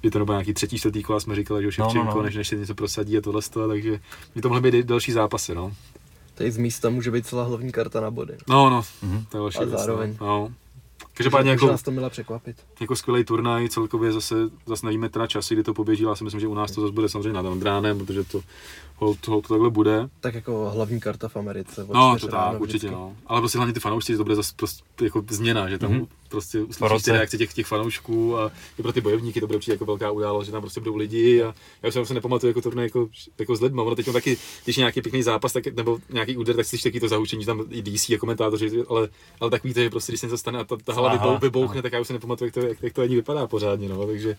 je 0.03 0.11
to 0.11 0.18
nebo 0.18 0.32
nějaký 0.32 0.55
třetí, 0.55 0.78
čtvrtý 0.78 1.03
kola, 1.03 1.20
jsme 1.20 1.34
říkali, 1.34 1.62
že 1.62 1.68
už 1.68 1.78
je 1.78 1.82
No, 1.82 1.86
no, 1.86 1.92
Ševčenko, 1.92 2.18
no. 2.18 2.22
než, 2.24 2.36
než 2.36 2.49
se 2.49 2.57
něco 2.57 2.74
prosadí 2.74 3.18
a 3.18 3.20
tohle 3.20 3.42
takže 3.68 4.01
by 4.34 4.40
to 4.42 4.49
mohly 4.49 4.70
být 4.72 4.86
další 4.86 5.12
zápasy, 5.12 5.55
no. 5.55 5.72
Tady 6.34 6.51
z 6.51 6.57
místa 6.57 6.90
může 6.90 7.11
být 7.11 7.26
celá 7.26 7.42
hlavní 7.44 7.72
karta 7.72 8.01
na 8.01 8.11
body. 8.11 8.34
No, 8.49 8.70
no, 8.70 8.82
Mhm. 9.03 9.24
to 9.30 9.36
je 9.36 9.40
další 9.40 9.59
A 9.59 9.64
věc, 9.64 9.78
zároveň. 9.78 10.16
No. 10.20 10.26
no. 10.26 10.53
Každopádně 11.14 11.51
jako, 11.51 11.66
nás 11.66 11.82
to 11.82 11.90
měla 11.90 12.11
překvapit. 12.11 12.57
jako 12.80 12.96
skvělý 12.96 13.24
turnaj, 13.24 13.68
celkově 13.68 14.12
zase, 14.12 14.34
zase 14.66 14.86
nevíme 14.86 15.09
teda 15.09 15.26
časy, 15.26 15.55
kdy 15.55 15.62
to 15.62 15.74
poběží, 15.74 16.05
ale 16.05 16.11
já 16.12 16.16
si 16.16 16.24
myslím, 16.24 16.40
že 16.40 16.46
u 16.46 16.55
nás 16.55 16.70
to 16.72 16.80
zase 16.80 16.92
bude 16.92 17.09
samozřejmě 17.09 17.32
nad 17.32 17.46
Andránem, 17.46 17.99
protože 17.99 18.24
to, 18.24 18.40
hold, 18.99 19.26
hold, 19.28 19.46
to 19.46 19.55
takhle 19.55 19.70
bude. 19.70 20.09
Tak 20.20 20.34
jako 20.34 20.70
hlavní 20.74 21.01
karta 21.01 21.28
v 21.28 21.36
Americe. 21.36 21.86
No, 21.94 22.16
to 22.20 22.26
ráno 22.26 22.53
tak, 22.53 22.61
určitě, 22.61 22.78
vždycky. 22.78 22.94
no. 22.94 23.16
Ale 23.26 23.40
prostě 23.40 23.59
hlavně 23.59 23.74
ty 23.74 23.80
fanoušci, 23.80 24.16
to 24.16 24.24
bude 24.24 24.34
zase 24.34 24.53
prostě 24.57 24.84
jako 25.03 25.24
změna, 25.30 25.68
že 25.68 25.78
tam 25.78 25.90
Mhm. 25.90 26.01
mm-hmm. 26.01 26.07
prostě 26.28 26.61
uslyšíš 26.61 27.03
ty 27.03 27.11
reakce 27.11 27.38
těch, 27.38 27.55
těch 27.55 27.66
fanoušků 27.66 28.38
a 28.38 28.53
i 28.78 28.82
pro 28.82 28.92
ty 28.92 29.01
bojovníky 29.01 29.40
to 29.40 29.46
bude 29.46 29.57
určitě 29.57 29.72
jako 29.72 29.84
velká 29.84 30.11
událost, 30.11 30.46
že 30.46 30.53
tam 30.53 30.61
prostě 30.61 30.80
budou 30.80 30.96
lidi 30.96 31.42
a 31.42 31.55
já 31.82 31.88
už 31.88 31.94
se 31.94 31.99
prostě 32.01 32.14
nepamatuju 32.14 32.51
jako 32.51 32.61
turnaj 32.61 32.86
jako, 32.86 33.09
jako 33.38 33.57
s 33.57 33.61
lidmi, 33.61 33.80
ono 33.80 33.96
teď 33.96 34.12
taky, 34.12 34.36
když 34.64 34.76
je 34.76 34.80
nějaký 34.80 35.03
pěkný 35.03 35.22
zápas 35.22 35.53
tak, 35.53 35.66
nebo 35.66 35.99
nějaký 36.11 36.36
úder, 36.36 36.57
tak 36.57 36.66
slyšíš 36.66 36.82
taky 36.82 37.01
to 37.01 37.09
zahučení, 37.09 37.42
že 37.42 37.46
tam 37.46 37.64
i 37.70 37.82
DC 37.82 38.11
a 38.11 38.18
komentátoři, 38.18 38.70
ale, 38.88 39.09
ale 39.40 39.51
tak 39.51 39.64
víte, 39.64 39.82
že 39.82 39.90
prostě 39.90 40.12
když 40.12 40.20
se 40.20 40.26
něco 40.26 40.38
stane 40.38 40.59
a 40.59 40.64
ta, 40.64 40.76
ta 40.84 41.12
vybou, 41.12 41.38
vybouchne, 41.38 41.82
tak 41.82 41.92
já 41.92 42.01
už 42.01 42.07
se 42.07 42.12
nepamatuju, 42.12 42.46
jak 42.46 42.55
to, 42.55 42.61
jak, 42.61 42.82
jak 42.82 42.92
to 42.92 43.03
ani 43.03 43.14
vypadá 43.14 43.46
pořádně, 43.46 43.88
no, 43.88 44.07
takže 44.07 44.36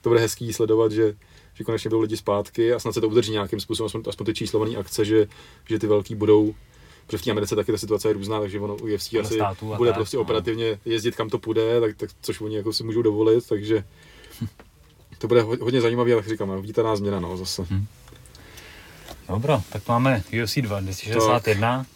to 0.00 0.08
bude 0.08 0.20
hezký 0.20 0.52
sledovat, 0.52 0.92
že 0.92 1.14
že 1.54 1.64
konečně 1.64 1.88
budou 1.88 2.00
lidi 2.00 2.16
zpátky 2.16 2.72
a 2.72 2.78
snad 2.78 2.92
se 2.92 3.00
to 3.00 3.08
udrží 3.08 3.32
nějakým 3.32 3.60
způsobem, 3.60 3.86
aspoň, 3.86 4.02
aspoň 4.06 4.26
ty 4.26 4.34
číslované 4.34 4.76
akce, 4.76 5.04
že, 5.04 5.26
že 5.68 5.78
ty 5.78 5.86
velký 5.86 6.14
budou 6.14 6.54
Protože 7.06 7.18
v 7.18 7.22
té 7.22 7.30
Americe 7.30 7.56
taky 7.56 7.72
ta 7.72 7.78
situace 7.78 8.08
je 8.08 8.12
různá, 8.12 8.40
takže 8.40 8.60
ono 8.60 8.74
u 8.74 8.94
UFC 8.94 9.14
asi 9.14 9.38
bude 9.60 9.90
tak, 9.90 9.96
prostě 9.96 10.16
no. 10.16 10.20
operativně 10.22 10.78
jezdit 10.84 11.16
kam 11.16 11.30
to 11.30 11.38
půjde, 11.38 11.80
tak, 11.80 11.96
tak, 11.96 12.10
což 12.22 12.40
oni 12.40 12.56
jako 12.56 12.72
si 12.72 12.84
můžou 12.84 13.02
dovolit, 13.02 13.48
takže 13.48 13.84
to 15.18 15.28
bude 15.28 15.42
ho- 15.42 15.56
hodně 15.60 15.80
zajímavý, 15.80 16.12
ale 16.12 16.18
jak 16.22 16.28
říkám, 16.28 16.62
vítaná 16.62 16.96
změna 16.96 17.20
no, 17.20 17.36
zase. 17.36 17.66
Dobro, 19.28 19.62
tak 19.72 19.88
máme 19.88 20.22
UFC 20.42 20.54
2, 20.54 20.80
261 20.80 21.86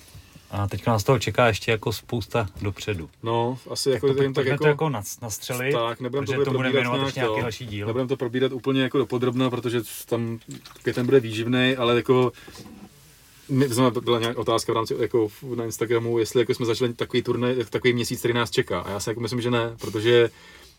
a 0.51 0.69
teďka 0.69 0.91
nás 0.91 1.05
toho 1.05 1.19
čeká 1.19 1.47
ještě 1.47 1.71
jako 1.71 1.93
spousta 1.93 2.47
dopředu. 2.63 3.11
No, 3.23 3.59
asi 3.71 3.91
jako, 3.91 4.15
to, 4.15 4.23
jen 4.23 4.33
tak 4.33 4.47
jako, 4.47 4.65
to 4.65 4.69
jako 4.69 4.89
nas- 4.89 5.23
nastřelit, 5.23 5.73
tak, 5.73 6.01
nebudeme 6.01 6.27
to 6.27 6.33
protože 6.33 6.45
to 6.45 6.51
budeme 6.51 6.63
probírat 6.73 6.93
věnovat 6.93 7.15
nějak, 7.15 7.29
nějaký 7.31 7.43
další 7.43 7.67
díl. 7.67 7.87
Nebudeme 7.87 8.09
to 8.09 8.17
probírat 8.17 8.53
úplně 8.53 8.83
jako 8.83 8.99
dopodrobna, 8.99 9.51
protože 9.51 9.81
tam 10.07 10.39
květen 10.83 11.07
bude 11.07 11.21
výživný, 11.21 11.77
ale 11.79 11.97
jako 11.97 12.33
byla 14.01 14.19
nějaká 14.19 14.41
otázka 14.41 14.73
v 14.73 14.77
rámci 14.77 14.95
jako 15.01 15.29
na 15.55 15.65
Instagramu, 15.65 16.19
jestli 16.19 16.41
jako 16.41 16.55
jsme 16.55 16.67
začali 16.67 16.95
takový 16.95 17.23
turnaj, 17.23 17.55
takový 17.71 17.93
měsíc, 17.93 18.19
který 18.19 18.35
nás 18.35 18.51
čeká. 18.51 18.81
A 18.81 18.91
já 18.91 19.01
si 19.01 19.11
jako 19.11 19.21
myslím, 19.21 19.41
že 19.41 19.51
ne, 19.51 19.75
protože 19.81 20.31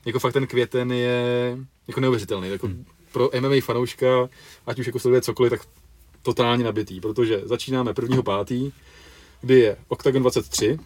jako 0.05 0.19
fakt 0.19 0.33
ten 0.33 0.47
květen 0.47 0.91
je 0.91 1.57
jako 1.87 1.99
neuvěřitelný. 1.99 2.49
Jako 2.49 2.67
Hmm. 2.67 2.85
pro 3.11 3.29
MMA 3.39 3.55
fanouška, 3.61 4.29
ať 4.67 4.79
už 4.79 4.85
jako 4.85 4.99
sleduje 4.99 5.21
cokoliv, 5.21 5.49
tak 5.49 5.61
totálně 6.23 6.63
nabitý, 6.63 6.99
protože 7.01 7.41
začínáme 7.45 7.93
1. 8.01 8.21
pátý, 8.21 8.71
kdy 9.41 9.59
je 9.59 9.77
Octagon 9.87 10.21
23, 10.21 10.79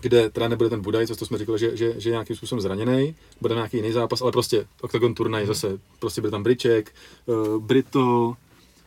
kde 0.00 0.30
teda 0.30 0.48
nebude 0.48 0.70
ten 0.70 0.80
Budaj, 0.80 1.06
co 1.06 1.16
to 1.16 1.26
jsme 1.26 1.38
říkali, 1.38 1.58
že, 1.58 1.76
že, 1.76 2.00
že 2.00 2.08
je 2.08 2.12
nějakým 2.12 2.36
způsobem 2.36 2.60
zraněný, 2.60 3.14
bude 3.40 3.54
nějaký 3.54 3.76
jiný 3.76 3.92
zápas, 3.92 4.22
ale 4.22 4.32
prostě 4.32 4.66
Octagon 4.80 5.14
turnaj 5.14 5.46
zase, 5.46 5.78
prostě 5.98 6.20
bude 6.20 6.30
tam 6.30 6.42
Briček, 6.42 6.94
uh, 7.26 7.58
Brito, 7.58 8.36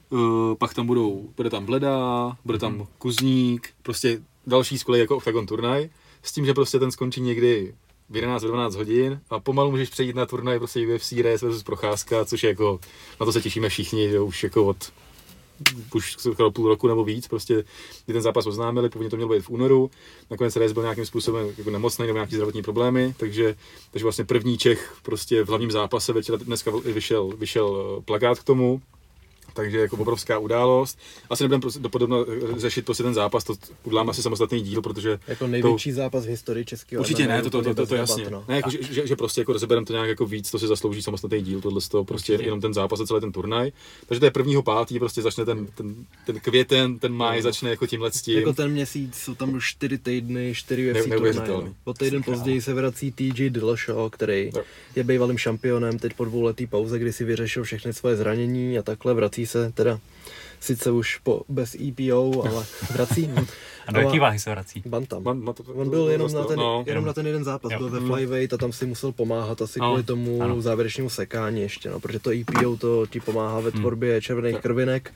uh, 0.10 0.56
pak 0.56 0.74
tam 0.74 0.88
budou, 0.88 1.30
bude 1.38 1.50
tam 1.50 1.66
Bleda, 1.66 2.38
bude 2.46 2.60
tam 2.60 2.88
Kuzník, 2.98 3.70
prostě 3.84 4.22
další 4.48 4.78
skvělý 4.78 5.00
jako 5.00 5.18
Octagon 5.18 5.46
turnaj, 5.46 5.90
s 6.24 6.32
tím, 6.32 6.46
že 6.46 6.54
prostě 6.54 6.80
ten 6.80 6.92
skončí 6.92 7.22
někdy 7.22 7.76
v 8.10 8.16
11 8.16 8.44
12 8.44 8.76
hodin 8.76 9.22
a 9.30 9.40
pomalu 9.40 9.72
můžeš 9.72 9.90
přejít 9.90 10.16
na 10.16 10.26
turnaj 10.26 10.58
prostě 10.58 10.88
UFC 10.88 11.12
Race 11.12 11.46
versus 11.46 11.64
Procházka, 11.64 12.26
což 12.26 12.44
je 12.44 12.50
jako, 12.50 12.80
na 13.20 13.26
to 13.26 13.32
se 13.32 13.42
těšíme 13.42 13.70
všichni, 13.70 14.10
že 14.10 14.20
už 14.20 14.44
jako 14.44 14.66
od 14.66 14.92
už 15.94 16.16
skoro 16.20 16.52
půl 16.52 16.68
roku 16.68 16.88
nebo 16.88 17.04
víc, 17.04 17.28
prostě, 17.28 17.64
kdy 18.06 18.14
ten 18.14 18.22
zápas 18.22 18.46
oznámili, 18.46 18.90
původně 18.90 19.10
to 19.10 19.16
mělo 19.16 19.34
být 19.34 19.42
v 19.42 19.50
únoru, 19.50 19.92
nakonec 20.30 20.56
Reyes 20.56 20.74
byl 20.74 20.84
nějakým 20.84 21.06
způsobem 21.06 21.54
jako 21.58 21.70
nemocný 21.70 22.08
nebo 22.08 22.18
nějaký 22.18 22.36
zdravotní 22.36 22.62
problémy, 22.62 23.14
takže, 23.18 23.56
takže 23.92 24.06
vlastně 24.06 24.26
první 24.26 24.58
Čech 24.58 24.96
prostě 25.04 25.44
v 25.44 25.48
hlavním 25.48 25.72
zápase 25.72 26.14
večera 26.14 26.38
dneska 26.38 26.72
vyšel, 26.86 27.28
vyšel 27.28 28.02
plakát 28.06 28.40
k 28.40 28.44
tomu, 28.44 28.82
takže 29.56 29.80
jako 29.80 29.98
obrovská 29.98 30.38
událost. 30.38 31.00
Asi 31.30 31.44
nebudeme 31.44 31.62
prostě 31.62 31.80
dopodobno 31.80 32.26
řešit 32.58 32.86
prostě 32.86 33.04
ten 33.04 33.14
zápas, 33.14 33.44
to 33.44 33.54
uděláme 33.84 34.10
asi 34.10 34.22
samostatný 34.22 34.62
díl, 34.62 34.82
protože... 34.82 35.20
Jako 35.28 35.48
největší 35.48 35.90
to... 35.90 35.96
zápas 35.96 36.26
v 36.26 36.30
historii 36.30 36.66
českého 36.66 37.00
Určitě 37.00 37.28
ne, 37.28 37.42
to, 37.42 37.50
to, 37.50 37.62
to, 37.62 37.76
to, 37.76 37.86
to 37.86 37.96
jasně. 37.96 38.30
No. 38.30 38.44
Ne, 38.48 38.56
jako, 38.56 38.70
že, 38.70 38.78
že, 38.82 39.08
že, 39.08 39.16
prostě 39.16 39.42
jako 39.42 39.54
rozebereme 39.54 39.86
to 39.86 39.94
nějak 39.94 40.10
jako 40.10 40.26
víc, 40.26 40.52
to 40.52 40.60
si 40.60 40.68
zaslouží 40.68 41.02
samostatný 41.02 41.42
díl, 41.42 41.62
tohle 41.62 41.82
z 41.82 41.90
toho 41.90 42.06
prostě 42.06 42.34
Určitě. 42.34 42.48
jenom 42.48 42.62
ten 42.62 42.74
zápas 42.74 43.00
a 43.00 43.06
celý 43.06 43.22
ten 43.22 43.32
turnaj. 43.32 43.72
Takže 44.06 44.20
to 44.20 44.26
je 44.26 44.32
prvního 44.32 44.64
pátý, 44.64 45.00
prostě 45.00 45.22
začne 45.22 45.46
ten, 45.46 45.66
ten, 45.66 45.96
ten 46.26 46.40
květen, 46.40 47.00
ten 47.00 47.14
máj 47.14 47.38
no. 47.38 47.44
začne 47.44 47.70
jako 47.70 47.88
tímhle 47.88 48.12
s 48.12 48.22
tím. 48.22 48.38
Jako 48.38 48.54
ten 48.54 48.72
měsíc, 48.72 49.16
jsou 49.16 49.36
tam 49.36 49.54
už 49.54 49.70
čtyři 49.70 49.98
týdny, 49.98 50.54
čtyři 50.56 50.92
UFC 50.92 51.08
ne, 51.08 51.18
turnaje. 51.18 51.50
No. 51.50 51.74
O 51.84 51.94
týden 51.94 52.24
později 52.24 52.62
se 52.62 52.74
vrací 52.74 53.12
TJ 53.12 53.50
Dillashaw, 53.50 54.10
který 54.10 54.52
je 54.96 55.04
bývalým 55.04 55.38
šampionem, 55.38 56.00
teď 56.00 56.14
po 56.14 56.26
dvouletý 56.26 56.68
pauze, 56.68 57.00
kdy 57.00 57.14
si 57.14 57.24
vyřešil 57.24 57.64
všechny 57.64 57.94
svoje 57.94 58.16
zranění 58.16 58.78
a 58.78 58.82
takhle 58.82 59.14
vrací 59.14 59.45
se 59.48 59.72
teda 59.72 60.00
sice 60.60 60.92
už 60.92 61.18
po, 61.18 61.42
bez 61.50 61.76
EPO, 61.76 62.44
ale 62.48 62.66
vrací. 62.94 63.30
a 63.88 63.92
do 63.92 64.00
jaký 64.00 64.20
váhy 64.20 64.40
se 64.40 64.50
vrací? 64.50 64.84
Bantam. 64.86 65.24
Ban, 65.24 65.42
ban, 65.42 65.56
On 65.74 65.90
byl 65.90 66.10
jenom, 66.10 66.34
na 66.34 66.44
ten, 66.44 66.60
no, 66.60 66.84
jenom 66.88 67.06
na 67.06 67.14
ten 67.14 67.28
jeden 67.28 67.44
zápas, 67.44 67.72
jo. 67.72 67.78
byl 67.78 67.90
ve 67.90 68.00
flyweight 68.00 68.54
a 68.54 68.58
tam 68.58 68.72
si 68.72 68.86
musel 68.86 69.12
pomáhat 69.12 69.62
asi 69.62 69.80
no, 69.80 69.88
kvůli 69.88 70.04
tomu 70.04 70.44
ano. 70.44 70.62
závěrečnému 70.62 71.10
sekání 71.10 71.62
ještě, 71.62 71.90
no, 71.90 72.00
protože 72.00 72.20
to 72.20 72.32
EPO 72.32 72.78
to 72.78 73.08
ti 73.08 73.20
pomáhá 73.20 73.60
ve 73.60 73.70
hmm. 73.70 73.80
tvorbě 73.80 74.12
hmm. 74.12 74.22
červených 74.22 74.58
krvinek 74.58 75.14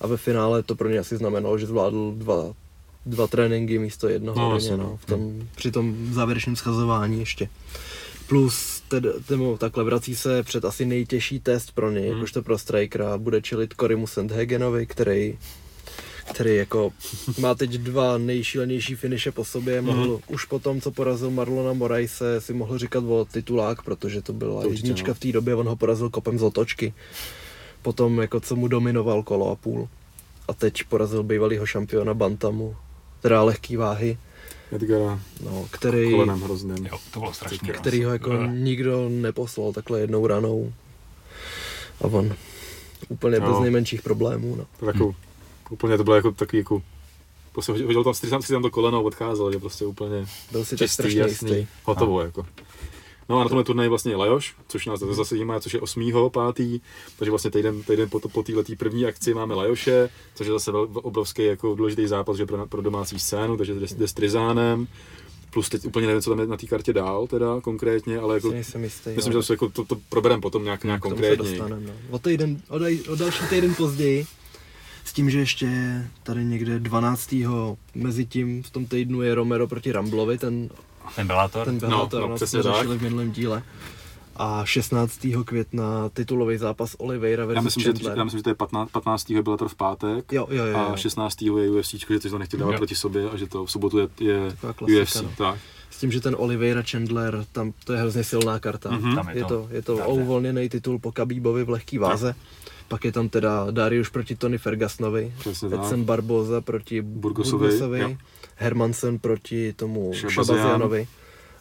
a 0.00 0.06
ve 0.06 0.16
finále 0.16 0.62
to 0.62 0.74
pro 0.74 0.88
ně 0.88 0.98
asi 0.98 1.16
znamenalo, 1.16 1.58
že 1.58 1.66
zvládl 1.66 2.12
dva, 2.16 2.52
dva 3.06 3.26
tréninky 3.26 3.78
místo 3.78 4.08
jednoho 4.08 4.50
no, 4.50 4.58
denně, 4.58 4.76
no, 4.76 4.96
v 4.96 5.06
tom, 5.06 5.48
při 5.54 5.70
tom 5.70 5.94
závěrečném 6.10 6.56
schazování 6.56 7.20
ještě. 7.20 7.48
Plus 8.28 8.73
tedy, 8.88 9.08
tedy, 9.28 9.42
takhle 9.58 9.84
vrací 9.84 10.16
se 10.16 10.42
před 10.42 10.64
asi 10.64 10.84
nejtěžší 10.84 11.40
test 11.40 11.72
pro 11.72 11.90
něj, 11.90 12.02
hmm. 12.02 12.12
jakožto 12.12 12.42
pro 12.42 12.58
strikera, 12.58 13.18
bude 13.18 13.42
čelit 13.42 13.74
Korimu 13.74 14.06
Sandhagenovi, 14.06 14.86
který 14.86 15.38
který 16.30 16.56
jako 16.56 16.92
má 17.38 17.54
teď 17.54 17.70
dva 17.70 18.18
nejšílenější 18.18 18.94
finiše 18.94 19.32
po 19.32 19.44
sobě, 19.44 19.80
mm. 19.80 19.86
mohl 19.86 20.20
už 20.28 20.44
po 20.44 20.58
tom, 20.58 20.80
co 20.80 20.90
porazil 20.90 21.30
Marlona 21.30 21.72
Moraise, 21.72 22.40
si 22.40 22.52
mohl 22.52 22.78
říkat 22.78 23.04
o 23.04 23.24
titulák, 23.24 23.82
protože 23.82 24.22
to 24.22 24.32
byla 24.32 24.62
to 24.62 24.70
jednička 24.70 25.08
no. 25.08 25.14
v 25.14 25.18
té 25.18 25.32
době, 25.32 25.54
on 25.54 25.68
ho 25.68 25.76
porazil 25.76 26.10
kopem 26.10 26.38
z 26.38 26.42
otočky. 26.42 26.94
Potom 27.82 28.20
jako 28.20 28.40
co 28.40 28.56
mu 28.56 28.68
dominoval 28.68 29.22
kolo 29.22 29.50
a 29.50 29.56
půl. 29.56 29.88
A 30.48 30.52
teď 30.54 30.84
porazil 30.84 31.22
bývalého 31.22 31.66
šampiona 31.66 32.14
Bantamu, 32.14 32.76
teda 33.20 33.42
lehký 33.42 33.76
váhy. 33.76 34.18
Edgara. 34.74 35.20
No, 35.44 35.66
který, 35.70 36.10
kolenem 36.10 36.40
hrozným. 36.40 36.86
Jo, 36.86 36.98
to 37.10 37.20
bylo 37.20 37.32
strašně. 37.32 37.72
Který 37.72 38.04
ho 38.04 38.12
jako 38.12 38.32
no. 38.32 38.46
nikdo 38.46 39.08
neposlal 39.08 39.72
takhle 39.72 40.00
jednou 40.00 40.26
ranou. 40.26 40.72
A 42.00 42.04
on 42.04 42.34
úplně 43.08 43.40
no. 43.40 43.50
bez 43.52 43.60
nejmenších 43.60 44.02
problémů. 44.02 44.56
No. 44.56 44.66
To 44.80 44.86
jako, 44.86 45.04
hmm. 45.04 45.14
úplně 45.70 45.96
to 45.96 46.04
bylo 46.04 46.16
jako 46.16 46.32
takový 46.32 46.58
jako 46.58 46.82
prostě 47.52 47.72
hodil 47.72 48.04
tam, 48.04 48.14
si 48.14 48.52
tam 48.52 48.62
to 48.62 48.70
koleno 48.70 48.98
a 48.98 49.00
odcházel, 49.00 49.52
že 49.52 49.58
prostě 49.58 49.84
úplně 49.84 50.26
Byl 50.52 50.64
si 50.64 50.76
čistý, 50.76 51.16
jasný, 51.16 51.50
jistý. 51.50 51.66
hotovo 51.84 52.18
no. 52.18 52.24
jako. 52.24 52.46
No 53.28 53.40
a 53.40 53.42
na 53.42 53.48
tomhle 53.48 53.64
turnaji 53.64 53.88
vlastně 53.88 54.16
Lajoš, 54.16 54.54
což 54.68 54.86
nás 54.86 55.00
zase 55.00 55.34
zajímá, 55.34 55.60
což 55.60 55.74
je 55.74 55.80
8. 55.80 56.12
pátý, 56.32 56.80
takže 57.18 57.30
vlastně 57.30 57.50
týden, 57.50 57.82
týden 57.82 58.08
po, 58.10 58.20
po 58.20 58.42
této 58.42 58.62
první 58.78 59.06
akci 59.06 59.34
máme 59.34 59.54
Lajoše, 59.54 60.08
což 60.34 60.46
je 60.46 60.52
zase 60.52 60.70
obrovský 60.92 61.44
jako 61.44 61.74
důležitý 61.74 62.06
zápas 62.06 62.36
že 62.36 62.46
pro, 62.46 62.66
pro 62.66 62.82
domácí 62.82 63.18
scénu, 63.18 63.56
takže 63.56 63.74
jde, 63.74 63.86
jde 63.96 64.08
s 64.08 64.12
Trizánem, 64.12 64.86
plus 65.50 65.68
teď 65.68 65.86
úplně 65.86 66.06
nevím, 66.06 66.22
co 66.22 66.30
tam 66.30 66.40
je 66.40 66.46
na 66.46 66.56
té 66.56 66.66
kartě 66.66 66.92
dál 66.92 67.26
teda 67.26 67.60
konkrétně, 67.60 68.18
ale 68.18 68.34
jako, 68.34 68.50
myslím, 68.50 68.84
jistý, 68.84 69.10
myslím 69.10 69.32
že 69.32 69.46
to, 69.46 69.52
jako, 69.52 69.68
to, 69.68 69.84
to 69.84 69.96
probereme 70.08 70.40
potom 70.40 70.64
nějak, 70.64 70.84
nějak 70.84 71.00
konkrétně. 71.00 71.58
No. 71.58 71.92
O, 72.10 72.18
týden, 72.18 72.60
o, 72.68 72.78
daj, 72.78 72.98
o 73.08 73.16
další 73.16 73.44
týden 73.50 73.74
později, 73.74 74.26
s 75.04 75.12
tím, 75.12 75.30
že 75.30 75.38
ještě 75.38 75.68
tady 76.22 76.44
někde 76.44 76.78
12. 76.78 77.34
mezi 77.94 78.26
tím 78.26 78.62
v 78.62 78.70
tom 78.70 78.86
týdnu 78.86 79.22
je 79.22 79.34
Romero 79.34 79.68
proti 79.68 79.92
Ramblovi, 79.92 80.38
ten 80.38 80.70
ten 81.16 81.26
Bellator? 81.26 81.64
Ten 81.64 81.78
Bellator, 81.78 82.20
no, 82.20 82.26
no, 82.26 82.30
no 82.30 82.36
přesně 82.36 82.62
tak. 82.62 82.86
v 82.86 83.02
minulém 83.02 83.32
díle. 83.32 83.62
A 84.36 84.64
16. 84.64 85.26
května 85.44 86.08
titulový 86.08 86.56
zápas 86.56 86.96
Oliveira 86.98 87.46
versus 87.46 87.56
já 87.56 87.62
myslím, 87.62 87.84
Chandler. 87.84 88.14
Že, 88.14 88.18
já 88.18 88.24
myslím, 88.24 88.38
že 88.38 88.42
to 88.42 88.50
je 88.50 88.54
15. 88.54 88.90
15. 88.90 89.30
Bellator 89.30 89.68
v 89.68 89.74
pátek 89.74 90.32
jo, 90.32 90.46
jo, 90.50 90.64
jo, 90.64 90.78
a 90.78 90.96
16. 90.96 91.42
je 91.42 91.70
UFC, 91.70 91.94
že 91.94 92.30
to 92.30 92.38
nechtěli 92.38 92.60
dávat 92.60 92.72
jo. 92.72 92.78
proti 92.78 92.94
sobě 92.94 93.30
a 93.30 93.36
že 93.36 93.46
to 93.46 93.64
v 93.64 93.70
sobotu 93.70 93.98
je, 93.98 94.08
je 94.20 94.56
klasika, 94.76 95.02
UFC. 95.02 95.22
No. 95.22 95.30
Tak. 95.38 95.58
S 95.90 95.98
tím, 95.98 96.12
že 96.12 96.20
ten 96.20 96.36
Oliveira 96.38 96.82
Chandler, 96.90 97.44
tam 97.52 97.72
to 97.84 97.92
je 97.92 97.98
hrozně 97.98 98.24
silná 98.24 98.58
karta. 98.58 98.90
Mm-hmm. 98.90 99.14
Tam 99.14 99.28
je, 99.28 99.36
je 99.36 99.44
to, 99.44 99.68
je 99.70 99.82
to 99.82 99.96
uvolněný 99.96 100.68
titul 100.68 100.98
po 100.98 101.12
Kabíbovi 101.12 101.64
v 101.64 101.70
lehký 101.70 101.98
váze. 101.98 102.26
Tak. 102.26 102.36
Pak 102.88 103.04
je 103.04 103.12
tam 103.12 103.28
teda 103.28 103.66
Darius 103.70 104.10
proti 104.10 104.36
Tony 104.36 104.58
Fergusonovi, 104.58 105.32
Edson 105.74 106.04
Barboza 106.04 106.60
proti 106.60 107.02
Burgosovi, 107.02 107.58
Burgosovi 107.58 108.18
Hermansen 108.56 109.18
proti 109.18 109.72
tomu 109.72 110.12
Šabazianovi. 110.28 111.06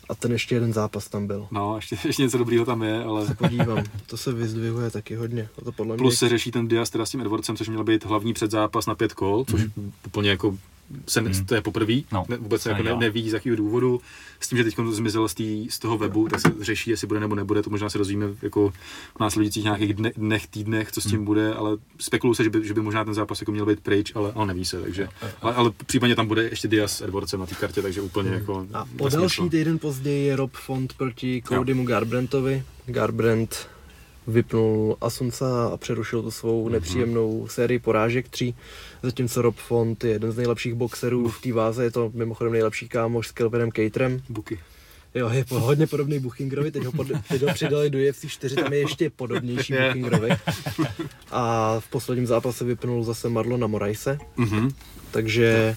A 0.09 0.15
ten 0.15 0.31
ještě 0.31 0.55
jeden 0.55 0.73
zápas 0.73 1.09
tam 1.09 1.27
byl. 1.27 1.47
No, 1.51 1.75
ještě, 1.75 1.97
ještě 2.05 2.21
něco 2.21 2.37
dobrýho 2.37 2.65
tam 2.65 2.83
je, 2.83 3.03
ale... 3.03 3.27
Se 3.27 3.35
podívám, 3.35 3.83
to 4.07 4.17
se 4.17 4.31
vyzdvihuje 4.31 4.91
taky 4.91 5.15
hodně. 5.15 5.49
A 5.61 5.63
to 5.63 5.71
podle 5.71 5.97
Plus 5.97 6.13
mě... 6.13 6.17
se 6.17 6.29
řeší 6.29 6.51
ten 6.51 6.67
Diaz 6.67 6.89
teda 6.89 7.05
s 7.05 7.09
tím 7.09 7.21
Edwardsem, 7.21 7.55
což 7.55 7.67
měl 7.67 7.83
být 7.83 8.05
hlavní 8.05 8.33
předzápas 8.33 8.85
na 8.85 8.95
pět 8.95 9.13
kol, 9.13 9.45
což 9.51 9.61
mm. 9.63 9.91
úplně 10.05 10.29
jako 10.29 10.57
se, 11.07 11.21
hmm. 11.21 11.45
to 11.45 11.55
je 11.55 11.61
poprvé, 11.61 11.93
no, 12.11 12.25
ne, 12.29 12.37
vůbec 12.37 12.61
se 12.61 12.69
jako 12.69 12.83
ne, 12.83 12.95
neví 12.95 13.29
z 13.29 13.33
jakého 13.33 13.55
důvodu. 13.55 14.01
S 14.39 14.47
tím, 14.47 14.57
že 14.57 14.63
teď 14.63 14.75
zmizel 14.89 15.27
z, 15.27 15.33
tý, 15.33 15.67
z 15.69 15.79
toho 15.79 15.97
webu, 15.97 16.27
tak 16.27 16.39
se 16.39 16.51
řeší, 16.61 16.89
jestli 16.89 17.07
bude 17.07 17.19
nebo 17.19 17.35
nebude, 17.35 17.61
to 17.61 17.69
možná 17.69 17.89
se 17.89 17.97
dozvíme 17.97 18.25
jako 18.41 18.69
v 19.17 19.19
následujících 19.19 19.63
nějakých 19.63 19.93
dne, 19.93 20.11
dnech, 20.17 20.47
týdnech, 20.47 20.91
co 20.91 21.01
s 21.01 21.03
tím 21.03 21.15
hmm. 21.15 21.25
bude, 21.25 21.53
ale 21.53 21.77
spekuluje 21.99 22.35
se, 22.35 22.43
že 22.43 22.49
by, 22.49 22.67
že 22.67 22.73
by 22.73 22.81
možná 22.81 23.05
ten 23.05 23.13
zápas 23.13 23.41
jako 23.41 23.51
měl 23.51 23.65
být 23.65 23.79
pryč, 23.79 24.11
ale, 24.15 24.31
ale 24.35 24.47
neví 24.47 24.65
se, 24.65 24.81
takže, 24.81 25.07
ale, 25.41 25.53
ale 25.53 25.71
případně 25.85 26.15
tam 26.15 26.27
bude 26.27 26.43
ještě 26.43 26.67
Diaz 26.67 26.97
s 26.97 27.01
Edwardsem 27.01 27.39
na 27.39 27.45
té 27.45 27.55
kartě, 27.55 27.81
takže 27.81 28.01
úplně 28.01 28.29
hmm. 28.29 28.39
jako... 28.39 28.67
A 28.73 28.85
o 28.99 29.09
další 29.09 29.49
týden 29.49 29.79
později 29.79 30.25
je 30.25 30.35
Rob 30.35 30.51
Font 30.51 30.93
proti 30.93 31.43
Codymu 31.47 31.85
Garbrantovi. 31.85 32.63
Garbrandt 32.85 33.72
vypnul 34.27 34.97
Asunca 35.01 35.67
a 35.73 35.77
přerušil 35.77 36.21
tu 36.21 36.31
svou 36.31 36.63
mhm. 36.63 36.73
nepříjemnou 36.73 37.47
sérii 37.47 37.79
porážek 37.79 38.29
tří, 38.29 38.55
zatímco 39.03 39.41
Rob 39.41 39.55
Font 39.55 40.03
je 40.03 40.11
jeden 40.11 40.31
z 40.31 40.37
nejlepších 40.37 40.73
boxerů 40.73 41.29
v 41.29 41.41
té 41.41 41.53
váze, 41.53 41.83
je 41.83 41.91
to 41.91 42.11
mimochodem 42.13 42.53
nejlepší 42.53 42.89
kámoš 42.89 43.27
s 43.27 43.31
Kelvinem 43.31 43.71
Caterem. 43.71 44.21
Buky. 44.29 44.59
Jo, 45.15 45.29
je 45.29 45.45
hodně 45.49 45.87
podobný 45.87 46.19
Buchingrovi, 46.19 46.71
teď 46.71 46.83
ho, 46.83 46.91
pod, 46.91 47.07
teď 47.29 47.41
ho 47.41 47.53
přidali 47.53 47.89
do 47.89 47.99
UFC 48.09 48.25
4, 48.27 48.55
tam 48.55 48.73
je 48.73 48.79
ještě 48.79 49.09
podobnější 49.09 49.73
yeah. 49.73 49.87
Buchingrovi. 49.87 50.29
A 51.31 51.75
v 51.79 51.87
posledním 51.87 52.27
zápase 52.27 52.65
vypnul 52.65 53.03
zase 53.03 53.29
Marlona 53.29 53.67
Moraise. 53.67 54.17
Mm-hmm. 54.37 54.71
Takže 55.11 55.75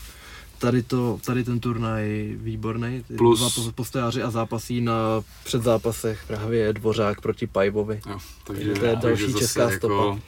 tady, 0.59 0.83
to, 0.83 1.19
tady 1.25 1.45
ten 1.45 1.61
turnaj 1.61 2.35
výborný. 2.37 3.05
Plus... 3.19 3.55
Dva 3.55 3.73
postojáři 3.73 4.23
a 4.23 4.31
zápasí 4.31 4.81
na 4.81 4.95
předzápasech 5.45 6.25
právě 6.27 6.73
Dvořák 6.73 7.21
proti 7.21 7.47
Pajbovi. 7.47 8.01
Jo, 8.07 8.19
takže, 8.45 8.73
to 8.75 8.87
je 8.87 8.97
další 8.97 9.35
česká 9.35 9.71
stopa. 9.71 9.95
Jako, 9.95 10.21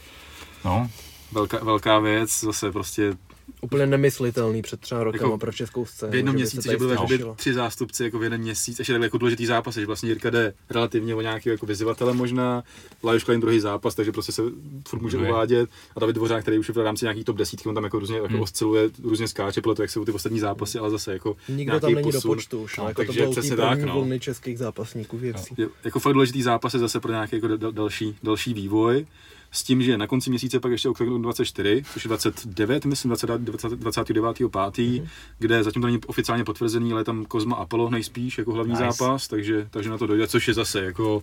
no, 0.65 0.91
velká, 1.33 1.59
velká 1.65 1.99
věc, 1.99 2.41
zase 2.41 2.73
prostě 2.73 3.13
úplně 3.61 3.87
nemyslitelný 3.87 4.63
před 4.63 4.81
třeba 4.81 5.05
rokem 5.05 5.23
jako 5.23 5.39
pro 5.39 5.53
českou 5.53 5.87
scénu. 5.87 6.13
V 6.13 6.15
jednom 6.15 6.35
měsíci, 6.35 6.69
že 6.71 6.77
byly 6.77 6.97
tři 7.37 7.55
zástupci 7.55 8.05
jako 8.05 8.19
v 8.19 8.23
jeden 8.23 8.41
měsíc, 8.41 8.79
ještě 8.79 8.93
takhle 8.93 9.07
jako 9.07 9.19
důležitý 9.19 9.47
zápas, 9.47 9.75
že 9.75 9.87
vlastně 9.87 10.09
Jirka 10.09 10.31
jde 10.31 10.55
relativně 10.71 11.15
o 11.15 11.21
nějaký 11.21 11.49
jako 11.49 11.67
vyzývatele 11.67 12.15
možná, 12.15 12.63
Lajos 13.05 13.25
Klein 13.25 13.41
druhý 13.41 13.61
zápas, 13.61 13.95
takže 13.95 14.13
prostě 14.13 14.33
se 14.33 14.43
furt 14.89 15.03
může 15.03 15.17
okay. 15.17 15.31
uvádět 15.31 15.71
a 15.97 16.01
David 16.01 16.17
Dvořák, 16.17 16.43
který 16.43 16.59
už 16.59 16.69
je 16.69 16.75
v 16.75 16.79
rámci 16.79 17.05
nějaký 17.05 17.25
top 17.25 17.37
desítky, 17.37 17.69
on 17.69 17.75
tam 17.75 17.85
jako 17.85 17.99
různě 17.99 18.17
jako 18.17 18.29
hmm. 18.29 18.41
osciluje, 18.41 18.89
různě 19.03 19.29
skáče 19.29 19.61
podle 19.61 19.75
toho, 19.75 19.85
jak 19.85 19.91
jsou 19.91 20.05
ty 20.05 20.13
ostatní 20.13 20.41
zápasy, 20.41 20.79
ale 20.79 20.91
zase 20.91 21.13
jako 21.13 21.37
Nikdo 21.49 21.81
tam 21.81 21.95
není 21.95 22.03
posun. 22.03 22.31
do 22.31 22.35
počtu 22.35 22.63
už, 22.63 22.77
no, 22.77 22.85
no, 22.85 22.91
jako 22.91 23.05
takže 23.05 23.25
to 23.25 23.31
přesně 23.31 23.57
tak, 23.57 23.83
no. 23.83 23.95
volny 23.95 24.21
českých 24.21 24.59
zápasníků 24.59 25.19
v 25.19 25.33
no. 25.59 25.69
Jako 25.85 26.01
fakt 26.01 26.13
důležitý 26.13 26.43
zápas 26.43 26.75
je 26.75 26.81
zase 26.81 27.01
pro 27.01 27.13
nějaký 27.13 27.37
jako 27.37 27.57
další, 27.57 28.17
další 28.23 28.55
vývoj 28.55 29.07
s 29.51 29.63
tím, 29.63 29.83
že 29.83 29.99
na 29.99 30.07
konci 30.07 30.31
měsíce 30.31 30.61
pak 30.61 30.73
ještě 30.73 30.89
Octagon 30.89 31.23
24, 31.23 31.83
což 31.93 32.05
je 32.05 32.09
29, 32.09 32.85
myslím 32.85 33.09
20, 33.09 33.31
20, 33.31 33.73
29. 33.73 34.37
5., 34.37 34.49
mm-hmm. 34.49 35.09
kde 35.39 35.63
zatím 35.65 35.83
to 35.83 35.87
není 35.87 36.01
oficiálně 36.07 36.45
potvrzený, 36.45 36.93
ale 36.93 37.01
je 37.01 37.05
tam 37.05 37.25
Kozma 37.25 37.57
Apollo 37.57 37.91
nejspíš 37.91 38.39
jako 38.39 38.53
hlavní 38.53 38.73
nice. 38.73 38.85
zápas, 38.85 39.29
takže, 39.29 39.69
takže 39.71 39.91
na 39.91 39.99
to 39.99 40.07
dojde, 40.07 40.29
což 40.29 40.49
je 40.49 40.55
zase 40.55 40.85
jako 40.85 41.23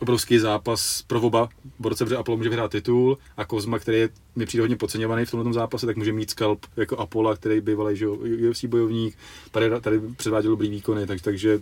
obrovský 0.00 0.38
zápas 0.38 1.02
pro 1.02 1.20
oba 1.20 1.48
borce, 1.78 2.04
protože 2.04 2.16
Apollo 2.16 2.36
může 2.36 2.48
vyhrát 2.48 2.70
titul 2.70 3.18
a 3.36 3.44
Kozma, 3.44 3.78
který 3.78 3.98
je 3.98 4.08
mi 4.36 4.46
přijde 4.46 4.62
hodně 4.62 4.76
podceňovaný 4.76 5.24
v 5.24 5.30
tomto 5.30 5.52
zápase, 5.52 5.86
tak 5.86 5.96
může 5.96 6.12
mít 6.12 6.30
skalp 6.30 6.66
jako 6.76 6.96
Apollo, 6.96 7.36
který 7.36 7.60
bývalý 7.60 7.96
že, 7.96 8.08
UFC 8.08 8.64
bojovník, 8.64 9.16
tady, 9.50 9.80
tady 9.80 10.00
předváděl 10.16 10.50
dobrý 10.50 10.70
výkony, 10.70 11.06
tak, 11.06 11.20
takže 11.20 11.60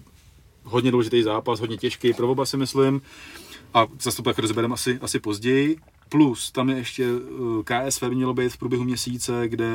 hodně 0.64 0.90
důležitý 0.90 1.22
zápas, 1.22 1.60
hodně 1.60 1.76
těžký 1.76 2.12
pro 2.12 2.30
oba 2.30 2.46
si 2.46 2.56
myslím 2.56 3.00
a 3.74 3.86
zase 4.00 4.16
to 4.16 4.22
tak 4.22 4.38
rozebereme 4.38 4.74
asi, 4.74 4.98
asi 5.02 5.20
později. 5.20 5.76
Plus, 6.08 6.52
tam 6.52 6.68
je 6.68 6.76
ještě 6.76 7.04
eh, 7.04 7.88
KSV 7.88 8.02
mělo 8.02 8.34
být 8.34 8.52
v 8.52 8.58
průběhu 8.58 8.84
měsíce, 8.84 9.48
kde 9.48 9.68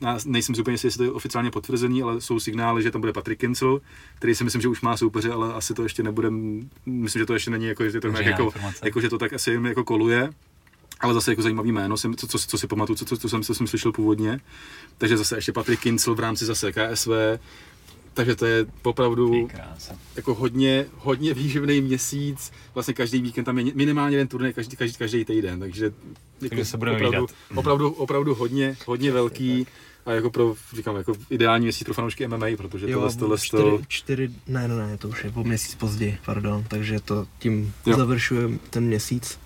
já 0.00 0.18
nejsem 0.24 0.54
si 0.54 0.60
úplně 0.60 0.74
jistý, 0.74 0.86
jestli 0.86 0.98
to 0.98 1.04
je 1.04 1.10
oficiálně 1.10 1.50
potvrzený, 1.50 2.02
ale 2.02 2.20
jsou 2.20 2.40
signály, 2.40 2.82
že 2.82 2.90
tam 2.90 3.00
bude 3.00 3.12
Patrick 3.12 3.40
Kincel, 3.40 3.80
který 4.18 4.34
si 4.34 4.44
myslím, 4.44 4.62
že 4.62 4.68
už 4.68 4.80
má 4.80 4.96
soupeře, 4.96 5.32
ale 5.32 5.54
asi 5.54 5.74
to 5.74 5.82
ještě 5.82 6.02
nebude, 6.02 6.30
myslím, 6.86 7.20
že 7.20 7.26
to 7.26 7.34
ještě 7.34 7.50
není 7.50 7.66
jako, 7.66 7.90
že 7.90 8.00
to, 8.00 8.12
tak 8.12 8.26
jako, 8.26 8.52
jako, 8.84 9.00
že 9.00 9.08
to 9.08 9.18
tak 9.18 9.32
asi 9.32 9.50
jen 9.50 9.66
jako 9.66 9.84
koluje. 9.84 10.30
ale 11.00 11.14
zase 11.14 11.32
jako 11.32 11.42
zajímavý 11.42 11.72
jméno, 11.72 11.96
jsem, 11.96 12.14
co, 12.14 12.26
co, 12.26 12.38
co 12.38 12.58
si 12.58 12.66
pamatuju, 12.66 12.96
co, 12.96 13.04
co, 13.04 13.16
co, 13.16 13.28
jsem, 13.28 13.42
co 13.42 13.54
jsem 13.54 13.66
slyšel 13.66 13.92
původně. 13.92 14.40
Takže 14.98 15.16
zase 15.16 15.36
ještě 15.36 15.52
Patrik 15.52 15.80
Kincel 15.80 16.14
v 16.14 16.20
rámci 16.20 16.44
zase 16.44 16.72
KSV, 16.72 17.08
takže 18.14 18.36
to 18.36 18.46
je 18.46 18.66
opravdu 18.82 19.48
jako 20.16 20.34
hodně, 20.34 20.86
hodně 20.96 21.34
výživný 21.34 21.80
měsíc. 21.80 22.52
Vlastně 22.74 22.94
každý 22.94 23.20
víkend 23.20 23.44
tam 23.44 23.58
je 23.58 23.72
minimálně 23.74 24.16
jeden 24.16 24.28
turnaj, 24.28 24.52
každý, 24.52 24.76
každý, 24.76 24.96
každý 24.96 25.24
týden, 25.24 25.60
takže, 25.60 25.92
jako 26.40 26.64
se 26.64 26.76
budeme 26.76 26.96
opravdu, 27.06 27.26
opravdu, 27.54 27.90
opravdu, 27.90 28.34
hodně, 28.34 28.76
hodně 28.86 29.12
velký 29.12 29.66
a 30.06 30.12
jako 30.12 30.30
pro, 30.30 30.54
říkám, 30.76 30.96
jako 30.96 31.14
ideální 31.30 31.64
měsíc 31.64 31.84
pro 31.84 31.94
fanoušky 31.94 32.28
MMA, 32.28 32.46
protože 32.56 32.90
jo, 32.90 33.00
tohle, 33.00 33.14
tohle 33.16 33.38
čtyři, 33.38 33.62
to... 33.62 33.80
čtyři, 33.88 34.30
ne, 34.46 34.68
ne, 34.68 34.74
ne, 34.74 34.98
to 34.98 35.08
už 35.08 35.24
je 35.24 35.30
po 35.30 35.44
měsíc 35.44 35.74
později, 35.74 36.18
pardon, 36.24 36.64
takže 36.68 37.00
to 37.00 37.26
tím 37.38 37.72
završujeme 37.96 38.58
ten 38.70 38.84
měsíc. 38.84 39.38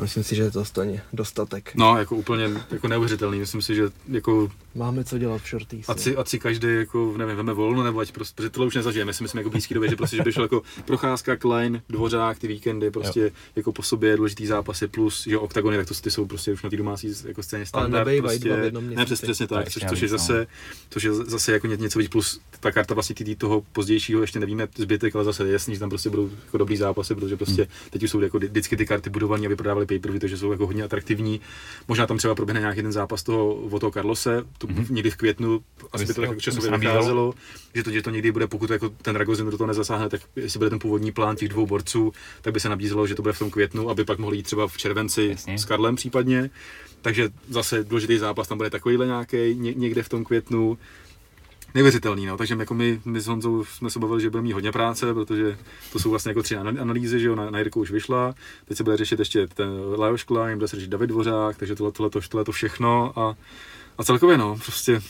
Myslím 0.00 0.24
si, 0.24 0.36
že 0.36 0.42
je 0.42 0.50
to 0.50 0.64
stejně 0.64 1.02
dostatek. 1.12 1.74
No, 1.74 1.98
jako 1.98 2.16
úplně 2.16 2.50
jako 2.70 2.88
neuvěřitelný. 2.88 3.38
Myslím 3.38 3.62
si, 3.62 3.74
že 3.74 3.82
jako... 4.08 4.50
Máme 4.74 5.04
co 5.04 5.18
dělat 5.18 5.42
v 5.42 5.48
shorties. 5.48 5.88
Ať 5.88 6.00
si, 6.00 6.16
ať 6.16 6.28
si 6.28 6.38
každý, 6.38 6.68
jako, 6.68 7.14
nevím, 7.16 7.36
veme 7.36 7.52
volno, 7.52 7.84
nebo 7.84 8.00
ať 8.00 8.12
prostě, 8.12 8.34
protože 8.36 8.50
tohle 8.50 8.66
už 8.66 8.74
nezažijeme. 8.74 9.12
Si 9.12 9.22
myslím, 9.22 9.38
jako 9.38 9.50
blízký 9.50 9.74
době, 9.74 9.90
že 9.90 9.96
prostě, 9.96 10.16
že 10.16 10.22
by 10.22 10.32
šel 10.32 10.42
jako 10.42 10.62
procházka, 10.84 11.36
Klein, 11.36 11.82
Dvořák, 11.88 12.38
ty 12.38 12.46
víkendy, 12.46 12.90
prostě 12.90 13.20
jo. 13.20 13.30
jako 13.56 13.72
po 13.72 13.82
sobě 13.82 14.16
důležitý 14.16 14.46
zápasy, 14.46 14.88
plus, 14.88 15.26
že 15.26 15.38
oktagony, 15.38 15.76
tak 15.76 15.88
to 15.88 15.94
ty 15.94 16.10
jsou 16.10 16.26
prostě 16.26 16.52
už 16.52 16.62
na 16.62 16.70
té 16.70 16.76
domácí 16.76 17.12
jako 17.26 17.42
scéně 17.42 17.66
standard. 17.66 18.08
Ale 18.08 18.22
prostě, 18.22 18.72
ne, 18.80 19.04
přes, 19.04 19.20
přesně 19.20 19.46
tak, 19.46 19.70
což, 19.70 19.84
což, 19.88 20.00
je 20.00 20.08
zase, 20.08 20.46
což 20.90 21.02
je 21.02 21.14
zase 21.14 21.52
jako 21.52 21.66
něco 21.66 21.98
víc, 21.98 22.08
plus 22.08 22.40
ta 22.60 22.72
karta 22.72 22.94
vlastně 22.94 23.14
tý, 23.14 23.36
toho 23.36 23.62
pozdějšího 23.72 24.20
ještě 24.20 24.40
nevíme 24.40 24.68
zbytek, 24.76 25.16
ale 25.16 25.24
zase 25.24 25.46
je 25.46 25.52
jasný, 25.52 25.74
že 25.74 25.80
tam 25.80 25.88
prostě 25.88 26.10
budou 26.10 26.30
jako 26.44 26.58
dobrý 26.58 26.76
zápasy, 26.76 27.14
protože 27.14 27.36
prostě 27.36 27.62
hmm. 27.62 27.70
teď 27.90 28.02
už 28.02 28.10
jsou 28.10 28.20
jako 28.20 28.38
vždycky 28.38 28.76
ty 28.76 28.86
karty 28.86 29.10
budované, 29.10 29.46
aby 29.46 29.56
prodávali 29.56 29.86
pay 29.90 29.98
per 29.98 30.18
takže 30.18 30.36
jsou 30.36 30.52
jako 30.52 30.66
hodně 30.66 30.82
atraktivní. 30.82 31.40
Možná 31.88 32.06
tam 32.06 32.18
třeba 32.18 32.34
proběhne 32.34 32.60
nějaký 32.60 32.82
ten 32.82 32.92
zápas 32.92 33.22
toho, 33.22 33.54
o 33.54 33.78
toho 33.78 33.90
Carlose, 33.90 34.44
to 34.58 34.66
mm-hmm. 34.66 34.86
někdy 34.90 35.10
v 35.10 35.16
květnu, 35.16 35.60
asi 35.92 36.06
by 36.06 36.14
to 36.14 36.22
jako 36.22 36.34
časově 36.34 36.78
vycházelo, 36.78 37.34
že 37.74 37.82
to, 37.82 37.90
že 37.90 38.02
to 38.02 38.10
někdy 38.10 38.32
bude, 38.32 38.46
pokud 38.46 38.70
jako 38.70 38.88
ten 38.88 39.16
Ragozin 39.16 39.50
do 39.50 39.58
toho 39.58 39.68
nezasáhne, 39.68 40.08
tak 40.08 40.20
jestli 40.36 40.58
bude 40.58 40.70
ten 40.70 40.78
původní 40.78 41.12
plán 41.12 41.36
těch 41.36 41.48
dvou 41.48 41.66
borců, 41.66 42.12
tak 42.42 42.54
by 42.54 42.60
se 42.60 42.68
nabízelo, 42.68 43.06
že 43.06 43.14
to 43.14 43.22
bude 43.22 43.32
v 43.32 43.38
tom 43.38 43.50
květnu, 43.50 43.90
aby 43.90 44.04
pak 44.04 44.18
mohli 44.18 44.36
jít 44.36 44.42
třeba 44.42 44.68
v 44.68 44.76
červenci 44.76 45.28
Jasně. 45.30 45.58
s 45.58 45.64
Karlem 45.64 45.96
případně. 45.96 46.50
Takže 47.02 47.28
zase 47.48 47.84
důležitý 47.84 48.18
zápas 48.18 48.48
tam 48.48 48.58
bude 48.58 48.70
takovýhle 48.70 49.06
nějaký 49.06 49.54
někde 49.54 50.02
v 50.02 50.08
tom 50.08 50.24
květnu 50.24 50.78
neuvěřitelný, 51.74 52.26
no. 52.26 52.36
takže 52.36 52.56
jako 52.58 52.74
my, 52.74 53.00
my 53.04 53.20
s 53.20 53.26
Honzou 53.26 53.64
jsme 53.64 53.90
se 53.90 53.98
bavili, 53.98 54.20
že 54.20 54.30
budeme 54.30 54.46
mít 54.46 54.52
hodně 54.52 54.72
práce, 54.72 55.14
protože 55.14 55.58
to 55.92 55.98
jsou 55.98 56.10
vlastně 56.10 56.30
jako 56.30 56.42
tři 56.42 56.56
analýzy, 56.56 57.20
že 57.20 57.26
jo, 57.26 57.34
na, 57.36 57.50
na 57.50 57.58
Jirku 57.58 57.80
už 57.80 57.90
vyšla, 57.90 58.34
teď 58.64 58.76
se 58.76 58.84
bude 58.84 58.96
řešit 58.96 59.18
ještě 59.18 59.46
ten 59.46 59.68
Lajos 59.96 60.22
Klein, 60.22 60.58
bude 60.58 60.68
se 60.68 60.76
řešit 60.76 60.90
David 60.90 61.10
Dvořák, 61.10 61.56
takže 61.56 61.74
tohle, 61.74 61.92
tohle, 61.92 62.10
tohle, 62.10 62.28
tohle 62.28 62.44
to 62.44 62.52
všechno 62.52 63.18
a, 63.18 63.36
a 63.98 64.04
celkově 64.04 64.38
no, 64.38 64.58
prostě 64.64 65.02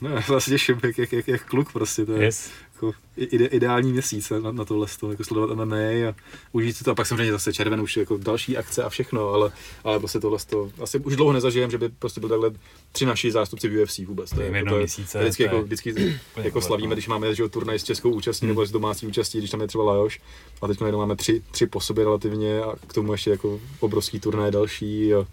No, 0.00 0.10
já 0.10 0.40
se 0.40 0.50
těším, 0.50 0.80
jak, 0.82 0.98
jak, 0.98 1.12
jak, 1.12 1.28
jak 1.28 1.46
kluk 1.46 1.72
prostě, 1.72 2.06
to 2.06 2.12
je 2.12 2.24
yes. 2.24 2.50
Jako 2.82 2.92
ide, 3.16 3.46
ideální 3.46 3.92
měsíc 3.92 4.30
na, 4.30 4.52
na 4.52 4.64
tohle, 4.64 4.86
to, 5.00 5.10
jako 5.10 5.24
sledovat 5.24 5.54
MMA 5.54 5.76
a 5.76 6.14
užít 6.52 6.76
si 6.76 6.84
to 6.84 6.90
a 6.90 6.94
pak 6.94 7.06
samozřejmě 7.06 7.32
zase 7.32 7.52
červen 7.52 7.80
už 7.80 7.96
jako 7.96 8.18
další 8.18 8.56
akce 8.56 8.84
a 8.84 8.88
všechno, 8.88 9.28
ale, 9.28 9.52
ale 9.84 9.98
prostě 9.98 10.20
tohle 10.20 10.38
to, 10.50 10.70
asi 10.82 10.98
už 10.98 11.16
dlouho 11.16 11.32
nezažijem, 11.32 11.70
že 11.70 11.78
by 11.78 11.88
prostě 11.88 12.20
byl 12.20 12.28
takhle 12.28 12.50
tři 12.92 13.06
naši 13.06 13.32
zástupci 13.32 13.68
v 13.68 13.82
UFC 13.82 13.98
vůbec. 13.98 14.30
To 14.30 14.40
je, 14.40 14.50
jako, 14.56 14.68
to 14.68 14.74
je, 14.74 14.78
měsíce, 14.78 15.18
vždycky, 15.18 15.42
jako, 15.42 15.62
vždycky 15.62 16.18
jako 16.42 16.60
slavíme, 16.60 16.94
když 16.94 17.08
máme 17.08 17.34
že, 17.34 17.48
turnaj 17.48 17.78
s 17.78 17.84
českou 17.84 18.10
účastí 18.10 18.46
hmm. 18.46 18.50
nebo 18.50 18.66
s 18.66 18.70
domácí 18.70 19.06
účastí, 19.06 19.38
když 19.38 19.50
tam 19.50 19.60
je 19.60 19.66
třeba 19.66 19.84
Lajoš 19.84 20.20
a 20.62 20.66
teď 20.66 20.80
máme 20.80 21.16
tři, 21.16 21.42
tři 21.50 21.66
po 21.66 21.80
sobě 21.80 22.04
relativně 22.04 22.60
a 22.60 22.74
k 22.86 22.92
tomu 22.92 23.12
ještě 23.12 23.30
jako 23.30 23.60
obrovský 23.80 24.20
turnaj 24.20 24.50
další 24.50 25.14
a, 25.14 25.26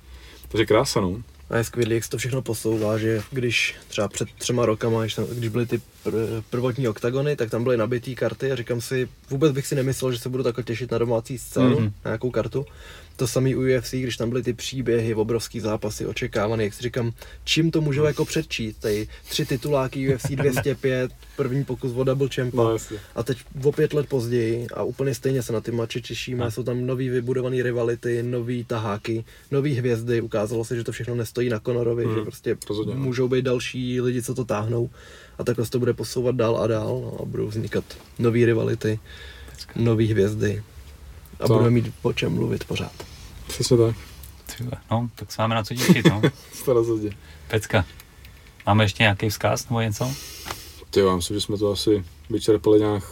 takže 0.48 0.66
krása, 0.66 1.02
no. 1.02 1.24
A 1.50 1.58
je 1.58 1.64
skvělý, 1.64 1.96
jak 1.96 2.04
se 2.04 2.10
to 2.10 2.18
všechno 2.18 2.42
posouvá, 2.42 2.98
že 2.98 3.22
když 3.32 3.76
třeba 3.88 4.08
před 4.08 4.30
třema 4.38 4.66
rokama, 4.66 5.02
když, 5.02 5.16
tam, 5.16 5.26
když 5.26 5.50
byly 5.50 5.66
ty 5.66 5.82
pr- 6.08 6.44
prvotní 6.50 6.88
oktagony, 6.88 7.36
tak 7.36 7.50
tam 7.50 7.64
byly 7.64 7.78
nabitý 7.78 8.16
karty 8.16 8.52
a 8.52 8.56
říkám 8.56 8.82
si, 8.82 9.10
vůbec 9.30 9.52
bych 9.52 9.68
si 9.68 9.76
nemyslel, 9.76 10.12
že 10.12 10.20
se 10.20 10.30
budu 10.30 10.44
takhle 10.44 10.64
těšit 10.64 10.92
na 10.92 10.98
domácí 10.98 11.38
scénu, 11.38 11.76
mm-hmm. 11.76 11.92
na 12.06 12.10
nějakou 12.10 12.32
kartu. 12.32 12.66
To 13.16 13.28
samý 13.28 13.56
u 13.56 13.62
UFC, 13.62 13.94
když 13.94 14.18
tam 14.18 14.30
byly 14.30 14.44
ty 14.44 14.54
příběhy, 14.54 15.16
obrovský 15.16 15.60
zápasy, 15.60 16.06
očekávané, 16.06 16.64
jak 16.64 16.74
si 16.74 16.84
říkám, 16.84 17.12
čím 17.44 17.72
to 17.72 17.82
můžu 17.82 18.04
jako 18.04 18.26
předčít, 18.26 18.78
tady 18.80 19.08
tři 19.30 19.46
tituláky 19.46 20.16
UFC 20.16 20.26
205, 20.30 21.12
první 21.36 21.64
pokus 21.64 21.92
o 21.96 22.04
double 22.04 22.30
champa 22.36 22.64
no, 22.64 22.78
a 23.16 23.24
teď 23.24 23.38
o 23.64 23.72
pět 23.72 23.94
let 23.94 24.10
později 24.10 24.68
a 24.74 24.84
úplně 24.84 25.16
stejně 25.16 25.44
se 25.44 25.54
na 25.54 25.62
ty 25.62 25.72
mači 25.72 26.02
těšíme, 26.02 26.44
no. 26.44 26.52
jsou 26.52 26.64
tam 26.64 26.86
nový 26.86 27.10
vybudované 27.10 27.64
rivality, 27.64 28.24
nový 28.24 28.64
taháky, 28.64 29.26
nový 29.52 29.74
hvězdy, 29.74 30.22
ukázalo 30.22 30.66
se, 30.66 30.76
že 30.76 30.84
to 30.84 30.92
všechno 30.92 31.16
nestojí 31.16 31.50
na 31.50 31.60
Conorovi, 31.60 32.06
hmm, 32.06 32.16
že 32.16 32.22
prostě 32.22 32.58
rozhodně. 32.70 32.94
No. 32.96 33.00
můžou 33.00 33.28
být 33.28 33.46
další 33.46 34.02
lidi, 34.02 34.22
co 34.22 34.36
to 34.36 34.46
táhnou 34.46 34.90
a 35.38 35.44
takhle 35.44 35.66
se 35.66 35.72
to 35.72 35.80
bude 35.80 35.94
posouvat 35.94 36.36
dál 36.36 36.58
a 36.58 36.68
dál 36.68 37.02
no, 37.02 37.18
a 37.22 37.26
budou 37.26 37.48
vznikat 37.48 37.84
nové 38.20 38.46
rivality, 38.46 39.00
nové 39.76 40.04
hvězdy 40.04 40.64
a 41.40 41.48
to. 41.48 41.54
budeme 41.54 41.70
mít 41.70 41.94
o 42.02 42.14
čem 42.14 42.34
mluvit 42.34 42.64
pořád. 42.64 42.92
Přesně 43.48 43.78
tak. 43.78 43.96
No, 44.92 45.10
tak 45.16 45.32
se 45.32 45.42
máme 45.42 45.56
na 45.56 45.64
co 45.64 45.74
těšit, 45.74 46.06
no. 46.06 46.22
to 46.66 46.74
rozhodně. 46.74 47.12
Pecka. 47.48 47.86
Máme 48.66 48.84
ještě 48.84 49.04
nějaký 49.04 49.30
vzkaz 49.30 49.70
nebo 49.70 49.82
něco? 49.82 50.12
Ty 50.90 51.00
já 51.00 51.16
myslím, 51.16 51.38
že 51.38 51.42
jsme 51.42 51.58
to 51.58 51.72
asi 51.72 52.04
vyčerpali 52.30 52.80
nějak. 52.80 53.04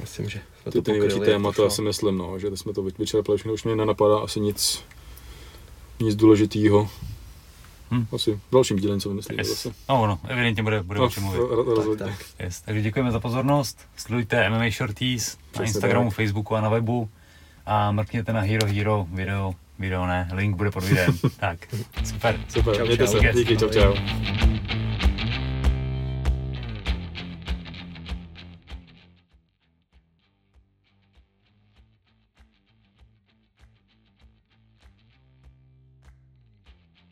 Myslím, 0.00 0.28
že 0.28 0.40
jsme 0.62 0.72
ty, 0.72 0.78
to 0.78 0.82
ty 0.82 0.90
největší 0.90 1.20
témata, 1.20 1.66
asi 1.66 1.82
myslím, 1.82 2.18
no, 2.18 2.38
že 2.38 2.56
jsme 2.56 2.72
to 2.72 2.82
vyčerpali, 2.82 3.38
všechno 3.38 3.52
už 3.52 3.64
mě 3.64 3.76
nenapadá 3.76 4.18
asi 4.18 4.40
nic, 4.40 4.82
nic 6.00 6.14
důležitého. 6.14 6.90
Hmm. 7.90 8.06
Asi 8.14 8.32
v 8.32 8.40
dalším 8.52 8.76
díle 8.76 9.00
co 9.00 9.08
vymyslíme 9.08 9.40
yes. 9.40 9.48
zase. 9.48 9.72
No, 9.88 10.06
no, 10.06 10.18
evidentně 10.28 10.62
bude, 10.62 10.82
bude 10.82 10.98
no, 10.98 11.06
o 11.06 11.08
čem 11.08 11.22
mluvit. 11.22 11.98
Tak, 11.98 12.08
tak. 12.08 12.26
Yes. 12.38 12.60
Takže 12.60 12.82
děkujeme 12.82 13.10
za 13.10 13.20
pozornost. 13.20 13.78
Sledujte 13.96 14.50
MMA 14.50 14.70
Shorties 14.70 15.38
na 15.58 15.64
Instagramu, 15.64 16.10
tak. 16.10 16.16
Facebooku 16.16 16.56
a 16.56 16.60
na 16.60 16.68
webu. 16.68 17.08
A 17.66 17.92
mrkněte 17.92 18.32
na 18.32 18.40
Hero 18.40 18.66
Hero 18.66 19.06
video, 19.12 19.54
video 19.78 20.06
ne, 20.06 20.30
link 20.32 20.56
bude 20.56 20.70
pod 20.70 20.84
videem. 20.84 21.18
tak, 21.40 21.58
super. 22.04 22.40
Super, 22.48 22.76
čau, 22.76 22.84
mějte 22.84 23.06
čau. 23.06 23.12
se, 23.12 23.32
díky, 23.34 23.56
čau, 23.56 23.68
čau. 23.68 23.94